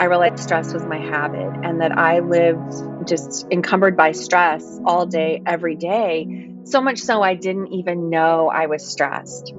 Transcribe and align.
I 0.00 0.04
realized 0.04 0.38
stress 0.38 0.72
was 0.72 0.82
my 0.86 0.96
habit 0.96 1.60
and 1.62 1.82
that 1.82 1.92
I 1.92 2.20
lived 2.20 3.06
just 3.06 3.46
encumbered 3.50 3.98
by 3.98 4.12
stress 4.12 4.80
all 4.86 5.04
day, 5.04 5.42
every 5.44 5.76
day. 5.76 6.54
So 6.64 6.80
much 6.80 7.00
so 7.00 7.20
I 7.20 7.34
didn't 7.34 7.74
even 7.74 8.08
know 8.08 8.48
I 8.48 8.64
was 8.64 8.90
stressed. 8.90 9.52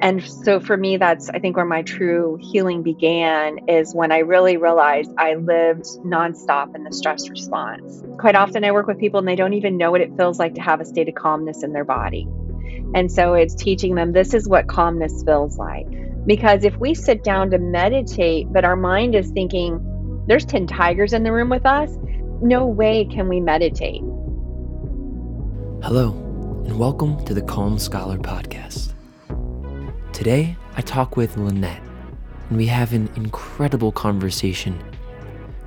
And 0.00 0.20
so 0.24 0.58
for 0.58 0.76
me, 0.76 0.96
that's, 0.96 1.30
I 1.30 1.38
think, 1.38 1.56
where 1.56 1.64
my 1.64 1.82
true 1.82 2.40
healing 2.40 2.82
began 2.82 3.68
is 3.68 3.94
when 3.94 4.10
I 4.10 4.18
really 4.18 4.56
realized 4.56 5.12
I 5.16 5.36
lived 5.36 5.84
nonstop 6.04 6.74
in 6.74 6.82
the 6.82 6.92
stress 6.92 7.28
response. 7.28 8.02
Quite 8.18 8.34
often, 8.34 8.64
I 8.64 8.72
work 8.72 8.88
with 8.88 8.98
people 8.98 9.20
and 9.20 9.28
they 9.28 9.36
don't 9.36 9.54
even 9.54 9.76
know 9.76 9.92
what 9.92 10.00
it 10.00 10.16
feels 10.16 10.40
like 10.40 10.54
to 10.54 10.60
have 10.60 10.80
a 10.80 10.84
state 10.86 11.08
of 11.08 11.14
calmness 11.14 11.62
in 11.62 11.72
their 11.72 11.84
body. 11.84 12.26
And 12.94 13.12
so 13.12 13.34
it's 13.34 13.54
teaching 13.54 13.94
them 13.94 14.12
this 14.12 14.34
is 14.34 14.48
what 14.48 14.66
calmness 14.66 15.22
feels 15.24 15.56
like. 15.56 15.86
Because 16.28 16.62
if 16.62 16.76
we 16.76 16.92
sit 16.92 17.24
down 17.24 17.48
to 17.52 17.58
meditate, 17.58 18.52
but 18.52 18.62
our 18.62 18.76
mind 18.76 19.14
is 19.14 19.30
thinking, 19.30 19.80
there's 20.26 20.44
10 20.44 20.66
tigers 20.66 21.14
in 21.14 21.22
the 21.22 21.32
room 21.32 21.48
with 21.48 21.64
us, 21.64 21.96
no 22.42 22.66
way 22.66 23.06
can 23.06 23.30
we 23.30 23.40
meditate. 23.40 24.02
Hello, 25.82 26.10
and 26.66 26.78
welcome 26.78 27.24
to 27.24 27.32
the 27.32 27.40
Calm 27.40 27.78
Scholar 27.78 28.18
Podcast. 28.18 28.92
Today, 30.12 30.54
I 30.76 30.82
talk 30.82 31.16
with 31.16 31.38
Lynette, 31.38 31.82
and 32.50 32.58
we 32.58 32.66
have 32.66 32.92
an 32.92 33.08
incredible 33.16 33.90
conversation. 33.90 34.78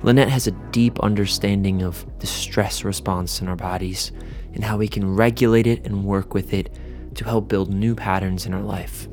Lynette 0.04 0.28
has 0.28 0.46
a 0.46 0.52
deep 0.70 1.00
understanding 1.00 1.82
of 1.82 2.06
the 2.20 2.28
stress 2.28 2.84
response 2.84 3.40
in 3.40 3.48
our 3.48 3.56
bodies 3.56 4.12
and 4.54 4.62
how 4.62 4.76
we 4.76 4.86
can 4.86 5.16
regulate 5.16 5.66
it 5.66 5.84
and 5.84 6.04
work 6.04 6.34
with 6.34 6.54
it 6.54 6.72
to 7.16 7.24
help 7.24 7.48
build 7.48 7.74
new 7.74 7.96
patterns 7.96 8.46
in 8.46 8.54
our 8.54 8.62
life. 8.62 9.08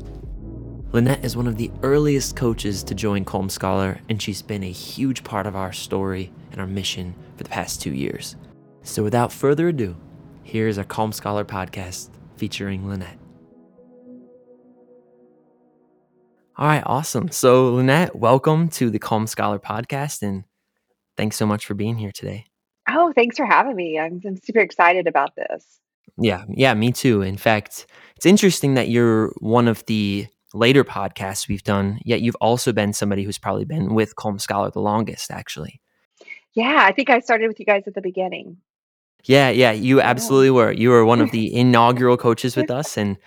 Lynette 0.92 1.24
is 1.24 1.38
one 1.38 1.46
of 1.46 1.56
the 1.56 1.70
earliest 1.84 2.36
coaches 2.36 2.82
to 2.82 2.96
join 2.96 3.24
Calm 3.24 3.48
Scholar, 3.48 4.00
and 4.10 4.20
she's 4.20 4.42
been 4.42 4.64
a 4.64 4.72
huge 4.72 5.23
part 5.23 5.46
of 5.46 5.56
our 5.56 5.72
story 5.72 6.31
and 6.52 6.59
our 6.59 6.66
mission 6.66 7.14
for 7.38 7.44
the 7.44 7.50
past 7.50 7.80
two 7.80 7.94
years. 7.94 8.36
So, 8.81 9.04
without 9.04 9.31
further 9.31 9.68
ado, 9.68 9.96
here's 10.42 10.80
our 10.80 10.84
Calm 10.84 11.12
Scholar 11.12 11.46
podcast 11.46 12.09
featuring 12.38 12.90
Lynette. 12.90 13.20
All 16.58 16.66
right, 16.66 16.81
awesome. 16.88 17.30
So, 17.30 17.76
Lynette, 17.76 18.16
welcome 18.16 18.68
to 18.70 18.90
the 18.90 18.98
Calm 18.98 19.28
Scholar 19.28 19.59
podcast, 19.59 20.24
and 20.24 20.44
thanks 21.18 21.36
so 21.36 21.46
much 21.46 21.68
for 21.68 21.76
being 21.76 22.00
here 22.00 22.12
today. 22.12 22.46
Oh, 22.90 23.14
thanks 23.14 23.38
for 23.38 23.46
having 23.46 23.76
me. 23.76 24.00
I'm, 24.00 24.20
I'm 24.26 24.38
super 24.38 24.59
excited 24.59 25.06
about 25.06 25.36
this. 25.36 25.81
Yeah, 26.18 26.46
yeah, 26.50 26.74
me 26.74 26.92
too. 26.92 27.22
In 27.22 27.38
fact, 27.38 27.86
it's 28.16 28.26
interesting 28.26 28.74
that 28.74 28.90
you're 28.90 29.31
one 29.38 29.68
of 29.68 29.86
the 29.86 30.26
later 30.53 30.83
podcasts 30.83 31.47
we've 31.47 31.64
done, 31.64 32.00
yet 32.03 32.22
you've 32.22 32.36
also 32.42 32.72
been 32.73 32.94
somebody 32.94 33.23
who's 33.23 33.38
probably 33.38 33.66
been 33.66 33.94
with 33.94 34.16
Calm 34.16 34.39
Scholar 34.39 34.72
the 34.72 34.81
longest, 34.81 35.31
actually. 35.31 35.81
Yeah, 36.53 36.86
I 36.88 36.91
think 36.91 37.09
I 37.09 37.19
started 37.19 37.47
with 37.47 37.59
you 37.59 37.66
guys 37.66 37.83
at 37.88 37.94
the 37.94 38.02
beginning. 38.02 38.58
Yeah, 39.25 39.50
yeah, 39.50 39.72
you 39.72 40.02
absolutely 40.02 40.52
were. 40.52 40.72
You 40.72 40.89
were 40.89 41.06
one 41.06 41.22
of 41.22 41.31
the 41.31 41.53
inaugural 41.56 42.17
coaches 42.17 42.56
with 42.56 42.72
us, 42.80 42.97
and 42.97 43.17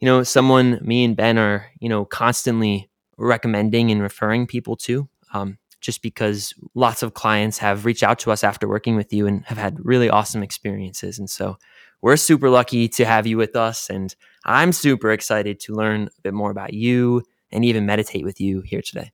you 0.00 0.06
know, 0.06 0.22
someone 0.22 0.78
me 0.82 1.04
and 1.04 1.16
Ben 1.16 1.38
are, 1.38 1.66
you 1.80 1.88
know, 1.88 2.04
constantly 2.04 2.90
recommending 3.18 3.90
and 3.90 4.00
referring 4.00 4.46
people 4.46 4.76
to. 4.76 5.08
Um, 5.32 5.58
just 5.80 6.02
because 6.02 6.54
lots 6.74 7.02
of 7.02 7.14
clients 7.14 7.58
have 7.58 7.86
reached 7.86 8.02
out 8.02 8.18
to 8.20 8.30
us 8.30 8.44
after 8.44 8.68
working 8.68 8.96
with 8.96 9.12
you 9.12 9.26
and 9.26 9.44
have 9.46 9.58
had 9.58 9.78
really 9.82 10.10
awesome 10.10 10.42
experiences. 10.42 11.18
And 11.18 11.28
so 11.28 11.56
we're 12.02 12.16
super 12.16 12.50
lucky 12.50 12.88
to 12.88 13.04
have 13.04 13.26
you 13.26 13.36
with 13.36 13.56
us. 13.56 13.90
And 13.90 14.14
I'm 14.44 14.72
super 14.72 15.12
excited 15.12 15.60
to 15.60 15.74
learn 15.74 16.08
a 16.18 16.20
bit 16.22 16.34
more 16.34 16.50
about 16.50 16.72
you 16.72 17.22
and 17.50 17.64
even 17.64 17.86
meditate 17.86 18.24
with 18.24 18.40
you 18.40 18.62
here 18.62 18.82
today. 18.82 19.10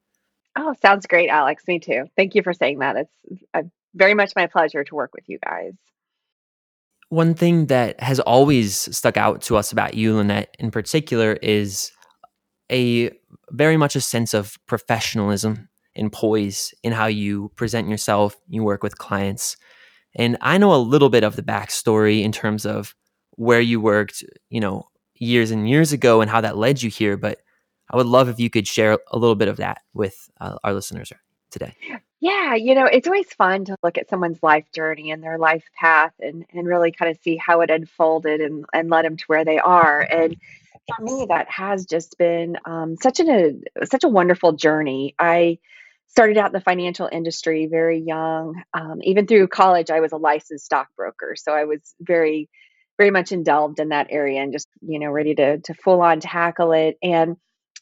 Oh, 0.56 0.75
sounds 0.81 1.07
great, 1.07 1.29
Alex. 1.29 1.64
Me 1.69 1.79
too. 1.79 2.05
Thank 2.17 2.34
you 2.34 2.42
for 2.42 2.53
saying 2.53 2.79
that. 2.79 2.97
It's 2.97 3.42
uh, 3.53 3.62
very 3.95 4.14
much 4.14 4.33
my 4.37 4.47
pleasure 4.47 4.84
to 4.84 4.95
work 4.95 5.12
with 5.14 5.29
you 5.29 5.39
guys. 5.45 5.74
One 7.08 7.35
thing 7.35 7.67
that 7.67 8.01
has 8.01 8.20
always 8.20 8.97
stuck 8.97 9.17
out 9.17 9.42
to 9.42 9.57
us 9.57 9.70
about 9.70 9.95
you, 9.95 10.17
Lynette, 10.17 10.57
in 10.58 10.70
particular, 10.70 11.35
is 11.35 11.92
a 12.70 13.11
very 13.51 13.77
much 13.77 13.95
a 13.95 14.01
sense 14.01 14.35
of 14.35 14.58
professionalism 14.67 15.68
and 15.95 16.13
poise 16.13 16.74
in 16.83 16.92
how 16.92 17.07
you 17.07 17.51
present 17.57 17.89
yourself, 17.89 18.36
you 18.48 18.63
work 18.63 18.83
with 18.83 18.98
clients. 18.98 19.57
And 20.17 20.37
I 20.41 20.59
know 20.59 20.75
a 20.75 20.77
little 20.77 21.11
bit 21.11 21.25
of 21.25 21.37
the 21.37 21.43
backstory 21.43 22.23
in 22.23 22.33
terms 22.33 22.67
of 22.67 22.95
where 23.33 23.61
you 23.61 23.81
worked, 23.81 24.25
you 24.49 24.61
know, 24.61 24.89
years 25.15 25.51
and 25.51 25.69
years 25.69 25.93
ago 25.93 26.21
and 26.21 26.31
how 26.31 26.41
that 26.41 26.57
led 26.57 26.83
you 26.83 26.91
here. 26.91 27.17
But 27.17 27.41
I 27.91 27.97
would 27.97 28.07
love 28.07 28.29
if 28.29 28.41
you 28.41 28.51
could 28.51 28.67
share 28.67 28.99
a 29.11 29.19
little 29.19 29.37
bit 29.37 29.49
of 29.49 29.59
that 29.59 29.83
with 29.95 30.29
uh, 30.41 30.57
our 30.65 30.73
listeners 30.73 31.13
today. 31.51 31.75
Yeah, 32.21 32.55
you 32.55 32.75
know, 32.75 32.87
it's 32.87 33.07
always 33.07 33.31
fun 33.35 33.67
to 33.67 33.77
look 33.83 33.99
at 33.99 34.09
someone's 34.09 34.43
life 34.43 34.65
journey 34.75 35.11
and 35.11 35.23
their 35.23 35.39
life 35.39 35.65
path 35.79 36.13
and, 36.19 36.47
and 36.53 36.67
really 36.67 36.91
kind 36.91 37.11
of 37.11 37.19
see 37.23 37.37
how 37.37 37.61
it 37.61 37.71
unfolded 37.71 38.41
and, 38.41 38.65
and 38.73 38.89
led 38.89 39.05
them 39.05 39.19
to 39.19 39.25
where 39.27 39.45
they 39.45 39.59
are. 39.59 40.01
And 40.01 40.37
for 40.89 41.05
me, 41.05 41.27
that 41.29 41.48
has 41.51 41.85
just 41.85 42.17
been 42.17 42.57
um, 42.65 42.97
such 42.97 43.21
an, 43.21 43.63
a 43.77 43.87
such 43.87 44.03
a 44.03 44.09
wonderful 44.09 44.53
journey. 44.53 45.15
I 45.19 45.59
started 46.08 46.39
out 46.39 46.46
in 46.46 46.52
the 46.52 46.61
financial 46.61 47.08
industry 47.11 47.67
very 47.70 48.00
young. 48.00 48.62
Um, 48.72 49.00
even 49.02 49.27
through 49.27 49.48
college, 49.48 49.90
I 49.90 50.00
was 50.00 50.12
a 50.12 50.17
licensed 50.17 50.64
stockbroker, 50.64 51.34
so 51.36 51.52
I 51.52 51.64
was 51.64 51.80
very, 52.00 52.48
very 52.98 53.11
much 53.11 53.33
indulged 53.33 53.80
in 53.80 53.90
that 53.90 54.08
area 54.11 54.40
and 54.42 54.52
just 54.52 54.68
you 54.80 54.98
know 54.98 55.11
ready 55.11 55.34
to 55.34 55.58
to 55.58 55.74
full 55.74 56.00
on 56.00 56.20
tackle 56.20 56.72
it. 56.72 56.96
And 57.02 57.36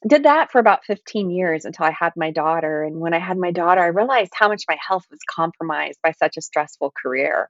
did 0.07 0.25
that 0.25 0.53
for 0.53 0.59
about 0.59 0.85
15 0.85 1.31
years 1.31 1.65
until 1.65 1.87
I 1.87 1.91
had 1.91 2.13
my 2.17 2.31
daughter. 2.31 2.83
And 2.83 3.01
when 3.01 3.15
I 3.15 3.19
had 3.19 3.39
my 3.39 3.53
daughter, 3.53 3.81
I 3.81 3.87
realized 3.87 4.33
how 4.35 4.49
much 4.49 4.65
my 4.69 4.77
health 4.87 5.05
was 5.11 5.21
compromised 5.31 5.99
by 6.03 6.13
such 6.13 6.37
a 6.37 6.43
stressful 6.43 6.93
career. 7.01 7.49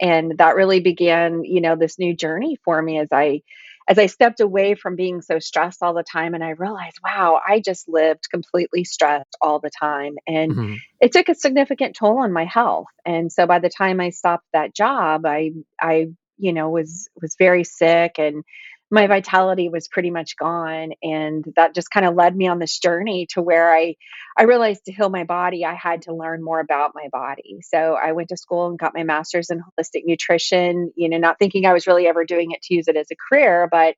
And 0.00 0.36
that 0.38 0.56
really 0.56 0.80
began, 0.80 1.44
you 1.44 1.62
know, 1.62 1.74
this 1.74 1.98
new 1.98 2.14
journey 2.14 2.58
for 2.64 2.80
me 2.82 2.98
as 2.98 3.08
I 3.12 3.40
as 3.88 3.98
I 3.98 4.06
stepped 4.06 4.40
away 4.40 4.74
from 4.74 4.96
being 4.96 5.22
so 5.22 5.38
stressed 5.38 5.82
all 5.82 5.94
the 5.94 6.02
time 6.02 6.34
and 6.34 6.42
I 6.42 6.50
realized, 6.50 6.98
wow, 7.04 7.40
I 7.46 7.60
just 7.60 7.88
lived 7.88 8.28
completely 8.30 8.84
stressed 8.84 9.36
all 9.40 9.60
the 9.60 9.70
time. 9.70 10.16
And 10.26 10.52
mm-hmm. 10.52 10.74
it 11.00 11.12
took 11.12 11.28
a 11.28 11.34
significant 11.34 11.94
toll 11.94 12.18
on 12.18 12.32
my 12.32 12.44
health. 12.44 12.88
And 13.04 13.30
so 13.30 13.46
by 13.46 13.60
the 13.60 13.70
time 13.70 14.00
I 14.00 14.10
stopped 14.10 14.46
that 14.52 14.74
job, 14.74 15.24
I 15.24 15.52
I, 15.80 16.08
you 16.36 16.52
know, 16.52 16.70
was 16.70 17.08
was 17.20 17.36
very 17.38 17.64
sick 17.64 18.16
and 18.18 18.42
my 18.90 19.06
vitality 19.06 19.68
was 19.68 19.88
pretty 19.88 20.10
much 20.10 20.36
gone 20.36 20.92
and 21.02 21.44
that 21.56 21.74
just 21.74 21.90
kind 21.90 22.06
of 22.06 22.14
led 22.14 22.36
me 22.36 22.46
on 22.46 22.58
this 22.58 22.78
journey 22.78 23.26
to 23.26 23.42
where 23.42 23.74
i 23.74 23.96
i 24.36 24.44
realized 24.44 24.84
to 24.84 24.92
heal 24.92 25.08
my 25.08 25.24
body 25.24 25.64
i 25.64 25.74
had 25.74 26.02
to 26.02 26.14
learn 26.14 26.42
more 26.42 26.60
about 26.60 26.92
my 26.94 27.08
body. 27.10 27.58
So 27.62 27.94
i 28.00 28.12
went 28.12 28.28
to 28.28 28.36
school 28.36 28.68
and 28.68 28.78
got 28.78 28.94
my 28.94 29.02
master's 29.02 29.50
in 29.50 29.60
holistic 29.60 30.02
nutrition 30.04 30.92
you 30.94 31.08
know 31.08 31.18
not 31.18 31.38
thinking 31.38 31.66
i 31.66 31.72
was 31.72 31.86
really 31.86 32.06
ever 32.06 32.24
doing 32.24 32.52
it 32.52 32.62
to 32.62 32.74
use 32.74 32.88
it 32.88 32.96
as 32.96 33.08
a 33.10 33.16
career 33.16 33.68
but 33.70 33.96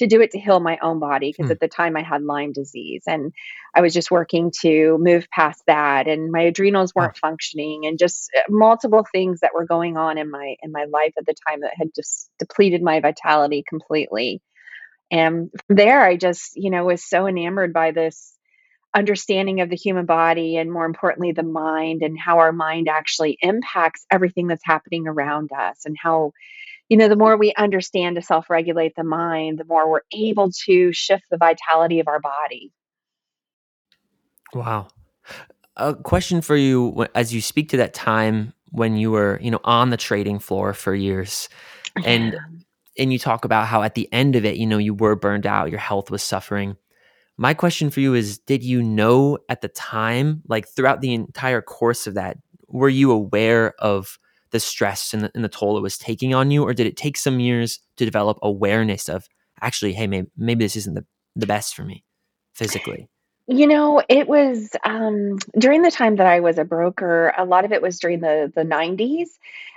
to 0.00 0.06
do 0.06 0.22
it 0.22 0.30
to 0.30 0.40
heal 0.40 0.60
my 0.60 0.78
own 0.82 0.98
body 0.98 1.30
because 1.30 1.50
mm. 1.50 1.52
at 1.52 1.60
the 1.60 1.68
time 1.68 1.94
I 1.94 2.02
had 2.02 2.22
Lyme 2.22 2.52
disease 2.52 3.02
and 3.06 3.32
I 3.74 3.82
was 3.82 3.92
just 3.92 4.10
working 4.10 4.50
to 4.62 4.96
move 4.98 5.28
past 5.30 5.62
that 5.66 6.08
and 6.08 6.32
my 6.32 6.40
adrenals 6.40 6.94
weren't 6.94 7.18
oh. 7.18 7.28
functioning 7.28 7.84
and 7.84 7.98
just 7.98 8.30
uh, 8.36 8.40
multiple 8.48 9.06
things 9.12 9.40
that 9.40 9.52
were 9.54 9.66
going 9.66 9.98
on 9.98 10.16
in 10.16 10.30
my 10.30 10.56
in 10.62 10.72
my 10.72 10.86
life 10.90 11.12
at 11.18 11.26
the 11.26 11.34
time 11.46 11.60
that 11.60 11.74
had 11.76 11.88
just 11.94 12.30
depleted 12.38 12.82
my 12.82 13.00
vitality 13.00 13.62
completely. 13.68 14.40
And 15.10 15.50
from 15.66 15.76
there 15.76 16.02
I 16.02 16.16
just, 16.16 16.52
you 16.56 16.70
know, 16.70 16.84
was 16.84 17.04
so 17.04 17.26
enamored 17.26 17.74
by 17.74 17.90
this 17.90 18.32
understanding 18.96 19.60
of 19.60 19.68
the 19.68 19.76
human 19.76 20.06
body 20.06 20.56
and 20.56 20.72
more 20.72 20.86
importantly 20.86 21.32
the 21.32 21.42
mind 21.42 22.02
and 22.02 22.18
how 22.18 22.38
our 22.38 22.52
mind 22.52 22.88
actually 22.88 23.36
impacts 23.42 24.06
everything 24.10 24.46
that's 24.46 24.64
happening 24.64 25.06
around 25.06 25.50
us 25.52 25.84
and 25.84 25.96
how 26.00 26.32
you 26.90 26.96
know, 26.96 27.08
the 27.08 27.16
more 27.16 27.36
we 27.36 27.54
understand 27.56 28.16
to 28.16 28.22
self 28.22 28.50
regulate 28.50 28.94
the 28.96 29.04
mind, 29.04 29.58
the 29.58 29.64
more 29.64 29.88
we're 29.88 30.00
able 30.12 30.50
to 30.66 30.92
shift 30.92 31.24
the 31.30 31.38
vitality 31.38 32.00
of 32.00 32.08
our 32.08 32.20
body. 32.20 32.72
Wow. 34.52 34.88
A 35.76 35.94
question 35.94 36.42
for 36.42 36.56
you 36.56 37.06
as 37.14 37.32
you 37.32 37.40
speak 37.40 37.70
to 37.70 37.76
that 37.78 37.94
time 37.94 38.52
when 38.72 38.96
you 38.96 39.12
were, 39.12 39.38
you 39.40 39.50
know, 39.50 39.60
on 39.64 39.90
the 39.90 39.96
trading 39.96 40.40
floor 40.40 40.74
for 40.74 40.94
years 40.94 41.48
and 42.04 42.36
and 42.98 43.12
you 43.12 43.18
talk 43.18 43.44
about 43.44 43.66
how 43.66 43.82
at 43.82 43.94
the 43.94 44.12
end 44.12 44.34
of 44.34 44.44
it, 44.44 44.56
you 44.56 44.66
know, 44.66 44.76
you 44.76 44.92
were 44.92 45.14
burned 45.14 45.46
out, 45.46 45.70
your 45.70 45.78
health 45.78 46.10
was 46.10 46.22
suffering. 46.22 46.76
My 47.38 47.54
question 47.54 47.88
for 47.90 48.00
you 48.00 48.14
is 48.14 48.38
did 48.38 48.64
you 48.64 48.82
know 48.82 49.38
at 49.48 49.62
the 49.62 49.68
time, 49.68 50.42
like 50.48 50.68
throughout 50.68 51.00
the 51.00 51.14
entire 51.14 51.62
course 51.62 52.08
of 52.08 52.14
that, 52.14 52.36
were 52.66 52.88
you 52.88 53.12
aware 53.12 53.74
of 53.78 54.18
the 54.50 54.60
stress 54.60 55.12
and 55.12 55.22
the, 55.22 55.30
and 55.34 55.44
the 55.44 55.48
toll 55.48 55.76
it 55.76 55.82
was 55.82 55.98
taking 55.98 56.34
on 56.34 56.50
you, 56.50 56.62
or 56.62 56.74
did 56.74 56.86
it 56.86 56.96
take 56.96 57.16
some 57.16 57.40
years 57.40 57.80
to 57.96 58.04
develop 58.04 58.38
awareness 58.42 59.08
of 59.08 59.28
actually, 59.60 59.92
hey, 59.92 60.06
maybe 60.06 60.28
maybe 60.36 60.64
this 60.64 60.76
isn't 60.76 60.94
the 60.94 61.04
the 61.36 61.46
best 61.46 61.74
for 61.74 61.84
me 61.84 62.04
physically? 62.54 63.08
You 63.46 63.66
know, 63.66 64.02
it 64.08 64.28
was 64.28 64.76
um, 64.84 65.38
during 65.58 65.82
the 65.82 65.90
time 65.90 66.16
that 66.16 66.26
I 66.26 66.40
was 66.40 66.56
a 66.58 66.64
broker. 66.64 67.34
A 67.36 67.44
lot 67.44 67.64
of 67.64 67.72
it 67.72 67.82
was 67.82 67.98
during 67.98 68.20
the 68.20 68.52
the 68.54 68.62
'90s, 68.62 69.28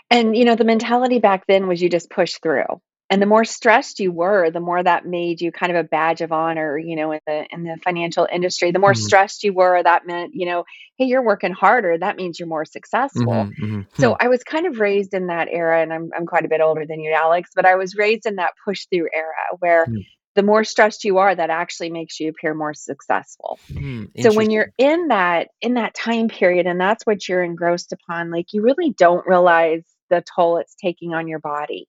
and 0.10 0.38
you 0.38 0.46
know, 0.46 0.56
the 0.56 0.64
mentality 0.64 1.20
back 1.20 1.48
then 1.48 1.68
was 1.68 1.82
you 1.82 1.90
just 1.90 2.10
push 2.10 2.36
through. 2.42 2.82
And 3.10 3.22
the 3.22 3.26
more 3.28 3.46
stressed 3.46 4.00
you 4.00 4.12
were, 4.12 4.50
the 4.50 4.60
more 4.60 4.82
that 4.82 5.06
made 5.06 5.42
you 5.42 5.52
kind 5.52 5.72
of 5.72 5.78
a 5.86 5.88
badge 5.88 6.22
of 6.22 6.32
honor, 6.32 6.78
you 6.78 6.96
know, 6.96 7.12
in 7.12 7.20
the 7.28 7.46
in 7.52 7.64
the 7.64 7.78
financial 7.84 8.28
industry. 8.32 8.72
The 8.72 8.80
more 8.80 8.94
Mm. 8.94 8.96
stressed 8.96 9.44
you 9.44 9.54
were, 9.54 9.82
that 9.84 10.08
meant, 10.08 10.32
you 10.34 10.46
know, 10.46 10.64
hey, 10.98 11.06
you're 11.06 11.24
working 11.24 11.54
harder. 11.54 11.98
That 11.98 12.18
means 12.18 12.40
you're 12.40 12.48
more 12.48 12.66
successful. 12.66 13.48
Mhm, 13.48 13.56
mhm, 13.60 13.86
hmm, 13.98 14.02
So 14.02 14.16
I 14.20 14.28
was 14.30 14.44
kind 14.44 14.66
of 14.66 14.80
raised 14.80 15.14
in 15.14 15.28
that 15.28 15.48
era, 15.50 15.82
and 15.82 15.94
I'm 15.94 16.10
I'm 16.16 16.26
quite 16.26 16.46
a 16.46 16.50
bit 16.50 16.62
older 16.62 16.86
than 16.88 17.00
you, 17.02 17.12
Alex, 17.14 17.52
but 17.56 17.66
I 17.66 17.76
was 17.76 17.96
raised 17.96 18.26
in 18.26 18.36
that 18.38 18.54
push 18.66 18.86
through 18.92 19.10
era 19.14 19.58
where 19.60 19.88
hmm, 19.88 20.02
the 20.36 20.44
more 20.44 20.64
stressed 20.64 21.04
you 21.04 21.20
are, 21.20 21.36
that 21.36 21.50
actually 21.52 21.92
makes 21.92 22.20
you 22.20 22.30
appear 22.30 22.54
more 22.56 22.74
successful. 22.74 23.60
hmm, 23.76 24.06
So 24.18 24.32
when 24.32 24.50
you're 24.50 24.72
in 24.78 25.10
that 25.10 25.50
in 25.62 25.76
that 25.76 25.94
time 25.96 26.28
period 26.30 26.66
and 26.68 26.80
that's 26.80 27.06
what 27.06 27.28
you're 27.28 27.44
engrossed 27.44 27.94
upon, 27.94 28.32
like 28.32 28.48
you 28.54 28.62
really 28.64 28.92
don't 28.98 29.26
realize 29.28 29.84
the 30.10 30.24
toll 30.36 30.58
it's 30.58 30.76
taking 30.76 31.14
on 31.14 31.28
your 31.28 31.40
body. 31.40 31.88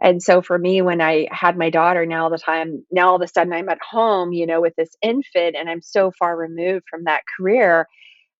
And 0.00 0.22
so 0.22 0.42
for 0.42 0.58
me, 0.58 0.82
when 0.82 1.00
I 1.00 1.26
had 1.30 1.56
my 1.56 1.70
daughter, 1.70 2.04
now 2.04 2.24
all 2.24 2.30
the 2.30 2.38
time, 2.38 2.84
now 2.90 3.08
all 3.08 3.16
of 3.16 3.22
a 3.22 3.28
sudden 3.28 3.52
I'm 3.52 3.68
at 3.68 3.78
home, 3.82 4.32
you 4.32 4.46
know, 4.46 4.60
with 4.60 4.74
this 4.76 4.90
infant 5.02 5.56
and 5.56 5.70
I'm 5.70 5.80
so 5.82 6.12
far 6.18 6.36
removed 6.36 6.84
from 6.90 7.04
that 7.04 7.22
career, 7.38 7.86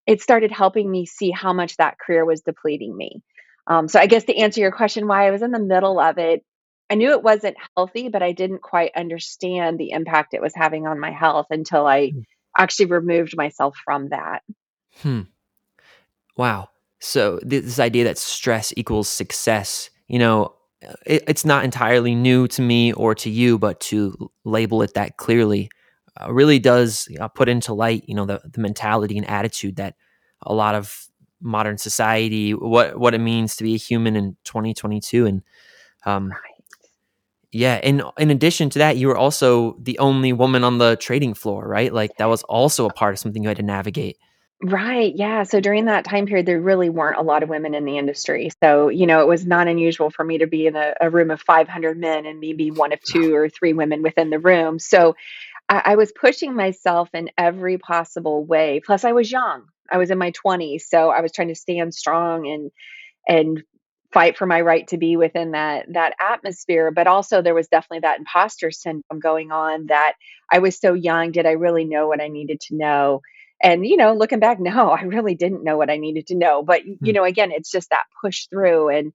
it 0.07 0.21
started 0.21 0.53
helping 0.53 0.91
me 0.91 1.07
see 1.07 1.31
how 1.31 1.53
much 1.53 1.77
that 1.77 1.99
career 1.99 2.25
was 2.25 2.43
depleting 2.43 2.97
me. 2.97 3.23
Um, 3.67 3.89
so 3.89 3.99
I 3.99 4.07
guess 4.07 4.25
to 4.25 4.37
answer 4.37 4.61
your 4.61 4.73
question, 4.73 5.09
why 5.09 5.27
I 5.27 5.31
was 5.31 5.43
in 5.43 5.51
the 5.51 5.59
middle 5.59 5.99
of 5.99 6.19
it, 6.19 6.45
I 6.91 6.95
knew 6.95 7.11
it 7.13 7.23
wasn't 7.23 7.57
healthy, 7.77 8.09
but 8.09 8.23
I 8.23 8.33
didn't 8.33 8.63
quite 8.63 8.93
understand 8.97 9.79
the 9.79 9.91
impact 9.91 10.35
it 10.35 10.43
was 10.43 10.55
having 10.55 10.87
on 10.87 11.01
my 11.01 11.11
health 11.11 11.47
until 11.51 11.87
I 11.87 12.13
Hmm, 12.13 12.21
actually 12.57 12.87
removed 12.87 13.37
myself 13.37 13.77
from 13.85 14.11
that. 14.11 14.43
hmm. 15.03 15.23
Wow. 16.37 16.69
So 17.01 17.39
th- 17.39 17.65
this 17.65 17.79
idea 17.79 18.05
that 18.05 18.19
stress 18.19 18.73
equals 18.77 19.09
success, 19.09 19.91
you 20.09 20.19
know, 20.19 20.55
it, 21.07 21.25
it's 21.29 21.45
not 21.45 21.65
entirely 21.65 22.15
new 22.15 22.49
to 22.49 22.63
me 22.63 22.93
or 22.93 23.15
to 23.17 23.31
you, 23.31 23.59
but 23.59 23.81
to 23.81 24.31
label 24.45 24.83
it 24.83 24.95
that 24.95 25.17
clearly 25.17 25.71
uh, 26.21 26.33
really 26.33 26.59
does 26.59 27.09
uh, 27.21 27.29
put 27.29 27.49
into 27.49 27.75
light, 27.75 28.05
you 28.07 28.15
know, 28.15 28.27
the, 28.27 28.41
the 28.53 28.61
mentality 28.61 29.17
and 29.19 29.29
attitude 29.29 29.77
that 29.77 29.95
a 30.43 30.55
lot 30.55 30.75
of 30.75 31.07
modern 31.41 31.79
society, 31.79 32.53
what 32.53 32.99
what 32.99 33.15
it 33.15 33.19
means 33.21 33.57
to 33.57 33.65
be 33.65 33.75
a 33.75 33.79
human 33.79 34.17
in 34.17 34.37
2022, 34.45 35.27
and 35.27 35.43
um, 36.07 36.29
Right. 36.31 36.39
yeah. 37.53 37.79
In 37.79 38.03
in 38.19 38.31
addition 38.31 38.71
to 38.71 38.79
that, 38.81 38.97
you 38.97 39.09
were 39.09 39.17
also 39.17 39.77
the 39.81 39.99
only 39.99 40.33
woman 40.33 40.65
on 40.65 40.79
the 40.79 40.97
trading 40.97 41.35
floor, 41.35 41.67
right? 41.67 41.93
Like 41.93 42.17
that 42.19 42.27
was 42.27 42.43
also 42.45 42.87
a 42.87 42.93
part 42.93 43.15
of 43.15 43.19
something 43.19 43.43
you 43.43 43.49
had 43.49 43.57
to 43.59 43.63
navigate. 43.63 44.19
Right, 44.63 45.13
yeah, 45.15 45.43
so 45.43 45.61
during 45.61 45.85
that 45.85 46.07
time 46.07 46.25
period, 46.25 46.47
there 46.47 46.59
really 46.61 46.89
weren't 46.89 47.19
a 47.19 47.23
lot 47.23 47.43
of 47.43 47.51
women 47.51 47.75
in 47.75 47.85
the 47.85 47.99
industry, 47.99 48.49
so, 48.63 48.89
you 48.89 49.07
know, 49.07 49.21
it 49.21 49.27
was 49.29 49.45
not 49.45 49.69
unusual 49.69 50.09
for 50.11 50.25
me 50.25 50.39
to 50.39 50.47
be 50.47 50.67
in 50.67 50.77
a 50.77 50.95
a 50.99 51.11
room 51.11 51.31
of 51.31 51.43
500 51.43 51.99
men 51.99 52.25
and 52.25 52.41
maybe 52.41 52.71
1 52.71 52.93
of 52.95 53.01
2 53.03 53.35
or 53.35 53.51
3 53.51 53.75
women 53.75 54.01
within 54.03 54.31
the 54.31 54.39
room, 54.39 54.79
so 54.79 55.15
I 55.69 55.83
I 55.87 55.97
was 55.97 56.13
pushing 56.13 56.55
myself 56.55 57.11
in 57.15 57.31
every 57.39 57.79
possible 57.79 58.45
way, 58.45 58.81
plus 58.87 59.05
I 59.05 59.13
was 59.13 59.33
young. 59.33 59.65
I 59.91 59.99
was 59.99 60.13
in 60.13 60.19
my 60.19 60.33
20s, 60.33 60.89
so 60.89 61.11
I 61.11 61.23
was 61.23 61.33
trying 61.33 61.49
to 61.49 61.57
stand 61.57 61.95
strong 61.95 62.47
and 62.47 62.71
and 63.29 63.63
fight 64.13 64.39
for 64.39 64.47
my 64.47 64.61
right 64.63 64.87
to 64.89 64.99
be 64.99 65.17
within 65.17 65.53
that 65.53 65.87
that 65.95 66.15
atmosphere, 66.21 66.91
but 66.93 67.07
also 67.09 67.43
there 67.43 67.55
was 67.55 67.69
definitely 67.69 68.01
that 68.01 68.19
imposter 68.21 68.71
syndrome 68.73 69.21
going 69.21 69.53
on 69.53 69.87
that 69.87 70.15
I 70.53 70.61
was 70.61 70.79
so 70.79 70.95
young, 70.95 71.33
did 71.33 71.47
I 71.47 71.53
really 71.53 71.85
know 71.87 72.09
what 72.09 72.23
I 72.23 72.29
needed 72.29 72.61
to 72.69 72.77
know? 72.77 73.23
And, 73.63 73.87
you 73.87 73.97
know, 73.97 74.15
looking 74.15 74.41
back, 74.41 74.61
no, 74.61 74.91
I 74.91 75.03
really 75.03 75.35
didn't 75.35 75.65
know 75.65 75.77
what 75.77 75.91
I 75.91 75.97
needed 75.97 76.27
to 76.29 76.37
know, 76.37 76.63
but, 76.63 76.83
y 76.87 76.97
you 77.03 77.13
Hmm, 77.13 77.15
know, 77.15 77.25
again, 77.25 77.51
it's 77.53 77.71
just 77.71 77.91
that 77.91 78.05
push 78.23 78.47
through 78.49 78.91
and 78.91 79.13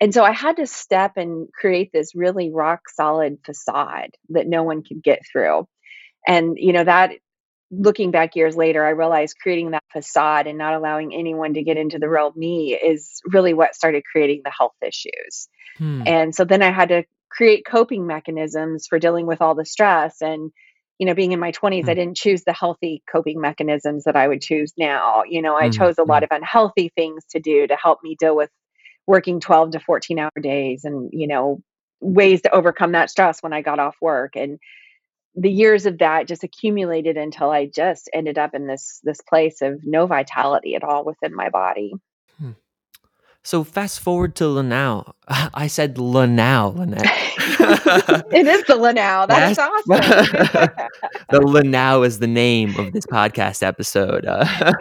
and 0.00 0.14
so 0.14 0.24
I 0.24 0.32
had 0.32 0.56
to 0.56 0.66
step 0.66 1.12
and 1.16 1.48
create 1.52 1.90
this 1.92 2.14
really 2.14 2.50
rock 2.52 2.82
solid 2.88 3.38
facade 3.46 4.10
that 4.30 4.46
no 4.48 4.62
one 4.62 4.82
could 4.82 5.02
get 5.02 5.20
through. 5.30 5.68
And, 6.26 6.56
you 6.58 6.72
know, 6.72 6.84
that 6.84 7.12
looking 7.70 8.10
back 8.10 8.36
years 8.36 8.56
later, 8.56 8.84
I 8.84 8.90
realized 8.90 9.36
creating 9.42 9.72
that 9.72 9.84
facade 9.92 10.46
and 10.46 10.58
not 10.58 10.74
allowing 10.74 11.14
anyone 11.14 11.54
to 11.54 11.62
get 11.62 11.76
into 11.78 11.98
the 11.98 12.08
real 12.08 12.32
me 12.36 12.74
is 12.74 13.20
really 13.26 13.54
what 13.54 13.74
started 13.74 14.04
creating 14.10 14.42
the 14.44 14.52
health 14.56 14.74
issues. 14.86 15.48
hmm, 15.78 16.06
And 16.06 16.34
so 16.34 16.44
then 16.44 16.62
I 16.62 16.70
had 16.72 16.90
to 16.90 17.04
create 17.30 17.66
coping 17.66 18.06
mechanisms 18.06 18.86
for 18.88 18.98
dealing 18.98 19.26
with 19.26 19.42
all 19.42 19.54
the 19.54 19.64
stress 19.66 20.22
and 20.22 20.50
you 20.98 21.06
know, 21.06 21.14
being 21.14 21.32
in 21.32 21.40
my 21.40 21.52
20s, 21.52 21.88
I 21.88 21.94
hmm, 21.94 21.96
didn't 21.96 22.16
choose 22.16 22.44
the 22.44 22.52
healthy 22.52 23.02
coping 23.10 23.40
mechanisms 23.40 24.04
that 24.04 24.16
I 24.16 24.28
would 24.28 24.40
choose 24.40 24.72
now. 24.78 25.24
You 25.28 25.42
know, 25.42 25.54
I 25.56 25.68
hmm, 25.68 25.70
chose 25.70 25.98
a 25.98 26.04
lot 26.04 26.22
hmm, 26.22 26.24
of 26.24 26.30
unhealthy 26.32 26.90
things 26.96 27.24
to 27.30 27.40
do 27.40 27.66
to 27.66 27.76
help 27.76 28.00
me 28.02 28.16
deal 28.18 28.36
with 28.36 28.50
working 29.06 29.40
12 29.40 29.72
to 29.72 29.80
14 29.80 30.18
hour 30.18 30.32
days 30.40 30.84
and, 30.84 31.10
you 31.12 31.26
know, 31.28 31.62
ways 32.00 32.42
to 32.42 32.50
overcome 32.54 32.92
that 32.92 33.10
stress 33.10 33.42
when 33.42 33.52
I 33.52 33.62
got 33.62 33.78
off 33.78 33.96
work. 34.00 34.36
And 34.36 34.58
the 35.34 35.50
years 35.50 35.86
of 35.86 35.98
that 35.98 36.28
just 36.28 36.44
accumulated 36.44 37.16
until 37.16 37.50
I 37.50 37.66
just 37.66 38.10
ended 38.12 38.38
up 38.38 38.54
in 38.54 38.66
this 38.66 39.00
this 39.04 39.20
place 39.20 39.62
of 39.62 39.80
no 39.84 40.06
vitality 40.06 40.74
at 40.74 40.84
all 40.84 41.04
within 41.04 41.34
my 41.34 41.50
body. 41.50 41.94
So 43.46 43.62
fast 43.62 44.00
forward 44.00 44.34
to 44.36 44.48
Lanao. 44.48 45.14
I 45.28 45.68
said 45.68 45.98
Lanao, 45.98 46.70
Lynette. 46.70 47.06
It 48.32 48.44
is 48.44 48.64
the 48.64 48.74
Lanao, 48.74 49.26
that's 49.26 49.56
awesome. 49.56 49.82
the 51.30 51.40
Lanao 51.40 52.02
is 52.02 52.18
the 52.18 52.26
name 52.26 52.76
of 52.76 52.92
this 52.92 53.06
podcast 53.06 53.62
episode. 53.62 54.26
Uh, 54.26 54.72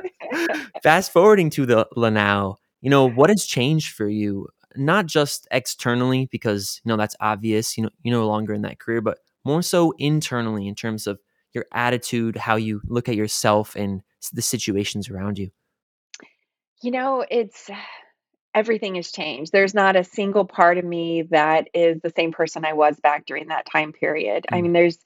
fast 0.82 1.14
forwarding 1.14 1.52
to 1.52 1.68
the 1.68 1.88
Lanao, 1.96 2.58
you 2.82 2.90
know, 2.90 3.08
what 3.08 3.30
has 3.30 3.46
changed 3.46 3.94
for 3.94 4.10
you? 4.10 4.48
Not 4.76 5.06
just 5.06 5.48
externally, 5.52 6.28
because 6.32 6.82
you 6.84 6.90
know 6.90 6.98
that's 6.98 7.16
obvious. 7.20 7.78
You 7.78 7.84
know, 7.84 7.90
you're 8.02 8.18
no 8.18 8.28
longer 8.28 8.56
in 8.56 8.64
that 8.64 8.80
career, 8.80 9.00
but 9.00 9.20
more 9.44 9.62
so 9.62 9.94
internally 10.00 10.68
in 10.68 10.74
terms 10.74 11.06
of 11.06 11.20
your 11.54 11.66
attitude, 11.72 12.36
how 12.36 12.56
you 12.56 12.82
look 12.88 13.10
at 13.10 13.16
yourself 13.16 13.76
and 13.76 14.02
the 14.34 14.42
situations 14.42 15.08
around 15.08 15.38
you. 15.38 15.52
You 16.82 16.92
know, 16.92 17.24
it's 17.30 17.70
everything 18.56 18.96
has 18.96 19.12
changed. 19.12 19.52
There's 19.54 19.76
not 19.76 19.98
a 19.98 20.06
single 20.06 20.46
part 20.46 20.80
of 20.80 20.86
me 20.86 21.24
that 21.32 21.70
is 21.76 22.02
the 22.02 22.14
same 22.16 22.32
person 22.34 22.66
I 22.66 22.74
was 22.74 23.00
back 23.00 23.28
during 23.28 23.50
that 23.50 23.68
time 23.72 23.94
period. 23.94 24.48
I 24.54 24.62
Mm, 24.62 24.64
mean, 24.64 24.74
there's 24.74 24.98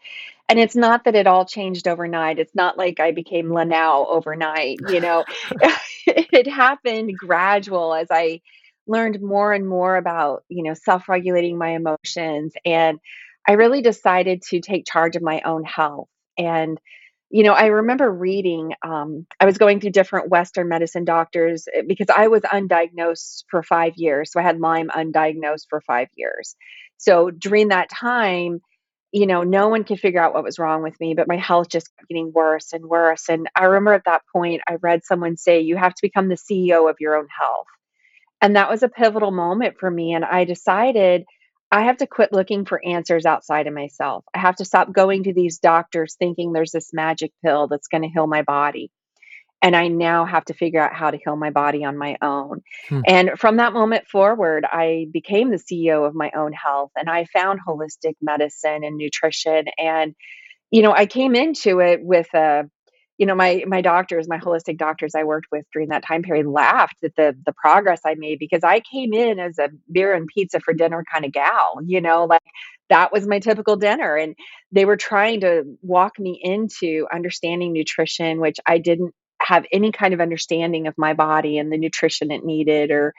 and 0.49 0.59
it's 0.59 0.75
not 0.75 1.05
that 1.05 1.15
it 1.15 1.27
all 1.27 1.45
changed 1.45 1.87
overnight. 1.87 2.39
It's 2.39 2.55
not 2.55 2.77
like 2.77 2.99
I 2.99 3.11
became 3.11 3.53
Lanao 3.53 4.05
overnight, 4.09 4.81
you 4.85 5.01
know. 5.01 5.25
It 6.07 6.47
happened 6.47 7.17
gradual 7.17 7.93
as 7.93 8.07
I 8.11 8.41
learned 8.87 9.21
more 9.21 9.53
and 9.53 9.67
more 9.67 9.95
about, 9.97 10.43
you 10.49 10.63
know, 10.63 10.73
self-regulating 10.73 11.57
my 11.57 11.71
emotions 11.71 12.53
and 12.65 12.99
I 13.47 13.53
really 13.53 13.81
decided 13.81 14.43
to 14.49 14.59
take 14.61 14.85
charge 14.85 15.15
of 15.15 15.23
my 15.23 15.41
own 15.45 15.63
health. 15.63 16.07
And 16.37 16.79
you 17.29 17.43
know, 17.43 17.53
I 17.53 17.67
remember 17.67 18.11
reading, 18.11 18.73
um, 18.81 19.27
I 19.39 19.45
was 19.45 19.57
going 19.57 19.79
through 19.79 19.91
different 19.91 20.29
Western 20.29 20.67
medicine 20.67 21.05
doctors 21.05 21.67
eh, 21.73 21.83
because 21.87 22.07
I 22.15 22.27
was 22.27 22.41
undiagnosed 22.41 23.43
for 23.49 23.61
5 23.61 23.93
years. 23.97 24.31
So 24.31 24.39
I 24.39 24.43
had 24.43 24.59
Lyme 24.59 24.89
undiagnosed 24.89 25.67
for 25.69 25.81
5 25.81 26.07
years. 26.15 26.55
So 26.97 27.29
during 27.29 27.69
that 27.69 27.89
time, 27.89 28.61
you 29.11 29.25
know, 29.25 29.43
no 29.43 29.69
one 29.69 29.83
could 29.83 29.99
figure 29.99 30.21
out 30.21 30.33
what 30.33 30.43
was 30.43 30.59
wrong 30.59 30.83
with 30.83 30.99
me, 30.99 31.13
but 31.15 31.27
my 31.27 31.37
health 31.37 31.69
just 31.69 31.89
kept 31.95 32.09
getting 32.09 32.31
worse 32.33 32.73
and 32.73 32.85
worse. 32.85 33.29
And 33.29 33.47
I 33.55 33.65
remember 33.65 33.93
at 33.93 34.05
that 34.05 34.21
point, 34.33 34.61
I 34.67 34.75
read 34.81 35.03
someone 35.03 35.37
say, 35.37 35.61
You 35.61 35.77
have 35.77 35.93
to 35.93 36.01
become 36.01 36.29
the 36.29 36.35
CEO 36.35 36.89
of 36.89 36.97
your 36.99 37.15
own 37.15 37.27
health. 37.27 37.65
And 38.41 38.55
that 38.55 38.69
was 38.69 38.83
a 38.83 38.89
pivotal 38.89 39.31
moment 39.31 39.77
for 39.79 39.89
me, 39.89 40.13
and 40.13 40.23
I 40.23 40.45
decided 40.45 41.25
I 41.71 41.83
have 41.83 41.97
to 41.97 42.07
quit 42.07 42.33
looking 42.33 42.65
for 42.65 42.81
answers 42.85 43.25
outside 43.25 43.67
of 43.67 43.73
myself. 43.73 44.25
I 44.33 44.39
have 44.39 44.55
to 44.57 44.65
stop 44.65 44.91
going 44.91 45.23
to 45.25 45.33
these 45.33 45.59
doctors 45.59 46.15
thinking 46.15 46.51
there's 46.53 46.71
this 46.71 46.93
magic 46.93 47.31
pill 47.43 47.67
that's 47.67 47.87
gonna 47.87 48.09
heal 48.09 48.27
my 48.27 48.41
body, 48.43 48.91
and 49.61 49.75
I 49.75 49.87
now 49.89 50.25
have 50.25 50.45
to 50.45 50.53
figure 50.53 50.81
out 50.81 50.95
how 50.95 51.11
to 51.11 51.17
heal 51.23 51.35
my 51.35 51.51
body 51.51 51.83
on 51.85 51.97
my 51.97 52.17
own. 52.21 52.61
hmm, 52.89 53.01
And 53.07 53.31
from 53.37 53.57
that 53.57 53.73
moment 53.73 54.07
forward, 54.07 54.65
I 54.65 55.07
became 55.11 55.51
the 55.51 55.57
CEO 55.59 56.07
of 56.07 56.15
my 56.15 56.31
own 56.35 56.53
health, 56.53 56.91
and 56.97 57.09
I 57.09 57.25
found 57.25 57.59
holistic 57.67 58.15
medicine 58.21 58.83
and 58.83 58.97
nutrition, 58.97 59.65
and 59.77 60.15
you 60.71 60.81
know, 60.83 60.93
I 60.93 61.05
came 61.07 61.35
into 61.35 61.79
it 61.81 62.03
with 62.03 62.33
a 62.33 62.69
you 63.19 63.25
know, 63.25 63.35
my 63.35 63.63
my 63.67 63.81
doctors, 63.81 64.29
my 64.29 64.39
holistic 64.39 64.77
doctors 64.77 65.13
I 65.13 65.25
worked 65.25 65.47
with 65.51 65.65
during 65.73 65.89
that 65.89 66.05
time 66.05 66.23
period 66.23 66.47
laughed 66.47 67.03
at 67.03 67.15
the 67.17 67.35
the 67.45 67.51
progress 67.51 67.99
I 68.05 68.15
made 68.15 68.39
because 68.39 68.63
I 68.63 68.79
came 68.79 69.13
in 69.13 69.39
as 69.39 69.59
a 69.59 69.69
beer 69.91 70.13
and 70.13 70.25
pizza 70.25 70.61
for 70.61 70.73
dinner 70.73 71.03
kind 71.11 71.25
of 71.25 71.33
gal, 71.33 71.81
you 71.85 71.99
know, 71.99 72.23
like 72.25 72.41
that 72.89 73.11
was 73.11 73.27
my 73.27 73.39
typical 73.39 73.75
dinner 73.75 74.15
and 74.15 74.35
they 74.71 74.85
were 74.85 74.95
trying 74.95 75.41
to 75.41 75.63
walk 75.81 76.17
me 76.17 76.39
into 76.41 77.07
understanding 77.13 77.73
nutrition 77.73 78.39
which 78.39 78.57
I 78.65 78.77
didn't 78.77 79.13
have 79.41 79.65
any 79.71 79.91
kind 79.91 80.13
of 80.13 80.21
understanding 80.21 80.87
of 80.87 80.93
my 80.97 81.13
body 81.13 81.57
and 81.57 81.71
the 81.71 81.77
nutrition 81.77 82.31
it 82.31 82.45
needed 82.45 82.89
or 82.89 83.13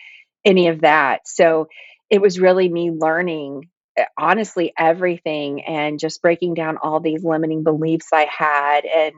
any 0.47 0.69
of 0.69 0.81
that. 0.81 1.29
So 1.29 1.69
it 2.09 2.23
was 2.23 2.41
really 2.41 2.71
me 2.71 2.91
learning 2.91 3.69
eh, 3.99 4.07
honestly 4.19 4.73
everything 4.79 5.63
and 5.63 5.99
just 5.99 6.23
breaking 6.23 6.55
down 6.55 6.79
all 6.83 7.01
these 7.01 7.23
limiting 7.23 7.65
beliefs 7.65 8.09
I 8.15 8.27
had 8.31 8.87
and 8.87 9.15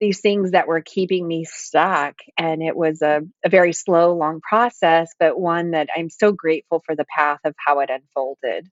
these 0.00 0.20
things 0.20 0.50
that 0.50 0.68
were 0.68 0.82
keeping 0.82 1.26
me 1.26 1.44
stuck. 1.44 2.16
And 2.36 2.62
it 2.62 2.76
was 2.76 3.02
a, 3.02 3.22
a 3.44 3.48
very 3.48 3.72
slow, 3.72 4.14
long 4.14 4.40
process, 4.40 5.10
but 5.18 5.38
one 5.40 5.70
that 5.70 5.88
I'm 5.96 6.10
so 6.10 6.32
grateful 6.32 6.82
for 6.84 6.94
the 6.94 7.06
path 7.16 7.40
of 7.44 7.54
how 7.56 7.80
it 7.80 7.90
unfolded. 7.90 8.68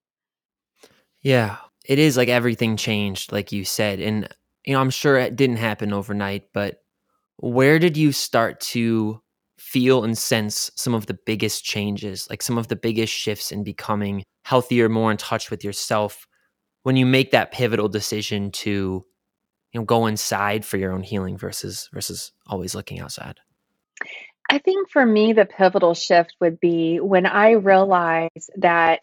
Yeah, 1.23 1.57
it 1.87 1.99
is 1.99 2.17
like 2.17 2.29
everything 2.29 2.77
changed, 2.77 3.33
like 3.33 3.53
you 3.53 3.65
said. 3.65 4.01
And, 4.01 4.29
you 4.67 4.75
know, 4.75 4.81
I'm 4.81 4.91
sure 4.91 5.17
it 5.17 5.37
didn't 5.37 5.57
happen 5.57 5.93
overnight, 5.93 6.53
but 6.53 6.83
where 7.37 7.79
did 7.79 7.97
you 7.97 8.13
start 8.13 8.61
to 8.61 9.21
feel 9.59 10.05
and 10.05 10.17
sense 10.17 10.71
some 10.77 10.95
of 10.95 11.07
the 11.07 11.19
biggest 11.27 11.65
changes, 11.65 12.29
like 12.29 12.43
some 12.43 12.59
of 12.59 12.69
the 12.69 12.77
biggest 12.77 13.13
shifts 13.13 13.51
in 13.51 13.65
becoming 13.65 14.23
healthier, 14.45 14.89
more 14.89 15.11
in 15.11 15.17
touch 15.17 15.51
with 15.51 15.65
yourself 15.65 16.27
when 16.83 16.97
you 16.97 17.07
make 17.07 17.31
that 17.31 17.51
pivotal 17.51 17.89
decision 17.89 18.51
to, 18.51 19.05
you 19.75 19.81
know, 19.81 19.85
go 19.85 20.07
inside 20.07 20.65
for 20.65 20.77
your 20.77 20.93
own 20.93 21.03
healing 21.03 21.37
versus 21.37 21.91
versus 21.93 22.33
always 22.47 22.75
looking 22.75 23.01
outside? 23.01 23.41
I 24.49 24.59
think 24.59 24.89
for 24.89 25.05
me, 25.05 25.33
the 25.33 25.47
pivotal 25.47 25.95
shift 25.95 26.37
would 26.41 26.61
be 26.61 27.01
when 27.01 27.27
I 27.27 27.53
realized 27.53 28.51
that 28.59 29.01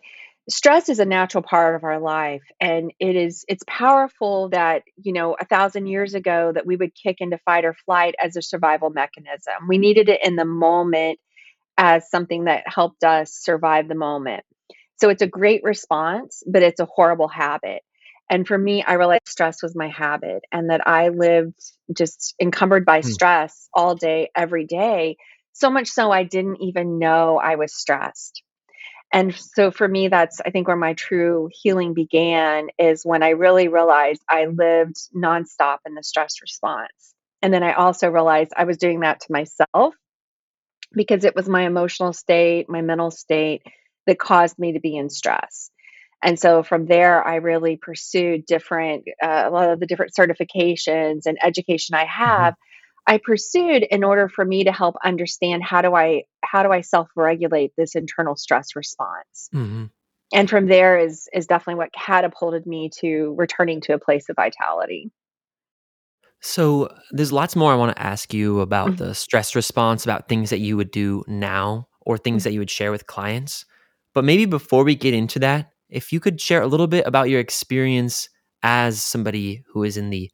stress 0.49 0.87
is 0.87 0.99
a 0.99 1.05
natural 1.05 1.43
part 1.43 1.75
of 1.75 1.83
our 1.83 1.99
life 1.99 2.41
and 2.59 2.91
it 2.99 3.15
is 3.15 3.45
it's 3.47 3.63
powerful 3.67 4.49
that 4.49 4.83
you 5.01 5.13
know 5.13 5.35
a 5.39 5.45
thousand 5.45 5.87
years 5.87 6.13
ago 6.13 6.51
that 6.53 6.65
we 6.65 6.75
would 6.75 6.95
kick 6.95 7.17
into 7.19 7.37
fight 7.39 7.63
or 7.63 7.75
flight 7.85 8.15
as 8.21 8.35
a 8.35 8.41
survival 8.41 8.89
mechanism. 8.89 9.67
We 9.67 9.77
needed 9.77 10.09
it 10.09 10.21
in 10.23 10.37
the 10.37 10.45
moment 10.45 11.19
as 11.77 12.09
something 12.09 12.45
that 12.45 12.63
helped 12.65 13.03
us 13.03 13.33
survive 13.33 13.87
the 13.87 13.95
moment. 13.95 14.43
So 15.01 15.09
it's 15.09 15.21
a 15.21 15.27
great 15.27 15.63
response 15.63 16.43
but 16.47 16.63
it's 16.63 16.79
a 16.79 16.85
horrible 16.85 17.27
habit 17.27 17.81
and 18.31 18.47
for 18.47 18.57
me 18.57 18.83
i 18.83 18.95
realized 18.95 19.27
stress 19.27 19.63
was 19.63 19.75
my 19.75 19.89
habit 19.89 20.43
and 20.53 20.71
that 20.71 20.87
i 20.87 21.09
lived 21.09 21.61
just 21.95 22.35
encumbered 22.41 22.85
by 22.85 23.01
Hmm. 23.03 23.11
stress 23.11 23.69
all 23.75 23.95
day 23.95 24.31
every 24.35 24.65
day 24.65 25.17
so 25.53 25.69
much 25.71 25.89
so 25.89 26.11
i 26.11 26.23
didn't 26.23 26.61
even 26.61 26.99
know 26.99 27.39
i 27.39 27.55
was 27.57 27.75
stressed 27.75 28.43
and 29.13 29.35
so 29.35 29.71
for 29.71 29.87
me, 29.87 30.07
that's 30.07 30.41
I 30.45 30.51
think 30.51 30.67
where 30.67 30.77
my 30.77 30.93
true 30.93 31.49
healing 31.51 31.93
began 31.93 32.69
is 32.79 33.05
when 33.05 33.23
I 33.23 33.31
really 33.31 33.67
realized 33.67 34.21
I 34.29 34.45
lived 34.45 34.97
nonstop 35.15 35.79
in 35.85 35.95
the 35.95 36.03
stress 36.03 36.41
response. 36.41 37.13
And 37.41 37.53
then 37.53 37.63
I 37.63 37.73
also 37.73 38.09
realized 38.09 38.53
I 38.57 38.65
was 38.65 38.77
doing 38.77 39.01
that 39.01 39.21
to 39.21 39.33
myself 39.33 39.95
because 40.93 41.25
it 41.25 41.35
was 41.35 41.49
my 41.49 41.63
emotional 41.63 42.13
state, 42.13 42.69
my 42.69 42.81
mental 42.81 43.11
state 43.11 43.63
that 44.07 44.19
caused 44.19 44.59
me 44.59 44.73
to 44.73 44.79
be 44.79 44.95
in 44.95 45.09
stress. 45.09 45.71
And 46.23 46.39
so 46.39 46.63
from 46.63 46.85
there, 46.85 47.25
I 47.25 47.35
really 47.35 47.77
pursued 47.77 48.45
different, 48.45 49.05
uh, 49.23 49.43
a 49.47 49.49
lot 49.49 49.69
of 49.69 49.79
the 49.79 49.87
different 49.87 50.13
certifications 50.17 51.21
and 51.25 51.37
education 51.43 51.95
I 51.95 52.05
Mhm. 52.25 52.49
have. 52.49 52.55
I 53.07 53.17
pursued 53.23 53.83
in 53.83 54.03
order 54.03 54.29
for 54.29 54.45
me 54.45 54.63
to 54.65 54.71
help 54.71 54.95
understand 55.03 55.63
how 55.63 55.81
do 55.81 55.95
I 55.95 56.23
how 56.43 56.63
do 56.63 56.71
I 56.71 56.81
self 56.81 57.09
regulate 57.15 57.73
this 57.77 57.95
internal 57.95 58.35
stress 58.35 58.75
response. 58.75 59.49
Mhm. 59.53 59.89
And 60.33 60.49
from 60.49 60.67
there 60.67 60.97
is 60.99 61.27
is 61.33 61.47
definitely 61.47 61.75
what 61.79 61.93
catapulted 61.93 62.65
me 62.67 62.89
to 62.99 63.35
returning 63.37 63.81
to 63.81 63.93
a 63.93 63.99
place 63.99 64.29
of 64.29 64.35
vitality. 64.35 65.11
So 66.41 66.89
there's 67.11 67.31
lots 67.31 67.55
more 67.55 67.71
I 67.71 67.75
want 67.75 67.95
to 67.95 68.01
ask 68.01 68.33
you 68.33 68.61
about 68.61 68.97
Mhm, 68.97 68.97
the 68.97 69.13
stress 69.13 69.55
response, 69.55 70.03
about 70.03 70.27
things 70.27 70.49
that 70.49 70.59
you 70.59 70.75
would 70.77 70.91
do 70.91 71.23
now 71.27 71.87
or 72.01 72.17
things 72.17 72.43
mhm. 72.43 72.43
that 72.43 72.53
you 72.53 72.59
would 72.59 72.69
share 72.69 72.91
with 72.91 73.05
clients. 73.07 73.65
But 74.13 74.25
maybe 74.25 74.45
before 74.45 74.83
we 74.83 74.95
get 74.95 75.13
into 75.13 75.39
that, 75.39 75.69
if 75.91 76.11
you 76.11 76.19
could 76.19 76.39
share 76.39 76.61
a 76.61 76.67
little 76.67 76.87
bit 76.87 77.05
about 77.05 77.29
your 77.29 77.39
experience 77.39 78.29
as 78.63 79.03
somebody 79.03 79.63
who 79.71 79.83
is 79.83 79.97
in 79.97 80.09
the 80.09 80.31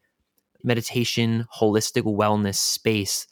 meditation, 0.64 1.46
holistic 1.60 2.04
wellness 2.04 2.56
space, 2.56 3.28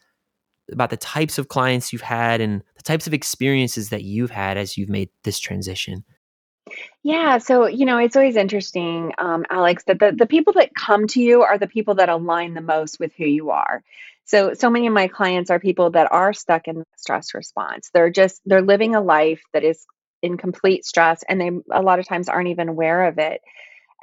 about 0.72 0.90
the 0.90 0.98
types 0.98 1.38
of 1.38 1.48
clients 1.48 1.94
you've 1.94 2.02
had 2.02 2.42
and 2.42 2.64
the 2.76 2.84
types 2.84 3.06
of 3.06 3.14
experiences 3.14 3.90
that 3.90 4.04
you've 4.04 4.32
had 4.32 4.58
as 4.58 4.78
you've 4.78 4.90
made 4.90 5.10
this 5.24 5.40
transition. 5.40 6.04
Yeah, 7.04 7.38
so, 7.38 7.68
you 7.68 7.86
know, 7.86 8.00
it's 8.00 8.16
always 8.16 8.36
interesting, 8.36 9.12
um, 9.20 9.46
Alex, 9.52 9.84
that 9.86 10.00
the 10.00 10.12
the 10.12 10.26
people 10.26 10.54
that 10.54 10.74
come 10.74 11.06
to 11.10 11.22
you 11.22 11.44
are 11.44 11.60
the 11.60 11.68
people 11.68 11.94
that 11.96 12.10
align 12.10 12.56
the 12.56 12.62
most 12.62 13.00
with 13.00 13.14
who 13.16 13.26
you 13.26 13.52
are. 13.52 13.84
So, 14.24 14.56
so 14.56 14.72
many 14.72 14.88
of 14.88 14.94
my 14.94 15.08
clients 15.08 15.52
are 15.52 15.60
people 15.60 15.92
that 15.92 16.12
are 16.12 16.34
stuck 16.34 16.68
in 16.68 16.80
the 16.80 16.86
stress 16.98 17.36
response. 17.36 17.92
They're 17.94 18.10
just 18.10 18.42
they're 18.46 18.64
living 18.64 18.96
a 18.96 19.02
life 19.02 19.44
that 19.54 19.64
is 19.64 19.86
in 20.26 20.38
complete 20.38 20.86
stress, 20.86 21.24
and 21.28 21.40
they 21.40 21.52
a 21.72 21.82
lot 21.82 22.00
of 22.00 22.08
times 22.08 22.28
aren't 22.28 22.50
even 22.50 22.70
aware 22.70 23.06
of 23.06 23.18
it. 23.20 23.42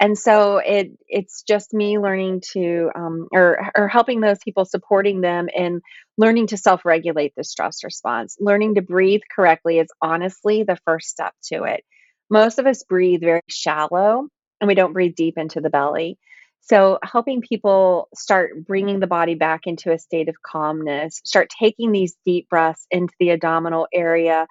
And 0.00 0.18
so 0.18 0.58
it 0.58 0.92
it's 1.06 1.42
just 1.42 1.72
me 1.72 1.98
learning 1.98 2.42
to 2.52 2.90
um, 2.94 3.28
or 3.32 3.70
or 3.76 3.88
helping 3.88 4.20
those 4.20 4.38
people, 4.38 4.64
supporting 4.64 5.20
them 5.20 5.48
in 5.54 5.80
learning 6.16 6.48
to 6.48 6.56
self-regulate 6.56 7.34
the 7.36 7.44
stress 7.44 7.84
response. 7.84 8.36
Learning 8.40 8.74
to 8.74 8.82
breathe 8.82 9.22
correctly 9.34 9.78
is 9.78 9.88
honestly 10.00 10.64
the 10.64 10.78
first 10.84 11.08
step 11.08 11.34
to 11.44 11.64
it. 11.64 11.84
Most 12.30 12.58
of 12.58 12.66
us 12.66 12.82
breathe 12.82 13.20
very 13.20 13.42
shallow 13.48 14.28
and 14.60 14.68
we 14.68 14.74
don't 14.74 14.92
breathe 14.92 15.14
deep 15.14 15.38
into 15.38 15.60
the 15.60 15.70
belly. 15.70 16.18
So 16.62 16.98
helping 17.02 17.40
people 17.40 18.08
start 18.14 18.64
bringing 18.64 19.00
the 19.00 19.06
body 19.08 19.34
back 19.34 19.62
into 19.66 19.92
a 19.92 19.98
state 19.98 20.28
of 20.28 20.36
calmness, 20.42 21.20
start 21.24 21.50
taking 21.56 21.90
these 21.90 22.16
deep 22.24 22.48
breaths 22.48 22.86
into 22.90 23.12
the 23.18 23.30
abdominal 23.30 23.88
area 23.92 24.46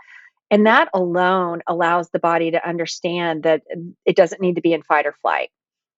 and 0.51 0.67
that 0.67 0.89
alone 0.93 1.61
allows 1.65 2.09
the 2.09 2.19
body 2.19 2.51
to 2.51 2.67
understand 2.67 3.43
that 3.43 3.63
it 4.05 4.15
doesn't 4.15 4.41
need 4.41 4.55
to 4.55 4.61
be 4.61 4.73
in 4.73 4.83
fight 4.83 5.07
or 5.07 5.15
flight. 5.21 5.49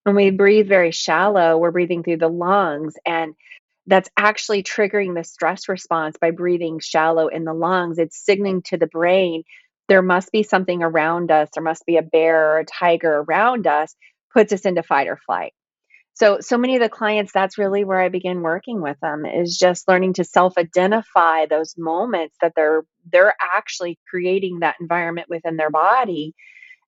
When 0.04 0.14
we 0.14 0.30
breathe 0.30 0.68
very 0.68 0.92
shallow, 0.92 1.58
we're 1.58 1.72
breathing 1.72 2.02
through 2.02 2.18
the 2.18 2.28
lungs, 2.28 2.94
and 3.04 3.34
that's 3.86 4.08
actually 4.16 4.62
triggering 4.62 5.14
the 5.14 5.24
stress 5.24 5.68
response 5.68 6.16
by 6.18 6.30
breathing 6.30 6.78
shallow 6.78 7.28
in 7.28 7.44
the 7.44 7.52
lungs. 7.52 7.98
It's 7.98 8.24
signaling 8.24 8.62
to 8.62 8.78
the 8.78 8.86
brain 8.86 9.42
there 9.88 10.02
must 10.02 10.32
be 10.32 10.42
something 10.42 10.82
around 10.82 11.30
us, 11.30 11.50
there 11.54 11.62
must 11.62 11.84
be 11.84 11.96
a 11.96 12.02
bear 12.02 12.52
or 12.52 12.58
a 12.60 12.64
tiger 12.64 13.24
around 13.28 13.66
us, 13.66 13.94
puts 14.32 14.52
us 14.52 14.62
into 14.62 14.82
fight 14.82 15.08
or 15.08 15.18
flight. 15.26 15.52
So, 16.14 16.38
so 16.40 16.56
many 16.56 16.76
of 16.76 16.82
the 16.82 16.88
clients, 16.88 17.32
that's 17.32 17.58
really 17.58 17.84
where 17.84 18.00
I 18.00 18.08
begin 18.08 18.42
working 18.42 18.80
with 18.80 18.98
them 19.00 19.26
is 19.26 19.58
just 19.58 19.88
learning 19.88 20.14
to 20.14 20.24
self-identify 20.24 21.46
those 21.46 21.74
moments 21.76 22.36
that 22.40 22.52
they're 22.54 22.82
they're 23.10 23.34
actually 23.40 23.98
creating 24.08 24.60
that 24.60 24.76
environment 24.80 25.28
within 25.28 25.56
their 25.56 25.70
body 25.70 26.34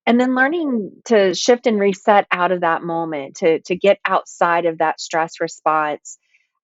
and 0.06 0.20
then 0.20 0.36
learning 0.36 0.92
to 1.06 1.34
shift 1.34 1.66
and 1.66 1.80
reset 1.80 2.26
out 2.30 2.52
of 2.52 2.60
that 2.60 2.82
moment 2.82 3.36
to 3.38 3.60
to 3.62 3.76
get 3.76 3.98
outside 4.06 4.64
of 4.64 4.78
that 4.78 5.00
stress 5.00 5.40
response. 5.40 6.18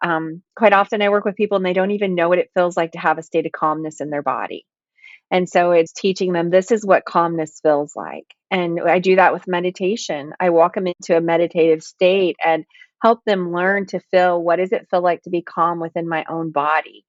Um, 0.04 0.42
quite 0.56 0.72
often 0.72 1.02
I 1.02 1.10
work 1.10 1.24
with 1.24 1.36
people 1.36 1.56
and 1.56 1.66
they 1.66 1.72
don't 1.72 1.90
even 1.92 2.14
know 2.14 2.28
what 2.28 2.38
it 2.38 2.50
feels 2.54 2.76
like 2.76 2.92
to 2.92 2.98
have 2.98 3.18
a 3.18 3.22
state 3.22 3.46
of 3.46 3.52
calmness 3.52 4.00
in 4.00 4.10
their 4.10 4.22
body. 4.22 4.64
And 5.30 5.48
so 5.48 5.72
it's 5.72 5.92
teaching 5.92 6.32
them 6.32 6.50
this 6.50 6.70
is 6.70 6.84
what 6.84 7.04
calmness 7.04 7.58
feels 7.62 7.96
like. 7.96 8.26
And 8.52 8.80
I 8.82 9.00
do 9.00 9.16
that 9.16 9.34
with 9.34 9.48
meditation. 9.48 10.34
I 10.40 10.50
walk 10.50 10.76
them 10.76 10.86
into 10.88 11.16
a 11.16 11.22
meditative 11.22 11.82
state 11.82 12.36
and 12.44 12.66
help 13.02 13.24
them 13.26 13.52
learn 13.52 13.86
to 13.88 14.00
feel 14.12 14.42
what 14.42 14.58
does 14.58 14.72
it 14.72 14.88
feel 14.90 15.02
like 15.02 15.22
to 15.24 15.30
be 15.30 15.42
calm 15.42 15.80
within 15.80 16.08
my 16.08 16.24
own 16.30 16.52
body. 16.52 17.04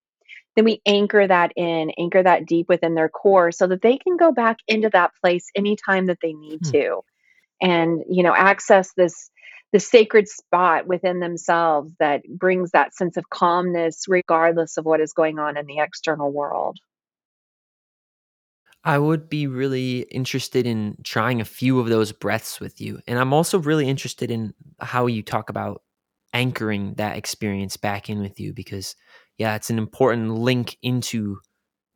Then 0.55 0.65
we 0.65 0.81
anchor 0.87 1.27
that 1.27 1.53
in, 1.57 1.91
anchor 1.99 2.23
that 2.23 2.47
deep 2.47 2.69
within 2.69 2.95
their 2.95 3.09
core 3.09 3.51
so 3.51 3.67
that 3.67 3.83
they 3.83 3.97
can 3.99 4.17
go 4.17 4.31
back 4.33 4.57
into 4.67 4.89
that 4.91 5.11
place 5.21 5.47
anytime 5.55 6.07
that 6.07 6.19
they 6.23 6.33
need 6.33 6.61
Hmm. 6.63 6.71
to 6.71 7.01
and 7.61 8.03
you 8.09 8.23
know 8.23 8.35
access 8.35 8.93
this 8.95 9.31
the 9.71 9.79
sacred 9.79 10.27
spot 10.29 10.87
within 10.87 11.19
themselves 11.19 11.91
that 11.99 12.23
brings 12.29 12.71
that 12.71 12.95
sense 12.95 13.17
of 13.17 13.29
calmness 13.29 14.05
regardless 14.07 14.77
of 14.77 14.85
what 14.85 15.01
is 15.01 15.13
going 15.13 15.39
on 15.39 15.57
in 15.57 15.65
the 15.65 15.79
external 15.79 16.31
world. 16.31 16.77
I 18.83 18.97
would 18.97 19.29
be 19.29 19.47
really 19.47 20.01
interested 20.11 20.67
in 20.67 20.97
trying 21.03 21.39
a 21.39 21.45
few 21.45 21.79
of 21.79 21.87
those 21.87 22.11
breaths 22.11 22.59
with 22.59 22.81
you. 22.81 22.99
And 23.07 23.17
I'm 23.17 23.33
also 23.33 23.59
really 23.59 23.87
interested 23.87 24.29
in 24.29 24.53
how 24.79 25.07
you 25.07 25.23
talk 25.23 25.49
about 25.49 25.81
anchoring 26.33 26.95
that 26.95 27.15
experience 27.17 27.77
back 27.77 28.09
in 28.09 28.19
with 28.19 28.39
you 28.39 28.53
because, 28.53 28.95
yeah, 29.37 29.55
it's 29.55 29.69
an 29.69 29.77
important 29.77 30.35
link 30.35 30.77
into 30.81 31.37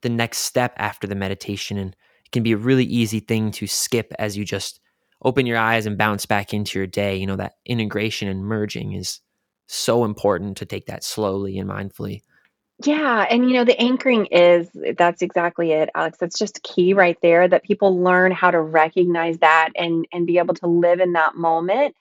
the 0.01 0.09
next 0.09 0.39
step 0.39 0.73
after 0.77 1.07
the 1.07 1.15
meditation. 1.15 1.77
And 1.77 1.95
it 2.25 2.31
can 2.31 2.43
be 2.43 2.53
a 2.53 2.57
really 2.57 2.85
easy 2.85 3.19
thing 3.19 3.51
to 3.53 3.67
skip 3.67 4.13
as 4.17 4.37
you 4.37 4.45
just 4.45 4.79
open 5.23 5.45
your 5.45 5.57
eyes 5.57 5.85
and 5.85 5.97
bounce 5.97 6.25
back 6.25 6.53
into 6.53 6.79
your 6.79 6.87
day. 6.87 7.17
You 7.17 7.27
know, 7.27 7.35
that 7.35 7.53
integration 7.65 8.29
and 8.29 8.45
merging 8.45 8.93
is 8.93 9.19
so 9.67 10.05
important 10.05 10.55
to 10.57 10.65
take 10.65 10.85
that 10.85 11.03
slowly 11.03 11.57
and 11.57 11.69
mindfully. 11.69 12.21
Yeah, 12.85 13.25
and 13.27 13.49
you 13.49 13.55
know, 13.57 13.63
the 13.65 13.79
anchoring 13.79 14.27
is 14.27 14.69
that's 14.97 15.23
exactly 15.23 15.71
it, 15.71 15.89
Alex. 15.95 16.17
That's 16.19 16.37
just 16.37 16.61
key 16.61 16.93
right 16.93 17.17
there 17.23 17.47
that 17.47 17.63
people 17.63 17.99
learn 18.03 18.31
how 18.31 18.51
to 18.51 18.61
recognize 18.61 19.39
that 19.39 19.69
and 19.75 20.07
and 20.11 20.27
be 20.27 20.37
able 20.37 20.53
to 20.55 20.67
live 20.67 20.99
in 20.99 21.13
that 21.13 21.35
moment. 21.35 21.95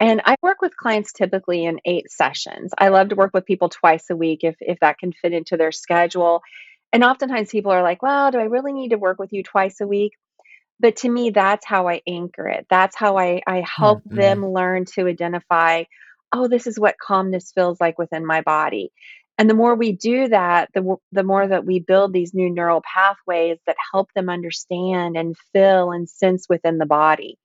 And 0.00 0.20
I 0.24 0.36
work 0.42 0.62
with 0.62 0.76
clients 0.76 1.12
typically 1.12 1.64
in 1.64 1.80
8 1.84 2.10
sessions. 2.10 2.72
I 2.78 2.88
love 2.88 3.08
to 3.10 3.16
work 3.16 3.32
with 3.34 3.46
people 3.46 3.68
twice 3.70 4.10
a 4.10 4.16
week 4.16 4.40
if 4.44 4.56
if 4.60 4.80
that 4.80 4.98
can 4.98 5.12
fit 5.12 5.32
into 5.32 5.56
their 5.56 5.72
schedule. 5.72 6.42
And 6.92 7.04
oftentimes 7.04 7.50
people 7.50 7.72
are 7.72 7.82
like, 7.82 8.02
"Well, 8.02 8.30
do 8.30 8.38
I 8.38 8.44
really 8.44 8.72
need 8.72 8.90
to 8.90 8.98
work 8.98 9.18
with 9.18 9.32
you 9.32 9.42
twice 9.42 9.80
a 9.80 9.86
week?" 9.86 10.12
But 10.80 10.96
to 10.98 11.08
me, 11.10 11.30
that's 11.30 11.66
how 11.66 11.88
I 11.88 12.02
anchor 12.06 12.48
it. 12.48 12.66
That's 12.70 12.96
how 12.96 13.18
I 13.18 13.42
I 13.46 13.62
help 13.62 14.02
Mm-hmm. 14.10 14.10
them 14.10 14.46
learn 14.46 14.84
to 14.96 15.06
identify, 15.08 15.84
"Oh, 16.32 16.48
this 16.48 16.66
is 16.66 16.78
what 16.80 16.98
calmness 16.98 17.52
feels 17.52 17.80
like 17.80 17.98
within 17.98 18.26
my 18.26 18.42
body." 18.42 18.92
And 19.38 19.48
the 19.48 19.54
more 19.54 19.76
we 19.76 19.92
do 19.92 20.28
that, 20.28 20.70
the 20.74 20.96
the 21.12 21.22
more 21.22 21.46
that 21.46 21.64
we 21.64 21.80
build 21.80 22.12
these 22.12 22.34
new 22.34 22.50
neural 22.50 22.82
pathways 22.82 23.58
that 23.66 23.76
help 23.92 24.10
them 24.14 24.28
understand 24.28 25.16
and 25.16 25.36
feel 25.52 25.92
and 25.92 26.08
sense 26.08 26.46
within 26.48 26.78
the 26.78 26.86
body. 26.86 27.38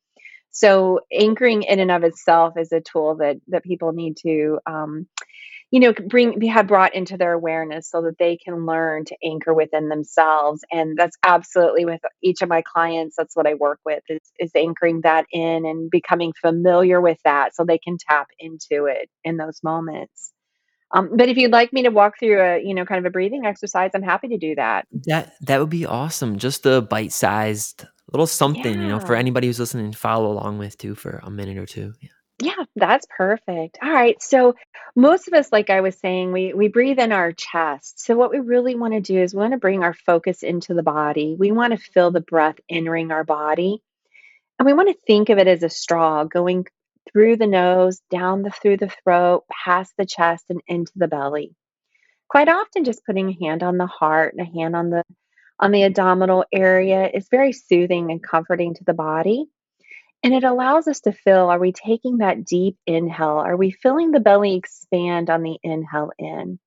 So 0.51 1.01
anchoring 1.11 1.63
in 1.63 1.79
and 1.79 1.91
of 1.91 2.03
itself 2.03 2.55
is 2.57 2.71
a 2.71 2.81
tool 2.81 3.15
that 3.17 3.37
that 3.49 3.63
people 3.63 3.93
need 3.93 4.17
to 4.23 4.59
um, 4.65 5.07
you 5.73 5.79
know, 5.79 5.91
bring 5.91 6.37
be 6.37 6.45
have 6.47 6.67
brought 6.67 6.93
into 6.93 7.17
their 7.17 7.33
awareness 7.33 7.89
so 7.89 8.03
that 8.03 8.19
they 8.19 8.37
can 8.37 8.67
learn 8.67 9.05
to 9.05 9.17
anchor 9.23 9.55
within 9.55 9.89
themselves. 9.89 10.63
And 10.71 10.95
that's 10.95 11.17
absolutely 11.23 11.83
with 11.83 12.01
each 12.21 12.43
of 12.43 12.49
my 12.49 12.61
clients, 12.61 13.15
that's 13.17 13.35
what 13.35 13.47
I 13.47 13.55
work 13.55 13.79
with 13.83 14.03
is, 14.07 14.21
is 14.37 14.51
anchoring 14.55 15.01
that 15.01 15.25
in 15.31 15.65
and 15.65 15.89
becoming 15.89 16.31
familiar 16.39 17.01
with 17.01 17.17
that 17.25 17.55
so 17.55 17.65
they 17.65 17.79
can 17.79 17.97
tap 17.97 18.27
into 18.37 18.85
it 18.85 19.09
in 19.23 19.37
those 19.37 19.61
moments. 19.63 20.31
Um, 20.93 21.09
but 21.15 21.27
if 21.27 21.37
you'd 21.37 21.51
like 21.51 21.73
me 21.73 21.83
to 21.83 21.89
walk 21.89 22.19
through 22.19 22.39
a, 22.39 22.63
you 22.63 22.73
know, 22.73 22.85
kind 22.85 22.99
of 22.99 23.05
a 23.05 23.09
breathing 23.09 23.45
exercise, 23.45 23.91
I'm 23.95 24.03
happy 24.03 24.27
to 24.29 24.37
do 24.37 24.55
that. 24.55 24.87
That 25.05 25.33
that 25.41 25.59
would 25.59 25.69
be 25.69 25.85
awesome. 25.85 26.37
Just 26.37 26.65
a 26.65 26.81
bite-sized 26.81 27.85
little 28.11 28.27
something, 28.27 28.79
you 28.79 28.87
know, 28.87 28.99
for 28.99 29.15
anybody 29.15 29.47
who's 29.47 29.59
listening 29.59 29.91
to 29.91 29.97
follow 29.97 30.31
along 30.31 30.59
with 30.59 30.77
too 30.77 30.93
for 30.93 31.19
a 31.23 31.31
minute 31.31 31.57
or 31.57 31.65
2. 31.65 31.93
Yeah. 31.99 32.09
Yeah, 32.39 32.65
that's 32.75 33.05
perfect. 33.15 33.77
All 33.81 33.91
right. 33.91 34.21
So 34.21 34.55
most 34.95 35.27
of 35.27 35.33
us, 35.33 35.51
like 35.51 35.69
I 35.69 35.81
was 35.81 35.97
saying, 35.97 36.31
we 36.31 36.53
we 36.53 36.67
breathe 36.67 36.99
in 36.99 37.11
our 37.11 37.31
chest. 37.31 37.99
So 38.03 38.15
what 38.15 38.31
we 38.31 38.39
really 38.39 38.75
want 38.75 38.93
to 38.93 39.01
do 39.01 39.21
is 39.21 39.33
we 39.33 39.39
want 39.39 39.53
to 39.53 39.59
bring 39.59 39.83
our 39.83 39.93
focus 39.93 40.43
into 40.43 40.73
the 40.73 40.83
body. 40.83 41.35
We 41.37 41.51
want 41.51 41.71
to 41.71 41.77
feel 41.77 42.11
the 42.11 42.21
breath 42.21 42.59
entering 42.67 43.11
our 43.11 43.23
body. 43.23 43.81
And 44.59 44.65
we 44.65 44.73
want 44.73 44.89
to 44.89 45.05
think 45.05 45.29
of 45.29 45.37
it 45.37 45.47
as 45.47 45.63
a 45.63 45.69
straw 45.69 46.23
going 46.23 46.65
through 47.11 47.37
the 47.37 47.47
nose, 47.47 48.01
down 48.09 48.41
the 48.41 48.49
through 48.49 48.77
the 48.77 48.91
throat, 49.03 49.43
past 49.49 49.93
the 49.97 50.05
chest 50.05 50.45
and 50.49 50.61
into 50.67 50.91
the 50.95 51.07
belly. 51.07 51.55
Quite 52.29 52.49
often 52.49 52.83
just 52.83 53.05
putting 53.05 53.29
a 53.29 53.45
hand 53.45 53.63
on 53.63 53.77
the 53.77 53.87
heart 53.87 54.33
and 54.33 54.47
a 54.47 54.51
hand 54.51 54.75
on 54.75 54.89
the 54.89 55.03
on 55.59 55.71
the 55.71 55.83
abdominal 55.83 56.45
area 56.51 57.09
is 57.13 57.27
very 57.29 57.53
soothing 57.53 58.11
and 58.11 58.23
comforting 58.23 58.73
to 58.73 58.83
the 58.83 58.93
body. 58.93 59.45
And 60.23 60.33
it 60.33 60.43
allows 60.43 60.87
us 60.87 61.01
to 61.01 61.11
feel 61.11 61.49
are 61.49 61.59
we 61.59 61.73
taking 61.73 62.17
that 62.17 62.45
deep 62.45 62.77
inhale? 62.87 63.37
Are 63.37 63.57
we 63.57 63.71
feeling 63.71 64.11
the 64.11 64.19
belly 64.19 64.55
expand 64.55 65.29
on 65.29 65.43
the 65.43 65.57
inhale 65.63 66.11
in? 66.17 66.59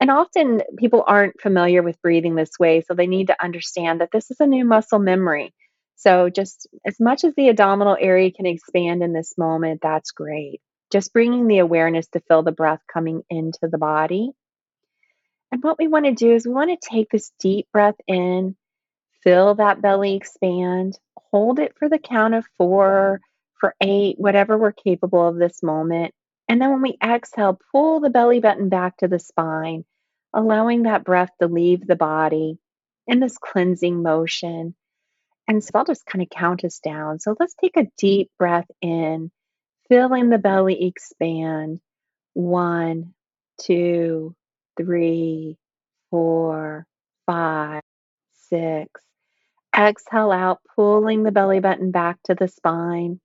And 0.00 0.10
often 0.10 0.60
people 0.76 1.02
aren't 1.06 1.40
familiar 1.40 1.82
with 1.82 2.00
breathing 2.02 2.34
this 2.34 2.58
way, 2.58 2.82
so 2.82 2.94
they 2.94 3.06
need 3.06 3.28
to 3.28 3.42
understand 3.42 4.00
that 4.00 4.10
this 4.12 4.30
is 4.30 4.38
a 4.40 4.46
new 4.46 4.64
muscle 4.64 4.98
memory. 4.98 5.54
So, 5.96 6.28
just 6.28 6.66
as 6.86 6.98
much 7.00 7.24
as 7.24 7.34
the 7.34 7.48
abdominal 7.48 7.96
area 7.98 8.30
can 8.30 8.46
expand 8.46 9.02
in 9.02 9.12
this 9.12 9.38
moment, 9.38 9.80
that's 9.82 10.10
great. 10.10 10.60
Just 10.90 11.12
bringing 11.12 11.46
the 11.46 11.58
awareness 11.58 12.08
to 12.08 12.20
feel 12.20 12.42
the 12.42 12.52
breath 12.52 12.80
coming 12.92 13.22
into 13.30 13.68
the 13.70 13.78
body. 13.78 14.30
And 15.50 15.62
what 15.62 15.78
we 15.78 15.88
want 15.88 16.06
to 16.06 16.12
do 16.12 16.34
is 16.34 16.46
we 16.46 16.52
want 16.52 16.70
to 16.70 16.88
take 16.90 17.10
this 17.10 17.32
deep 17.40 17.68
breath 17.72 17.96
in 18.06 18.56
Feel 19.24 19.54
that 19.54 19.80
belly 19.80 20.14
expand. 20.14 20.98
Hold 21.32 21.58
it 21.58 21.74
for 21.78 21.88
the 21.88 21.98
count 21.98 22.34
of 22.34 22.46
4, 22.58 23.20
for 23.58 23.74
8, 23.80 24.16
whatever 24.18 24.58
we're 24.58 24.72
capable 24.72 25.26
of 25.26 25.36
this 25.36 25.62
moment. 25.62 26.12
And 26.46 26.60
then 26.60 26.70
when 26.70 26.82
we 26.82 26.98
exhale, 27.02 27.58
pull 27.72 28.00
the 28.00 28.10
belly 28.10 28.40
button 28.40 28.68
back 28.68 28.98
to 28.98 29.08
the 29.08 29.18
spine, 29.18 29.86
allowing 30.34 30.82
that 30.82 31.04
breath 31.04 31.30
to 31.40 31.48
leave 31.48 31.86
the 31.86 31.96
body 31.96 32.58
in 33.06 33.18
this 33.18 33.38
cleansing 33.38 34.02
motion. 34.02 34.74
And 35.46 35.62
so 35.62 35.70
I'll 35.74 35.84
just 35.84 36.06
kind 36.06 36.22
of 36.22 36.30
count 36.30 36.64
us 36.64 36.78
down. 36.78 37.18
So 37.18 37.36
let's 37.38 37.54
take 37.54 37.76
a 37.76 37.88
deep 37.98 38.30
breath 38.38 38.70
in, 38.80 39.30
feeling 39.88 40.30
the 40.30 40.38
belly 40.38 40.86
expand. 40.86 41.80
One, 42.32 43.14
two, 43.60 44.34
three, 44.76 45.58
four, 46.10 46.86
five, 47.26 47.82
six. 48.48 49.02
Exhale 49.76 50.30
out, 50.30 50.60
pulling 50.74 51.24
the 51.24 51.32
belly 51.32 51.60
button 51.60 51.90
back 51.90 52.18
to 52.24 52.34
the 52.34 52.48
spine. 52.48 53.20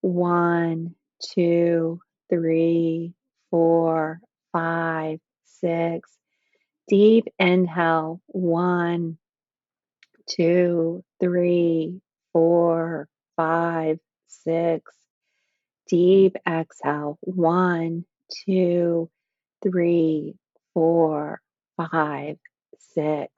One, 0.00 0.94
two, 1.20 2.00
three, 2.30 3.14
four, 3.50 4.20
five, 4.52 5.20
six. 5.44 6.10
Deep 6.88 7.26
inhale. 7.38 8.20
One, 8.26 9.18
two, 10.28 11.04
three, 11.24 12.02
four, 12.34 13.08
five, 13.34 13.98
six. 14.28 14.92
Deep 15.88 16.36
exhale. 16.46 17.18
One, 17.22 18.04
two, 18.44 19.10
three, 19.62 20.34
four, 20.74 21.40
five, 21.78 22.36
six. 22.92 23.32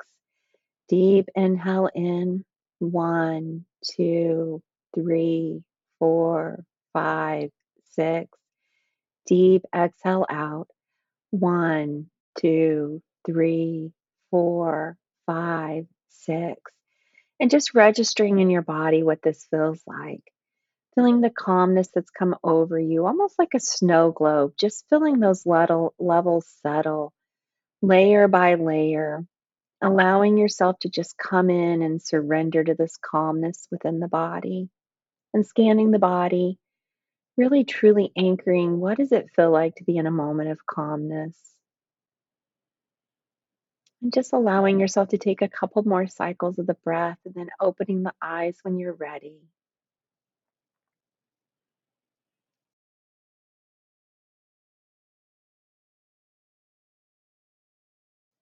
Deep 0.88 1.28
inhale 1.36 1.88
in. 1.94 2.44
One, 2.80 3.64
two, 3.84 4.60
three, 4.92 5.62
four, 6.00 6.64
five, 6.92 7.50
six. 7.92 8.36
Deep 9.28 9.62
exhale 9.72 10.26
out. 10.28 10.66
One, 11.30 12.06
two, 12.36 13.00
three, 13.24 13.92
four, 14.32 14.96
five, 15.24 15.86
six. 16.08 16.75
And 17.40 17.50
just 17.50 17.74
registering 17.74 18.38
in 18.40 18.50
your 18.50 18.62
body 18.62 19.02
what 19.02 19.22
this 19.22 19.46
feels 19.50 19.82
like. 19.86 20.22
Feeling 20.94 21.20
the 21.20 21.30
calmness 21.30 21.88
that's 21.94 22.10
come 22.10 22.36
over 22.44 22.78
you, 22.78 23.06
almost 23.06 23.38
like 23.38 23.54
a 23.54 23.60
snow 23.60 24.12
globe, 24.12 24.54
just 24.58 24.86
feeling 24.90 25.20
those 25.20 25.46
level, 25.46 25.94
levels 25.98 26.48
settle 26.62 27.12
layer 27.82 28.28
by 28.28 28.54
layer 28.54 29.24
allowing 29.82 30.36
yourself 30.38 30.78
to 30.80 30.88
just 30.88 31.16
come 31.18 31.50
in 31.50 31.82
and 31.82 32.02
surrender 32.02 32.64
to 32.64 32.74
this 32.74 32.96
calmness 32.96 33.68
within 33.70 34.00
the 34.00 34.08
body 34.08 34.68
and 35.34 35.46
scanning 35.46 35.90
the 35.90 35.98
body, 35.98 36.58
really 37.36 37.64
truly 37.64 38.12
anchoring 38.16 38.80
what 38.80 38.98
does 38.98 39.12
it 39.12 39.30
feel 39.36 39.50
like 39.50 39.76
to 39.76 39.84
be 39.84 39.96
in 39.98 40.06
a 40.06 40.12
moment 40.12 40.50
of 40.50 40.66
calmness? 40.66 41.36
And 44.06 44.14
just 44.14 44.32
allowing 44.32 44.78
yourself 44.78 45.08
to 45.08 45.18
take 45.18 45.42
a 45.42 45.48
couple 45.48 45.82
more 45.82 46.06
cycles 46.06 46.60
of 46.60 46.68
the 46.68 46.76
breath 46.84 47.18
and 47.24 47.34
then 47.34 47.48
opening 47.58 48.04
the 48.04 48.14
eyes 48.22 48.56
when 48.62 48.78
you're 48.78 48.92
ready. 48.92 49.40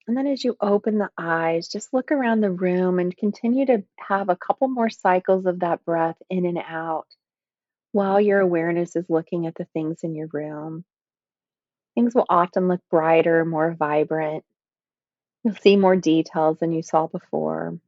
And 0.07 0.14
then 0.14 0.27
as 0.27 0.44
you 0.44 0.55
open 0.61 0.98
the 0.98 1.09
eyes, 1.16 1.66
just 1.66 1.94
look 1.94 2.12
around 2.12 2.42
the 2.42 2.50
room 2.50 2.98
and 2.98 3.16
continue 3.16 3.64
to 3.64 3.85
have 3.98 4.29
a 4.29 4.37
couple 4.37 4.68
more 4.68 4.90
cycles 4.90 5.46
of 5.46 5.61
that 5.61 5.83
breath 5.87 6.18
in 6.29 6.44
and 6.44 6.59
out 6.59 7.07
while 7.92 8.20
your 8.20 8.40
awareness 8.40 8.96
is 8.96 9.09
looking 9.09 9.46
at 9.46 9.55
the 9.55 9.64
things 9.72 10.05
in 10.05 10.14
your 10.14 10.29
room. 10.31 10.85
Things 11.94 12.14
will 12.14 12.27
often 12.29 12.68
look 12.68 12.83
brighter, 12.90 13.46
more 13.46 13.72
vibrant. 13.72 14.44
You'll 15.44 15.54
see 15.54 15.76
more 15.76 15.94
details 15.94 16.59
than 16.59 16.72
you 16.72 16.83
saw 16.83 17.07
before. 17.07 17.78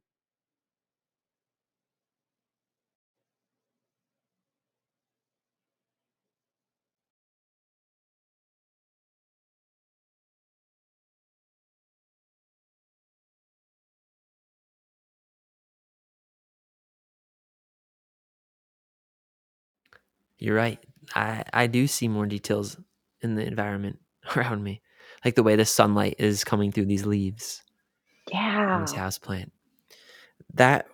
You're 20.39 20.55
right. 20.55 20.79
I 21.15 21.43
I 21.53 21.67
do 21.67 21.87
see 21.87 22.07
more 22.07 22.25
details 22.25 22.77
in 23.21 23.35
the 23.35 23.45
environment 23.45 23.99
around 24.35 24.63
me, 24.63 24.81
like 25.27 25.35
the 25.35 25.43
way 25.43 25.55
the 25.57 25.65
sunlight 25.65 26.15
is 26.19 26.43
coming 26.45 26.71
through 26.71 26.85
these 26.87 27.05
leaves 27.07 27.63
this 28.73 28.93
Yeah. 28.93 28.93
house 28.93 29.17
plant. 29.17 29.51
That 30.53 30.87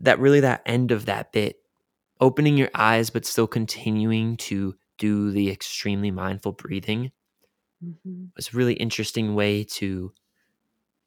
that 0.00 0.18
really 0.18 0.40
that 0.40 0.62
end 0.66 0.90
of 0.92 1.06
that 1.06 1.32
bit, 1.32 1.56
opening 2.20 2.56
your 2.56 2.70
eyes 2.74 3.10
but 3.10 3.26
still 3.26 3.46
continuing 3.46 4.36
to 4.38 4.76
do 4.98 5.30
the 5.30 5.50
extremely 5.50 6.10
mindful 6.10 6.52
breathing 6.52 7.12
Mhm. 7.80 8.30
was 8.36 8.52
a 8.52 8.56
really 8.56 8.74
interesting 8.74 9.34
way 9.34 9.64
to 9.64 10.12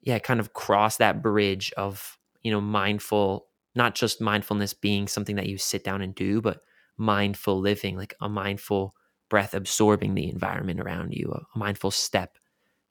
yeah, 0.02 0.18
kind 0.18 0.40
of 0.40 0.52
cross 0.52 0.96
that 0.98 1.22
bridge 1.22 1.72
of, 1.76 2.18
you 2.42 2.50
know, 2.50 2.60
mindful, 2.60 3.46
not 3.74 3.94
just 3.94 4.20
mindfulness 4.20 4.74
being 4.74 5.08
something 5.08 5.36
that 5.36 5.48
you 5.48 5.58
sit 5.58 5.84
down 5.84 6.02
and 6.02 6.14
do, 6.14 6.40
but 6.40 6.60
mindful 6.96 7.60
living, 7.60 7.96
like 7.96 8.14
a 8.20 8.28
mindful 8.28 8.94
breath 9.30 9.54
absorbing 9.54 10.14
the 10.14 10.28
environment 10.28 10.80
around 10.80 11.12
you, 11.14 11.32
a 11.32 11.58
mindful 11.58 11.90
step, 11.90 12.36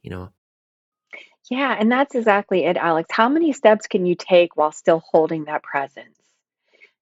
you 0.03 0.09
know. 0.09 0.31
Yeah, 1.49 1.75
and 1.77 1.91
that's 1.91 2.15
exactly 2.15 2.63
it, 2.65 2.77
Alex. 2.77 3.09
How 3.11 3.27
many 3.27 3.51
steps 3.51 3.87
can 3.87 4.05
you 4.05 4.15
take 4.15 4.55
while 4.55 4.71
still 4.71 5.01
holding 5.11 5.45
that 5.45 5.63
presence? 5.63 6.17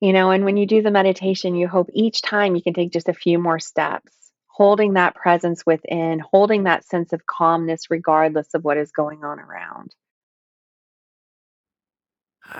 You 0.01 0.13
know, 0.13 0.31
and 0.31 0.45
when 0.45 0.57
you 0.57 0.65
do 0.65 0.81
the 0.81 0.91
meditation, 0.91 1.55
you 1.55 1.67
hope 1.67 1.89
each 1.93 2.21
time 2.21 2.55
you 2.55 2.63
can 2.63 2.73
take 2.73 2.91
just 2.91 3.09
a 3.09 3.13
few 3.13 3.37
more 3.37 3.59
steps, 3.59 4.31
holding 4.47 4.93
that 4.93 5.15
presence 5.15 5.65
within, 5.65 6.19
holding 6.19 6.63
that 6.63 6.85
sense 6.85 7.13
of 7.13 7.25
calmness 7.27 7.89
regardless 7.89 8.53
of 8.53 8.63
what 8.63 8.77
is 8.77 8.91
going 8.91 9.23
on 9.23 9.39
around. 9.39 9.93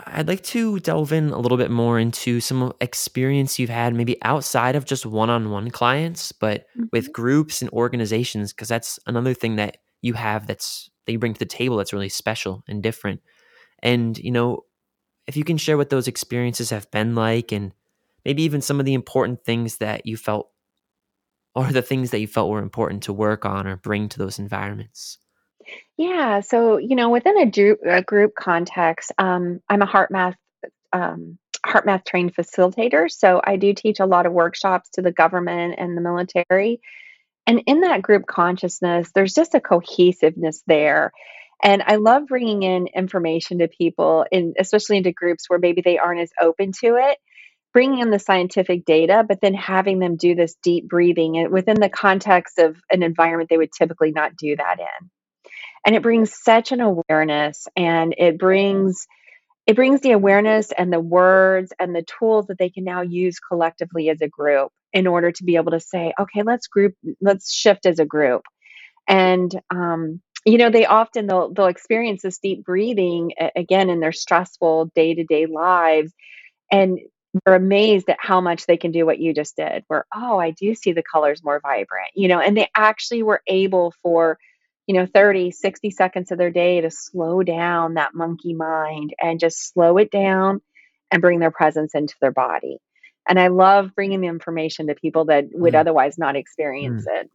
I'd 0.06 0.28
like 0.28 0.44
to 0.46 0.80
delve 0.80 1.12
in 1.14 1.30
a 1.30 1.40
little 1.40 1.58
bit 1.58 1.72
more 1.72 1.98
into 2.00 2.42
some 2.42 2.74
experience 2.80 3.58
you've 3.58 3.70
had 3.70 3.96
maybe 3.96 4.22
outside 4.24 4.76
of 4.76 4.86
just 4.86 5.06
one-on-one 5.06 5.72
clients, 5.72 6.32
but 6.32 6.68
with 6.92 7.08
Mhm. 7.08 7.12
groups 7.12 7.62
and 7.62 7.72
organizations, 7.72 8.54
because 8.54 8.68
that's 8.68 9.00
another 9.08 9.34
thing 9.34 9.56
that 9.56 9.78
you 10.02 10.14
have 10.14 10.48
that's 10.48 10.90
that 11.06 11.12
you 11.12 11.20
bring 11.20 11.34
to 11.34 11.40
the 11.40 11.46
table 11.46 11.78
that's 11.78 11.94
really 11.94 12.10
special 12.10 12.64
and 12.68 12.84
different. 12.84 13.22
And, 13.82 14.18
you 14.18 14.32
know, 14.32 14.66
if 15.28 15.38
you 15.38 15.44
can 15.44 15.58
share 15.58 15.78
what 15.78 15.90
those 15.90 16.08
experiences 16.08 16.70
have 16.70 16.90
been 16.92 17.16
like 17.16 17.52
and 17.52 17.74
maybe 18.26 18.44
even 18.44 18.62
some 18.62 18.80
of 18.80 18.86
the 18.86 18.94
important 18.94 19.44
things 19.44 19.78
that 19.78 20.06
you 20.06 20.18
felt 20.18 20.50
or 21.56 21.72
the 21.72 21.82
things 21.82 22.12
that 22.12 22.20
you 22.20 22.28
felt 22.28 22.50
were 22.50 22.62
important 22.62 23.04
to 23.04 23.14
work 23.14 23.46
on 23.46 23.68
or 23.68 23.76
bring 23.76 24.08
to 24.10 24.20
those 24.20 24.40
environments. 24.40 25.18
Yeah, 25.98 26.40
so, 26.40 26.78
you 26.78 26.96
know, 26.96 27.10
within 27.10 27.38
a 27.38 27.50
group 27.50 27.80
a 27.86 28.02
group 28.02 28.36
context, 28.36 29.12
um, 29.18 29.60
I'm 29.70 29.82
a 29.82 29.88
HeartMath 29.88 30.36
um, 30.94 31.38
HeartMath 31.66 32.06
trained 32.06 32.34
facilitator, 32.34 33.12
so 33.12 33.42
I 33.44 33.56
do 33.58 33.74
teach 33.74 34.00
a 34.00 34.06
lot 34.06 34.26
of 34.26 34.32
workshops 34.32 34.90
to 34.92 35.02
the 35.02 35.12
government 35.12 35.76
and 35.78 35.98
the 35.98 36.02
military. 36.02 36.80
And 37.50 37.64
in 37.66 37.82
that 37.82 38.04
group 38.04 38.28
consciousness, 38.28 39.10
there's 39.16 39.34
just 39.34 39.56
a 39.56 39.60
cohesiveness 39.60 40.62
there. 40.68 41.12
And 41.64 41.82
I 41.82 41.96
love 41.96 42.28
bringing 42.28 42.62
in 42.62 42.86
information 42.86 43.58
to 43.58 43.68
people, 43.68 44.24
in, 44.32 44.54
especially 44.60 44.98
into 44.98 45.12
groups 45.12 45.50
where 45.50 45.58
maybe 45.58 45.82
they 45.82 45.98
aren't 45.98 46.22
as 46.22 46.30
open 46.40 46.74
to 46.82 46.98
it, 46.98 47.18
bringing 47.74 48.02
in 48.02 48.12
the 48.12 48.20
scientific 48.20 48.86
data, 48.86 49.26
but 49.28 49.42
then 49.42 49.56
having 49.56 49.98
them 49.98 50.16
do 50.16 50.36
this 50.36 50.58
deep 50.62 50.88
breathing 50.88 51.40
and 51.40 51.52
within 51.52 51.80
the 51.80 51.90
context 51.90 52.60
of 52.60 52.78
an 52.92 53.02
environment 53.02 53.50
they 53.50 53.58
would 53.58 53.74
typically 53.76 54.12
not 54.12 54.36
do 54.36 54.56
that 54.56 54.78
in. 54.80 55.10
And 55.88 55.96
it 55.96 56.04
brings 56.04 56.32
such 56.40 56.72
an 56.72 56.82
awareness 56.82 57.68
and 57.76 58.14
it 58.16 58.38
brings 58.38 59.08
it 59.66 59.76
brings 59.76 60.02
the 60.02 60.12
awareness 60.12 60.72
and 60.72 60.94
the 60.94 61.00
words 61.00 61.74
and 61.80 61.96
the 61.96 62.06
tools 62.20 62.46
that 62.48 62.60
they 62.60 62.70
can 62.70 62.84
now 62.84 63.02
use 63.02 63.40
collectively 63.40 64.10
as 64.10 64.22
a 64.22 64.28
group 64.28 64.72
in 64.94 65.08
order 65.08 65.32
to 65.32 65.44
be 65.44 65.56
able 65.56 65.72
to 65.72 65.80
say, 65.80 66.14
okay, 66.20 66.44
let's 66.44 66.68
group, 66.68 66.96
let's 67.22 67.54
shift 67.54 67.86
as 67.86 68.00
a 68.00 68.06
group. 68.06 68.44
And 69.08 69.54
um, 69.70 70.22
you 70.46 70.58
know, 70.58 70.70
they 70.70 70.86
often 70.86 71.28
they'll 71.28 71.54
they'll 71.54 71.68
experience 71.68 72.22
this 72.22 72.40
deep 72.40 72.64
breathing 72.64 73.34
again 73.56 73.90
in 73.90 74.00
their 74.00 74.12
stressful 74.12 74.92
day 74.96 75.14
to 75.14 75.24
day 75.24 75.46
lives, 75.46 76.14
and 76.72 77.00
they're 77.46 77.56
amazed 77.56 78.10
at 78.10 78.18
how 78.20 78.42
much 78.42 78.66
they 78.66 78.78
can 78.78 78.92
do 78.92 79.06
what 79.06 79.20
you 79.20 79.34
just 79.34 79.56
did. 79.58 79.84
Where 79.88 80.06
oh, 80.16 80.40
I 80.40 80.52
do 80.52 80.74
see 80.76 80.94
the 80.94 81.04
colors 81.04 81.44
more 81.44 81.60
vibrant, 81.60 82.12
you 82.16 82.28
know, 82.28 82.40
and 82.40 82.56
they 82.56 82.70
actually 82.76 83.24
were 83.24 83.42
able 83.48 83.94
for 84.02 84.38
you 84.88 84.96
know 84.96 85.06
30 85.06 85.52
60 85.52 85.92
seconds 85.92 86.32
of 86.32 86.38
their 86.38 86.52
day 86.52 86.82
to 86.82 86.90
slow 86.90 87.44
down 87.44 87.96
that 87.96 88.16
monkey 88.16 88.54
mind 88.54 89.14
and 89.22 89.40
just 89.40 89.72
slow 89.72 89.98
it 89.98 90.10
down 90.10 90.62
and 91.12 91.22
bring 91.22 91.40
their 91.40 91.52
presence 91.52 91.94
into 91.94 92.16
their 92.22 92.32
body 92.32 92.80
and 93.30 93.40
i 93.40 93.48
love 93.48 93.96
bringing 93.96 94.20
the 94.20 94.28
information 94.28 94.88
to 94.88 94.96
people 94.96 95.24
that 95.24 95.46
would 95.54 95.74
Mm, 95.74 95.80
otherwise 95.80 96.18
not 96.18 96.36
experience 96.36 97.06
mm. 97.08 97.22
it. 97.22 97.32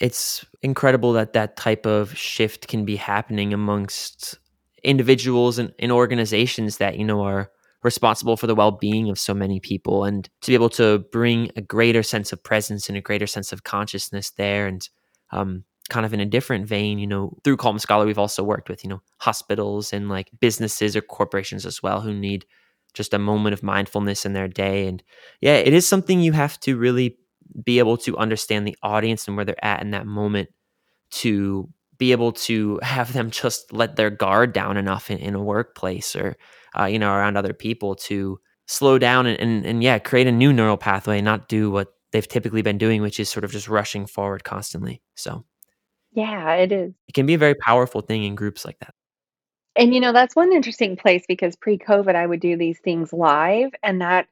It's 0.00 0.44
incredible 0.62 1.12
that 1.14 1.32
that 1.32 1.56
type 1.56 1.86
of 1.86 2.16
shift 2.16 2.68
can 2.68 2.84
be 2.84 2.96
happening 2.96 3.54
amongst 3.54 4.38
individuals 4.82 5.58
and, 5.58 5.72
and 5.78 5.90
organizations 5.90 6.78
that, 6.78 6.98
you 6.98 7.04
know, 7.04 7.22
are 7.22 7.50
responsible 7.82 8.36
for 8.36 8.46
the 8.46 8.54
well-being 8.54 9.08
of 9.08 9.18
so 9.18 9.32
many 9.32 9.60
people. 9.60 10.04
And 10.04 10.28
to 10.42 10.50
be 10.50 10.54
able 10.54 10.68
to 10.70 10.98
bring 11.12 11.50
a 11.56 11.60
greater 11.62 12.02
sense 12.02 12.32
of 12.32 12.42
presence 12.42 12.88
and 12.88 12.98
a 12.98 13.00
greater 13.00 13.26
sense 13.26 13.52
of 13.52 13.64
consciousness 13.64 14.30
there 14.30 14.66
and 14.66 14.86
um, 15.30 15.64
kind 15.88 16.04
of 16.04 16.12
in 16.12 16.20
a 16.20 16.26
different 16.26 16.66
vein, 16.66 16.98
you 16.98 17.06
know, 17.06 17.36
through 17.42 17.56
Calm 17.56 17.78
Scholar, 17.78 18.04
we've 18.04 18.18
also 18.18 18.42
worked 18.42 18.68
with, 18.68 18.84
you 18.84 18.90
know, 18.90 19.00
hospitals 19.18 19.92
and 19.92 20.08
like 20.08 20.30
businesses 20.40 20.94
or 20.94 21.00
corporations 21.00 21.64
as 21.64 21.82
well 21.82 22.00
who 22.00 22.12
need 22.12 22.44
just 22.96 23.14
a 23.14 23.18
moment 23.18 23.52
of 23.52 23.62
mindfulness 23.62 24.24
in 24.24 24.32
their 24.32 24.48
day. 24.48 24.88
And 24.88 25.02
yeah, 25.40 25.56
it 25.56 25.74
is 25.74 25.86
something 25.86 26.20
you 26.20 26.32
have 26.32 26.58
to 26.60 26.76
really 26.76 27.18
be 27.62 27.78
able 27.78 27.98
to 27.98 28.16
understand 28.16 28.66
the 28.66 28.76
audience 28.82 29.28
and 29.28 29.36
where 29.36 29.44
they're 29.44 29.64
at 29.64 29.82
in 29.82 29.90
that 29.90 30.06
moment 30.06 30.48
to 31.10 31.68
be 31.98 32.12
able 32.12 32.32
to 32.32 32.80
have 32.82 33.12
them 33.12 33.30
just 33.30 33.72
let 33.72 33.96
their 33.96 34.10
guard 34.10 34.52
down 34.52 34.76
enough 34.76 35.10
in, 35.10 35.18
in 35.18 35.34
a 35.34 35.42
workplace 35.42 36.16
or 36.16 36.36
uh, 36.78 36.84
you 36.84 36.98
know 36.98 37.12
around 37.12 37.36
other 37.36 37.52
people 37.52 37.94
to 37.94 38.40
slow 38.66 38.98
down 38.98 39.26
and, 39.26 39.38
and 39.38 39.64
and 39.64 39.82
yeah 39.82 39.98
create 39.98 40.26
a 40.26 40.32
new 40.32 40.52
neural 40.52 40.76
pathway 40.76 41.20
not 41.20 41.48
do 41.48 41.70
what 41.70 41.94
they've 42.10 42.26
typically 42.26 42.62
been 42.62 42.78
doing 42.78 43.00
which 43.00 43.20
is 43.20 43.28
sort 43.28 43.44
of 43.44 43.52
just 43.52 43.68
rushing 43.68 44.06
forward 44.06 44.42
constantly 44.42 45.00
so 45.14 45.44
yeah 46.12 46.54
it 46.54 46.72
is 46.72 46.92
it 47.06 47.14
can 47.14 47.26
be 47.26 47.34
a 47.34 47.38
very 47.38 47.54
powerful 47.54 48.00
thing 48.00 48.24
in 48.24 48.34
groups 48.34 48.64
like 48.64 48.78
that 48.80 48.94
And, 49.76 49.94
you 49.94 50.00
know, 50.00 50.12
that's 50.12 50.34
one 50.36 50.52
interesting 50.52 50.96
place 50.96 51.24
because 51.28 51.56
pre-COVID, 51.56 52.14
I 52.14 52.26
would 52.26 52.40
do 52.40 52.56
these 52.56 52.78
things 52.80 53.12
live, 53.12 53.70
and 53.82 54.00
that 54.00 54.26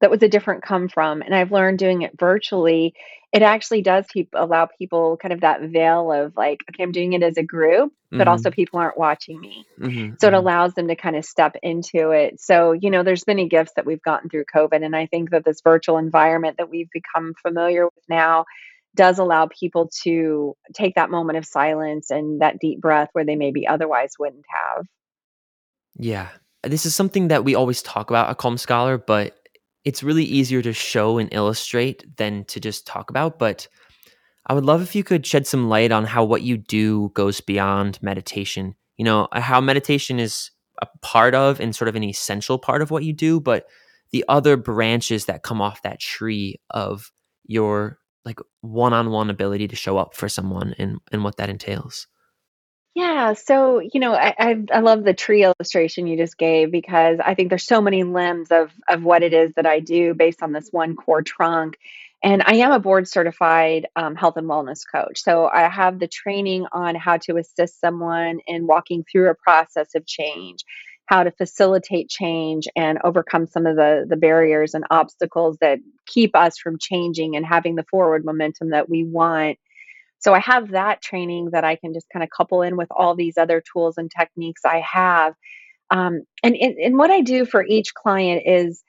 that 0.00 0.10
was 0.10 0.22
a 0.22 0.28
different 0.28 0.62
come 0.62 0.88
from, 0.88 1.20
and 1.22 1.34
I've 1.34 1.52
learned 1.52 1.78
doing 1.78 2.02
it 2.02 2.18
virtually, 2.18 2.94
it 3.32 3.42
actually 3.42 3.82
does 3.82 4.06
keep 4.06 4.30
allow 4.34 4.66
people 4.66 5.18
kind 5.18 5.32
of 5.32 5.40
that 5.42 5.60
veil 5.62 6.10
of 6.12 6.34
like, 6.36 6.60
"Okay, 6.70 6.82
I'm 6.82 6.92
doing 6.92 7.12
it 7.12 7.22
as 7.22 7.36
a 7.36 7.42
group, 7.42 7.92
but 8.16 8.26
also 8.28 8.50
hmm 8.50 8.52
people 8.52 8.78
aren't 8.80 8.98
watching 8.98 9.38
me." 9.40 9.66
hmm 9.78 10.10
So 10.18 10.28
it 10.28 10.34
hmm 10.34 10.34
allows 10.34 10.74
them 10.74 10.88
to 10.88 10.96
kind 10.96 11.16
of 11.16 11.24
step 11.24 11.56
into 11.62 12.10
it. 12.10 12.40
So, 12.40 12.72
you 12.72 12.90
know, 12.90 13.02
there's 13.02 13.26
many 13.26 13.48
gifts 13.48 13.72
that 13.76 13.86
we've 13.86 14.02
gotten 14.02 14.28
through 14.30 14.44
COVID, 14.54 14.84
and 14.84 14.94
I 14.96 15.06
think 15.06 15.30
that 15.30 15.44
this 15.44 15.60
virtual 15.62 15.98
environment 15.98 16.56
that 16.58 16.70
we've 16.70 16.90
become 16.92 17.34
familiar 17.42 17.84
with 17.86 18.04
now 18.08 18.44
does 18.96 19.18
allow 19.18 19.46
people 19.46 19.88
to 20.02 20.54
take 20.74 20.94
that 20.96 21.10
moment 21.10 21.38
of 21.38 21.46
silence 21.46 22.10
and 22.10 22.40
that 22.40 22.58
deep 22.58 22.80
breath 22.80 23.08
where 23.12 23.24
they 23.24 23.36
maybe 23.36 23.66
otherwise 23.66 24.14
wouldn't 24.18 24.44
have. 24.48 24.86
yeah 25.96 26.28
this 26.62 26.84
is 26.84 26.94
something 26.94 27.28
that 27.28 27.44
we 27.44 27.54
always 27.54 27.80
talk 27.82 28.10
about 28.10 28.28
at 28.28 28.38
calm 28.38 28.58
scholar 28.58 28.98
but 28.98 29.34
it's 29.84 30.02
really 30.02 30.24
easier 30.24 30.60
to 30.60 30.72
show 30.74 31.18
and 31.18 31.32
illustrate 31.32 32.04
than 32.16 32.44
to 32.44 32.60
just 32.60 32.86
talk 32.86 33.10
about 33.10 33.38
but 33.38 33.66
I 34.50 34.52
would 34.52 34.64
love 34.64 34.82
if 34.82 34.96
you 34.96 35.04
could 35.04 35.24
shed 35.24 35.46
some 35.46 35.68
light 35.68 35.92
on 35.92 36.04
how 36.04 36.24
what 36.24 36.42
you 36.42 36.56
do 36.56 37.10
goes 37.14 37.40
beyond 37.40 38.02
meditation. 38.02 38.74
You 38.96 39.04
know, 39.04 39.28
uh, 39.30 39.40
how 39.40 39.60
meditation 39.60 40.18
is 40.18 40.50
a 40.82 40.88
part 41.02 41.36
of 41.36 41.60
and 41.60 41.72
sort 41.72 41.88
of 41.88 41.94
an 41.94 42.02
essential 42.02 42.58
part 42.58 42.82
of 42.82 42.90
what 42.90 43.04
you 43.04 43.12
do, 43.12 43.38
but 43.38 43.66
the 44.10 44.24
other 44.28 44.56
branches 44.56 45.26
that 45.26 45.44
come 45.44 45.62
off 45.62 45.82
that 45.82 46.00
tree 46.00 46.60
of 46.70 47.12
your 47.46 47.99
like 48.24 48.40
one-on-one 48.60 49.30
ability 49.30 49.68
to 49.68 49.76
show 49.76 49.96
up 49.96 50.14
for 50.14 50.28
someone 50.28 50.74
and 50.78 51.00
and 51.12 51.24
what 51.24 51.36
that 51.36 51.50
entails. 51.50 52.06
Yeah, 52.94 53.34
so, 53.34 53.78
you 53.78 54.00
know, 54.00 54.14
I 54.14 54.34
I 54.38 54.56
I 54.72 54.80
love 54.80 55.04
the 55.04 55.14
tree 55.14 55.44
illustration 55.44 56.06
you 56.06 56.16
just 56.16 56.36
gave 56.36 56.72
because 56.72 57.18
I 57.24 57.34
think 57.34 57.48
there's 57.48 57.66
so 57.66 57.80
many 57.80 58.02
limbs 58.02 58.50
of 58.50 58.72
of 58.88 59.04
what 59.04 59.22
it 59.22 59.32
is 59.32 59.52
that 59.54 59.66
I 59.66 59.78
do 59.80 60.12
based 60.14 60.42
on 60.42 60.52
this 60.52 60.68
one 60.70 60.96
core 60.96 61.22
trunk. 61.22 61.78
And 62.22 62.42
I 62.42 62.56
am 62.56 62.72
a 62.72 62.78
board 62.78 63.08
certified 63.08 63.86
um, 63.96 64.14
health 64.14 64.36
and 64.36 64.46
wellness 64.46 64.80
coach. 64.92 65.22
So 65.22 65.46
I 65.46 65.68
have 65.70 65.98
the 65.98 66.08
training 66.08 66.66
on 66.70 66.94
how 66.94 67.16
to 67.18 67.38
assist 67.38 67.80
someone 67.80 68.40
in 68.46 68.66
walking 68.66 69.04
through 69.10 69.30
a 69.30 69.34
process 69.34 69.94
of 69.94 70.04
change, 70.06 70.64
how 71.10 71.24
to 71.24 71.32
facilitate 71.32 72.08
change 72.08 72.68
and 72.76 72.98
overcome 73.04 73.46
some 73.46 73.66
of 73.66 73.76
the 73.76 74.06
the 74.08 74.16
barriers 74.16 74.74
and 74.74 74.84
obstacles 74.90 75.58
that 75.60 75.78
keep 76.06 76.34
us 76.36 76.56
from 76.58 76.78
changing 76.78 77.36
and 77.36 77.44
having 77.44 77.74
the 77.74 77.84
forward 77.90 78.24
momentum 78.24 78.70
that 78.70 78.88
we 78.88 79.04
want 79.04 79.58
so 80.20 80.34
I 80.34 80.38
have 80.40 80.72
that 80.72 81.00
training 81.00 81.50
that 81.52 81.64
I 81.64 81.76
can 81.76 81.94
just 81.94 82.06
kind 82.12 82.22
of 82.22 82.28
couple 82.28 82.62
in 82.62 82.76
with 82.76 82.88
all 82.90 83.16
these 83.16 83.38
other 83.38 83.62
tools 83.72 83.96
and 83.96 84.10
techniques 84.10 84.62
I 84.66 84.80
have. 84.80 85.34
Um, 85.90 86.20
and, 86.42 86.54
and 86.54 86.76
and 86.78 86.98
what 86.98 87.10
I 87.10 87.22
do 87.22 87.46
for 87.46 87.64
each 87.64 87.94
client 87.94 88.42
is 88.46 88.84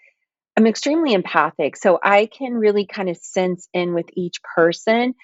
I'm 0.57 0.67
extremely 0.67 1.13
empathic, 1.13 1.77
so 1.77 1.99
I 2.03 2.27
can 2.27 2.53
really 2.53 2.85
kind 2.85 3.09
of 3.09 3.17
sense 3.17 3.67
in 3.73 3.93
with 3.93 4.07
each 4.13 4.43
person 4.55 5.15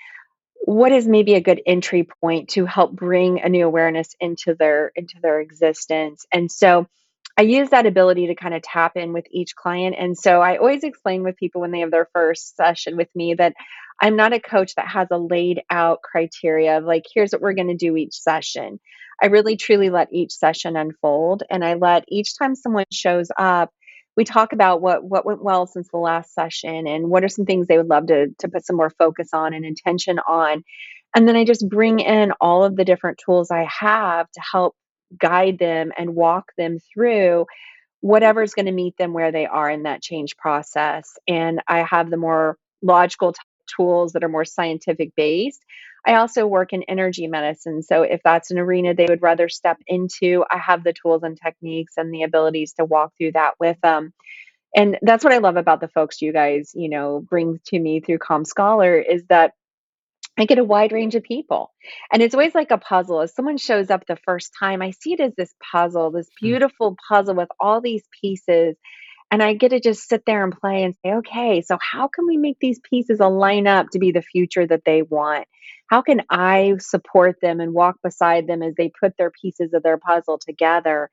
what 0.66 0.92
is 0.92 1.08
maybe 1.08 1.36
a 1.36 1.42
good 1.42 1.62
entry 1.66 2.08
point 2.22 2.50
to 2.50 2.66
help 2.66 2.92
bring 2.92 3.42
a 3.42 3.50
new 3.50 3.66
awareness 3.66 4.16
into 4.20 4.56
their 4.56 4.92
into 4.96 5.16
their 5.22 5.40
existence? 5.40 6.26
And 6.32 6.52
so 6.52 6.88
i 7.38 7.44
use 7.44 7.70
that 7.70 7.86
ability 7.86 8.28
to 8.28 8.36
kind 8.36 8.54
of 8.54 8.62
tap 8.62 8.98
in 8.98 9.14
with 9.14 9.26
each 9.32 9.56
client 9.56 9.96
and 9.98 10.18
so 10.18 10.42
i 10.42 10.58
always 10.58 10.84
explain 10.84 11.24
with 11.24 11.38
people 11.38 11.62
when 11.62 11.72
they 11.72 11.80
have 11.80 11.92
their 11.92 12.10
first 12.14 12.56
session 12.56 12.98
with 12.98 13.10
me 13.16 13.34
that 13.36 13.54
i'm 14.02 14.16
not 14.16 14.34
a 14.34 14.40
coach 14.40 14.76
that 14.76 14.88
has 14.88 15.08
a 15.12 15.18
laid 15.18 15.62
out 15.70 16.02
criteria 16.02 16.78
of 16.78 16.84
like 16.84 17.06
here's 17.14 17.32
what 17.32 17.42
we're 17.42 17.54
going 17.54 17.68
to 17.68 17.76
do 17.76 17.96
each 17.96 18.16
session. 18.16 18.80
I 19.20 19.28
really 19.28 19.58
truly 19.58 19.90
let 19.90 20.14
each 20.14 20.32
session 20.32 20.76
unfold 20.76 21.44
and 21.50 21.64
i 21.64 21.76
let 21.76 22.06
each 22.08 22.38
time 22.38 22.56
someone 22.56 22.86
shows 22.92 23.30
up 23.38 23.72
we 24.18 24.26
talk 24.26 24.52
about 24.52 24.82
what 24.82 25.04
what 25.04 25.26
went 25.26 25.44
well 25.44 25.68
since 25.68 25.88
the 25.90 25.98
last 25.98 26.34
session 26.34 26.88
and 26.88 27.10
what 27.10 27.24
are 27.24 27.30
some 27.30 27.46
things 27.46 27.68
they 27.68 27.78
would 27.78 27.88
love 27.88 28.08
to 28.08 28.28
to 28.40 28.50
put 28.50 28.66
some 28.66 28.76
more 28.76 28.90
focus 28.90 29.30
on 29.32 29.54
and 29.54 29.64
intention 29.64 30.20
on. 30.28 30.64
And 31.16 31.28
then 31.28 31.38
I 31.38 31.46
just 31.46 31.70
bring 31.70 32.00
in 32.00 32.34
all 32.42 32.66
of 32.66 32.76
the 32.76 32.84
different 32.84 33.20
tools 33.24 33.52
I 33.52 33.68
have 33.80 34.30
to 34.32 34.42
help 34.52 34.76
guide 35.18 35.60
them 35.60 35.92
and 35.98 36.16
walk 36.16 36.52
them 36.58 36.80
through 36.94 37.46
whatever's 38.02 38.54
going 38.54 38.66
to 38.66 38.72
meet 38.72 38.98
them 38.98 39.14
where 39.14 39.32
they 39.32 39.46
are 39.46 39.70
in 39.70 39.84
that 39.84 40.02
change 40.02 40.36
process. 40.36 41.14
And 41.28 41.62
I 41.68 41.84
have 41.84 42.10
the 42.10 42.18
more 42.18 42.58
logical 42.82 43.34
tools 43.76 44.14
that 44.14 44.24
are 44.24 44.30
more 44.30 44.46
scientific 44.46 45.14
based. 45.16 45.64
I 46.06 46.16
also 46.16 46.48
work 46.48 46.74
in 46.74 46.84
energy 46.84 47.28
medicine. 47.28 47.84
So 47.84 48.04
if 48.04 48.22
that's 48.24 48.52
an 48.52 48.60
arena 48.60 48.94
they 48.94 49.08
would 49.10 49.22
rather 49.22 49.50
step 49.50 49.78
into, 49.88 50.46
I 50.50 50.58
have 50.58 50.84
the 50.84 50.94
tools 50.94 51.24
and 51.24 51.38
techniques 51.42 51.94
and 51.98 52.14
the 52.14 52.24
abilities 52.24 52.74
to 52.74 52.86
walk 52.86 53.14
through 53.18 53.34
that 53.34 53.56
with 53.60 53.78
them. 53.82 54.14
And 54.76 55.00
that's 55.02 55.24
what 55.24 55.34
I 55.34 55.40
love 55.40 55.58
about 55.58 55.82
the 55.82 55.88
folks 55.90 56.22
you 56.22 56.34
guys, 56.34 56.72
you 56.76 56.90
know, 56.90 57.26
bring 57.30 57.60
to 57.68 57.80
me 57.80 58.02
through 58.02 58.20
Calm 58.20 58.46
Scholar 58.46 58.98
is 58.98 59.26
that 59.30 59.54
I 60.38 60.46
get 60.46 60.60
a 60.60 60.66
wide 60.66 60.94
range 60.94 61.16
of 61.16 61.24
people. 61.24 61.74
And 62.14 62.22
it's 62.24 62.36
always 62.36 62.56
like 62.56 62.72
a 62.72 62.78
puzzle. 62.80 63.22
As 63.22 63.36
someone 63.36 63.58
shows 63.58 63.90
up 63.92 64.06
the 64.08 64.18
first 64.26 64.54
time, 64.60 64.82
I 64.84 64.92
see 64.92 65.14
it 65.14 65.22
as 65.22 65.34
this 65.38 65.56
puzzle, 65.72 66.12
this 66.12 66.30
Hmm. 66.42 66.48
beautiful 66.48 66.98
puzzle 67.10 67.36
with 67.36 67.50
all 67.60 67.82
these 67.82 68.04
pieces. 68.22 68.78
And 69.30 69.44
I 69.44 69.54
get 69.54 69.70
to 69.70 69.80
just 69.80 70.08
sit 70.08 70.24
there 70.26 70.44
and 70.44 70.58
play 70.58 70.84
and 70.84 70.96
say, 71.04 71.14
okay, 71.16 71.62
so 71.62 71.78
how 71.82 72.08
can 72.08 72.28
we 72.28 72.38
make 72.38 72.58
these 72.60 72.80
pieces 72.80 73.20
align 73.20 73.68
up 73.68 73.88
to 73.92 74.00
be 74.00 74.12
the 74.12 74.22
future 74.22 74.66
that 74.66 74.84
they 74.86 75.02
want? 75.02 75.48
How 75.88 76.02
can 76.02 76.22
I 76.30 76.76
support 76.80 77.38
them 77.42 77.60
and 77.60 77.74
walk 77.74 77.98
beside 78.02 78.48
them 78.48 78.62
as 78.64 78.74
they 78.76 78.92
put 79.00 79.18
their 79.18 79.32
pieces 79.32 79.74
of 79.74 79.84
their 79.84 79.98
puzzle 79.98 80.40
together? 80.40 81.10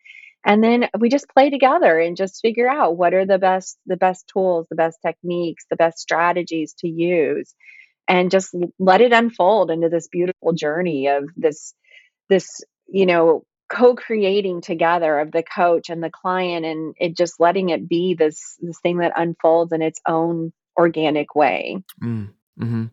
And 0.46 0.62
then 0.62 0.88
we 0.98 1.08
just 1.08 1.28
play 1.28 1.50
together 1.50 1.98
and 1.98 2.16
just 2.16 2.40
figure 2.40 2.68
out 2.68 2.96
what 2.96 3.14
are 3.14 3.26
the 3.26 3.38
best 3.38 3.78
the 3.86 3.96
best 3.96 4.28
tools, 4.32 4.66
the 4.68 4.76
best 4.76 4.98
techniques, 5.04 5.64
the 5.70 5.76
best 5.76 5.98
strategies 5.98 6.74
to 6.80 6.88
use 6.88 7.54
and 8.06 8.30
just 8.30 8.54
let 8.78 9.00
it 9.00 9.12
unfold 9.12 9.70
into 9.70 9.88
this 9.88 10.08
beautiful 10.08 10.52
journey 10.52 11.08
of 11.08 11.24
this 11.36 11.74
this 12.28 12.62
you 12.86 13.06
know 13.06 13.44
co-creating 13.68 14.60
together 14.60 15.18
of 15.18 15.32
the 15.32 15.42
coach 15.42 15.90
and 15.90 16.02
the 16.02 16.10
client 16.10 16.64
and 16.66 16.94
it 16.98 17.16
just 17.16 17.40
letting 17.40 17.70
it 17.70 17.88
be 17.88 18.14
this 18.14 18.56
this 18.60 18.78
thing 18.80 18.98
that 18.98 19.12
unfolds 19.16 19.72
in 19.72 19.82
its 19.82 20.00
own 20.06 20.52
organic 20.78 21.34
way 21.34 21.78
Mm, 22.02 22.32
mhm. 22.60 22.90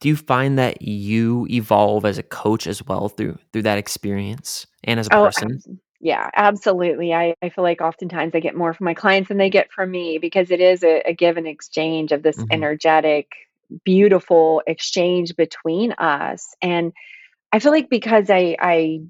Do 0.00 0.08
you 0.08 0.16
find 0.16 0.58
that 0.58 0.82
you 0.82 1.46
evolve 1.50 2.04
as 2.04 2.18
a 2.18 2.22
coach 2.22 2.66
as 2.66 2.84
well 2.84 3.08
through 3.08 3.38
through 3.52 3.62
that 3.62 3.78
experience 3.78 4.66
and 4.84 4.98
as 5.00 5.06
a 5.06 5.10
oh 5.12 5.24
person? 5.24 5.62
yeah 6.00 6.30
absolutely 6.34 7.12
I, 7.12 7.34
I 7.42 7.48
feel 7.48 7.64
like 7.64 7.80
oftentimes 7.80 8.34
i 8.34 8.40
get 8.40 8.56
more 8.56 8.72
from 8.72 8.84
my 8.84 8.94
clients 8.94 9.28
than 9.28 9.38
they 9.38 9.50
get 9.50 9.72
from 9.72 9.90
me 9.90 10.18
because 10.18 10.50
it 10.50 10.60
is 10.60 10.82
a, 10.84 11.02
a 11.06 11.14
give 11.14 11.36
and 11.36 11.46
exchange 11.46 12.12
of 12.12 12.22
this 12.22 12.36
Mhm, 12.36 12.48
energetic 12.50 13.28
beautiful 13.84 14.62
exchange 14.66 15.36
between 15.36 15.92
us 15.92 16.54
and 16.62 16.92
i 17.52 17.58
feel 17.58 17.72
like 17.72 17.90
because 17.90 18.30
i 18.30 18.56
i 18.60 19.00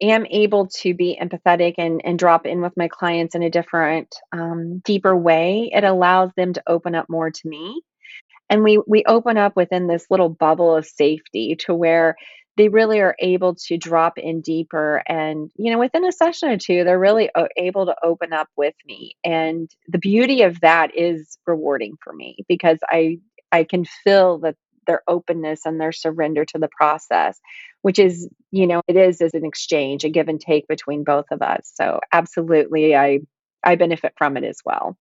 am 0.00 0.26
able 0.26 0.68
to 0.68 0.94
be 0.94 1.18
empathetic 1.20 1.74
and 1.78 2.00
and 2.04 2.18
drop 2.18 2.46
in 2.46 2.60
with 2.60 2.76
my 2.76 2.88
clients 2.88 3.34
in 3.34 3.42
a 3.42 3.50
different, 3.50 4.14
um, 4.32 4.80
deeper 4.84 5.16
way, 5.16 5.70
it 5.72 5.84
allows 5.84 6.30
them 6.36 6.52
to 6.54 6.62
open 6.66 6.94
up 6.94 7.06
more 7.08 7.30
to 7.30 7.48
me. 7.48 7.82
And 8.50 8.62
we 8.62 8.80
we 8.86 9.04
open 9.06 9.36
up 9.36 9.56
within 9.56 9.86
this 9.86 10.06
little 10.10 10.28
bubble 10.28 10.74
of 10.76 10.86
safety 10.86 11.56
to 11.66 11.74
where 11.74 12.16
they 12.56 12.68
really 12.68 13.00
are 13.00 13.14
able 13.20 13.54
to 13.54 13.78
drop 13.78 14.18
in 14.18 14.40
deeper 14.40 15.02
and 15.06 15.50
you 15.56 15.70
know 15.72 15.78
within 15.78 16.04
a 16.04 16.10
session 16.12 16.50
or 16.50 16.58
two 16.58 16.82
they're 16.82 16.98
really 16.98 17.30
able 17.56 17.86
to 17.86 17.96
open 18.02 18.32
up 18.32 18.48
with 18.56 18.74
me. 18.86 19.16
And 19.24 19.70
the 19.88 19.98
beauty 19.98 20.42
of 20.42 20.60
that 20.60 20.90
is 20.96 21.38
rewarding 21.46 21.94
for 22.02 22.12
me 22.12 22.38
because 22.48 22.78
i 22.88 23.18
i 23.52 23.64
can 23.64 23.84
feel 23.84 24.38
that 24.38 24.56
their 24.88 25.02
openness 25.06 25.64
and 25.64 25.80
their 25.80 25.92
surrender 25.92 26.44
to 26.44 26.58
the 26.58 26.68
process 26.76 27.38
which 27.82 28.00
is 28.00 28.28
you 28.50 28.66
know 28.66 28.80
it 28.88 28.96
is 28.96 29.20
as 29.20 29.34
an 29.34 29.44
exchange 29.44 30.02
a 30.02 30.08
give 30.08 30.28
and 30.28 30.40
take 30.40 30.66
between 30.66 31.04
both 31.04 31.26
of 31.30 31.40
us 31.40 31.70
so 31.72 32.00
absolutely 32.12 32.96
i 32.96 33.20
i 33.62 33.76
benefit 33.76 34.12
from 34.18 34.36
it 34.36 34.42
as 34.42 34.58
well 34.64 34.98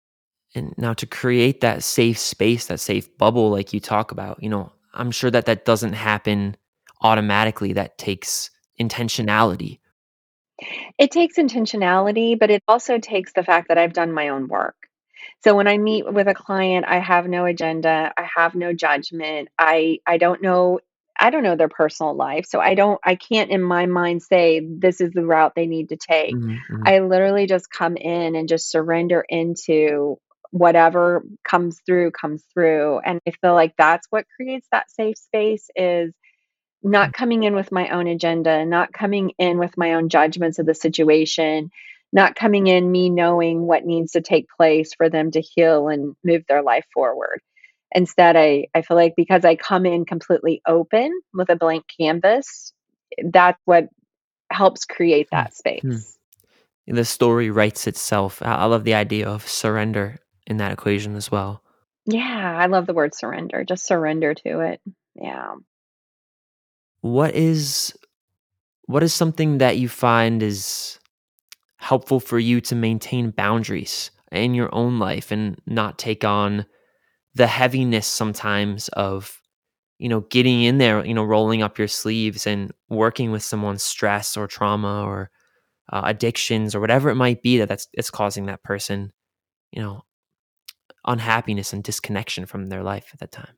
and 0.55 0.73
now 0.77 0.93
to 0.93 1.05
create 1.05 1.61
that 1.61 1.83
safe 1.83 2.17
space, 2.17 2.67
that 2.67 2.79
safe 2.79 3.15
bubble 3.17 3.49
like 3.49 3.73
you 3.73 3.79
talk 3.79 4.11
about, 4.11 4.41
you 4.41 4.49
know, 4.49 4.71
I'm 4.93 5.11
sure 5.11 5.31
that 5.31 5.45
that 5.45 5.65
doesn't 5.65 5.93
happen 5.93 6.55
automatically, 7.01 7.73
that 7.73 7.97
takes 7.97 8.49
intentionality. 8.79 9.79
It 10.97 11.11
takes 11.11 11.37
intentionality, 11.37 12.39
but 12.39 12.49
it 12.49 12.63
also 12.67 12.97
takes 12.97 13.33
the 13.33 13.43
fact 13.43 13.67
that 13.67 13.77
I've 13.77 13.93
done 13.93 14.11
my 14.11 14.29
own 14.29 14.47
work. 14.47 14.75
So 15.43 15.55
when 15.55 15.67
I 15.67 15.77
meet 15.77 16.11
with 16.11 16.27
a 16.27 16.33
client, 16.33 16.85
I 16.87 16.99
have 16.99 17.27
no 17.27 17.45
agenda, 17.45 18.13
I 18.17 18.27
have 18.35 18.55
no 18.55 18.73
judgment. 18.73 19.49
I 19.57 19.99
I 20.05 20.17
don't 20.17 20.41
know 20.41 20.79
I 21.19 21.29
don't 21.31 21.43
know 21.43 21.55
their 21.55 21.69
personal 21.69 22.15
life. 22.15 22.45
So 22.47 22.59
I 22.59 22.75
don't 22.75 22.99
I 23.03 23.15
can't 23.15 23.51
in 23.51 23.61
my 23.61 23.85
mind 23.87 24.23
say 24.23 24.61
this 24.61 25.01
is 25.01 25.11
the 25.11 25.25
route 25.25 25.53
they 25.55 25.67
need 25.67 25.89
to 25.89 25.97
take. 25.97 26.39
Mhm, 26.41 26.57
mhm, 26.69 26.83
I 26.85 26.99
literally 26.99 27.47
just 27.47 27.69
come 27.71 27.97
in 27.97 28.35
and 28.35 28.47
just 28.49 28.69
surrender 28.69 29.25
into 29.27 30.17
whatever 30.51 31.23
comes 31.43 31.81
through 31.85 32.11
comes 32.11 32.43
through 32.53 32.99
and 32.99 33.19
I 33.27 33.31
feel 33.31 33.53
like 33.53 33.73
that's 33.77 34.07
what 34.09 34.25
creates 34.35 34.67
that 34.71 34.89
safe 34.91 35.17
space 35.17 35.69
is 35.75 36.13
mm, 36.83 36.91
not 36.91 37.13
coming 37.13 37.43
in 37.43 37.55
with 37.55 37.71
my 37.71 37.89
own 37.89 38.07
agenda, 38.07 38.65
not 38.65 38.93
coming 38.93 39.31
in 39.37 39.57
with 39.59 39.77
my 39.77 39.93
own 39.95 40.09
judgments 40.09 40.59
of 40.59 40.65
the 40.65 40.75
situation, 40.75 41.71
not 42.13 42.35
coming 42.35 42.67
in 42.67 42.91
me 42.91 43.09
knowing 43.09 43.61
what 43.61 43.85
needs 43.85 44.13
to 44.13 44.21
take 44.21 44.47
place 44.55 44.93
for 44.93 45.09
them 45.09 45.31
to 45.31 45.41
heal 45.41 45.89
and 45.89 46.15
move 46.23 46.43
their 46.47 46.61
life 46.61 46.85
forward. 46.93 47.41
Instead, 47.93 48.35
I, 48.35 48.67
I 48.73 48.81
feel 48.81 48.97
like 48.97 49.13
because 49.15 49.45
I 49.45 49.55
come 49.55 49.85
in 49.85 50.05
completely 50.05 50.61
open 50.67 51.11
with 51.33 51.49
a 51.49 51.55
blank 51.55 51.85
canvas, 51.99 52.73
that's 53.23 53.59
what 53.65 53.87
helps 54.51 54.85
create 54.85 55.27
mm, 55.27 55.31
that 55.31 55.51
mm. 55.51 55.53
space. 55.53 56.17
The 56.87 57.05
story 57.05 57.49
writes 57.49 57.87
itself. 57.87 58.41
I 58.41 58.55
I 58.55 58.65
love 58.65 58.83
the 58.83 58.93
idea 58.93 59.27
of 59.27 59.47
surrender 59.47 60.19
in 60.45 60.57
that 60.57 60.71
equation 60.71 61.15
as 61.15 61.29
well. 61.29 61.61
Yeah, 62.05 62.55
I 62.57 62.67
love 62.67 62.87
the 62.87 62.93
word 62.93 63.13
surrender. 63.13 63.65
Just 63.65 63.85
surrender 63.85 64.33
to 64.33 64.59
it. 64.61 64.81
Yeah. 65.15 65.55
What 67.01 67.35
is 67.35 67.93
what 68.85 69.03
is 69.03 69.13
something 69.13 69.57
that 69.57 69.77
you 69.77 69.89
find 69.89 70.41
is 70.41 70.99
helpful 71.77 72.19
for 72.19 72.39
you 72.39 72.59
to 72.61 72.75
maintain 72.75 73.31
boundaries 73.31 74.11
in 74.31 74.53
your 74.53 74.73
own 74.73 74.99
life 74.99 75.31
and 75.31 75.59
not 75.65 75.97
take 75.97 76.23
on 76.23 76.65
the 77.35 77.47
heaviness 77.47 78.07
sometimes 78.07 78.89
of 78.89 79.41
you 79.99 80.09
know 80.09 80.21
getting 80.21 80.63
in 80.63 80.79
there 80.79 81.05
you 81.05 81.13
know 81.13 81.23
rolling 81.23 81.61
up 81.61 81.77
your 81.77 81.87
sleeves 81.87 82.45
and 82.47 82.71
working 82.89 83.31
with 83.31 83.43
someone's 83.43 83.83
stress 83.83 84.35
or 84.35 84.47
trauma 84.47 85.03
or 85.03 85.29
uh, 85.91 86.01
addictions 86.03 86.75
or 86.75 86.79
whatever 86.79 87.09
it 87.09 87.15
might 87.15 87.41
be 87.41 87.57
that 87.59 87.69
that's 87.69 87.87
it's 87.93 88.09
causing 88.09 88.47
that 88.47 88.63
person 88.63 89.11
you 89.71 89.81
know 89.81 90.03
unhappiness 91.05 91.73
and 91.73 91.83
disconnection 91.83 92.45
from 92.45 92.67
their 92.67 92.83
life 92.83 93.09
at 93.13 93.19
that 93.19 93.31
time 93.31 93.55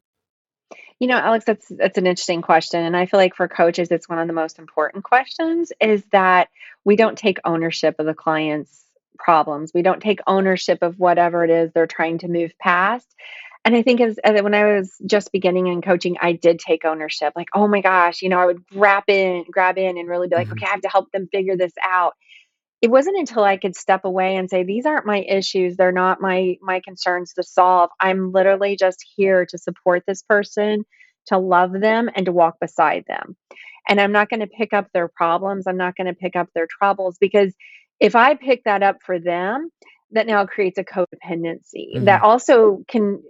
You 0.99 1.07
know, 1.07 1.17
Alex, 1.17 1.45
that's 1.45 1.67
that's 1.69 1.97
an 1.97 2.07
interesting 2.07 2.41
question, 2.41 2.83
and 2.83 2.95
I 2.95 3.05
feel 3.05 3.19
like 3.19 3.35
for 3.35 3.47
coaches, 3.47 3.89
it's 3.89 4.09
one 4.09 4.19
of 4.19 4.27
the 4.27 4.33
most 4.33 4.59
important 4.59 5.05
questions 5.05 5.71
is 5.79 6.03
that 6.11 6.49
we 6.83 6.97
don't 6.97 7.17
take 7.17 7.39
ownership 7.45 7.95
of 7.99 8.05
the 8.05 8.13
client's 8.13 8.83
problems. 9.17 9.71
We 9.73 9.81
don't 9.81 10.01
take 10.01 10.19
ownership 10.27 10.81
of 10.81 10.99
whatever 10.99 11.43
it 11.43 11.49
is 11.49 11.71
they're 11.71 11.87
trying 11.87 12.19
to 12.19 12.27
move 12.27 12.51
past. 12.59 13.07
And 13.65 13.75
I 13.75 13.81
think 13.81 13.99
as, 14.01 14.17
as 14.19 14.41
when 14.41 14.53
I 14.53 14.77
was 14.77 14.97
just 15.05 15.31
beginning 15.31 15.67
in 15.67 15.81
coaching, 15.81 16.15
I 16.21 16.31
did 16.31 16.59
take 16.59 16.85
ownership. 16.85 17.33
Like, 17.35 17.49
oh 17.53 17.67
my 17.67 17.81
gosh, 17.81 18.21
you 18.21 18.29
know, 18.29 18.39
I 18.39 18.45
would 18.45 18.65
grab 18.67 19.03
in, 19.07 19.43
grab 19.51 19.77
in, 19.77 19.97
and 19.97 20.07
really 20.07 20.29
be 20.29 20.35
like, 20.35 20.47
hmm 20.47 20.53
okay, 20.53 20.65
I 20.65 20.69
have 20.69 20.81
to 20.81 20.89
help 20.89 21.11
them 21.11 21.27
figure 21.31 21.57
this 21.57 21.73
out 21.83 22.15
it 22.81 22.89
wasn't 22.91 23.17
until 23.17 23.43
I 23.43 23.57
could 23.57 23.75
step 23.75 24.05
away 24.05 24.35
and 24.35 24.49
say, 24.49 24.63
"These 24.63 24.85
aren't 24.85 25.05
my 25.05 25.19
issues. 25.27 25.75
They're 25.77 25.91
not 25.91 26.21
my 26.21 26.57
my 26.61 26.79
concerns 26.81 27.33
to 27.33 27.43
solve. 27.43 27.89
I'm 27.99 28.31
literally 28.31 28.75
just 28.77 29.05
here 29.15 29.45
to 29.47 29.57
support 29.57 30.03
this 30.07 30.23
person, 30.23 30.85
to 31.27 31.37
love 31.37 31.73
them, 31.73 32.09
and 32.15 32.25
to 32.25 32.31
walk 32.31 32.55
beside 32.61 33.05
them. 33.07 33.35
And 33.89 33.99
I'm 34.01 34.11
not 34.11 34.29
gonna 34.29 34.47
pick 34.47 34.73
up 34.73 34.87
their 34.93 35.07
problems. 35.09 35.67
I'm 35.67 35.77
not 35.77 35.95
gonna 35.97 36.13
pick 36.13 36.35
up 36.35 36.49
their 36.53 36.67
troubles 36.67 37.17
because 37.19 37.53
if 37.99 38.15
I 38.15 38.35
pick 38.35 38.63
that 38.65 38.83
up 38.83 38.97
for 39.05 39.19
them, 39.19 39.69
that 40.11 40.27
now 40.27 40.45
creates 40.45 40.77
a 40.79 40.83
codependency 40.83 41.99
hmm 41.99 42.05
that 42.05 42.21
also 42.23 42.83
can 42.87 43.21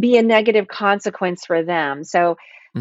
be 0.00 0.16
a 0.16 0.22
negative 0.22 0.66
consequence 0.68 1.44
for 1.46 1.62
them. 1.62 2.04
So 2.04 2.36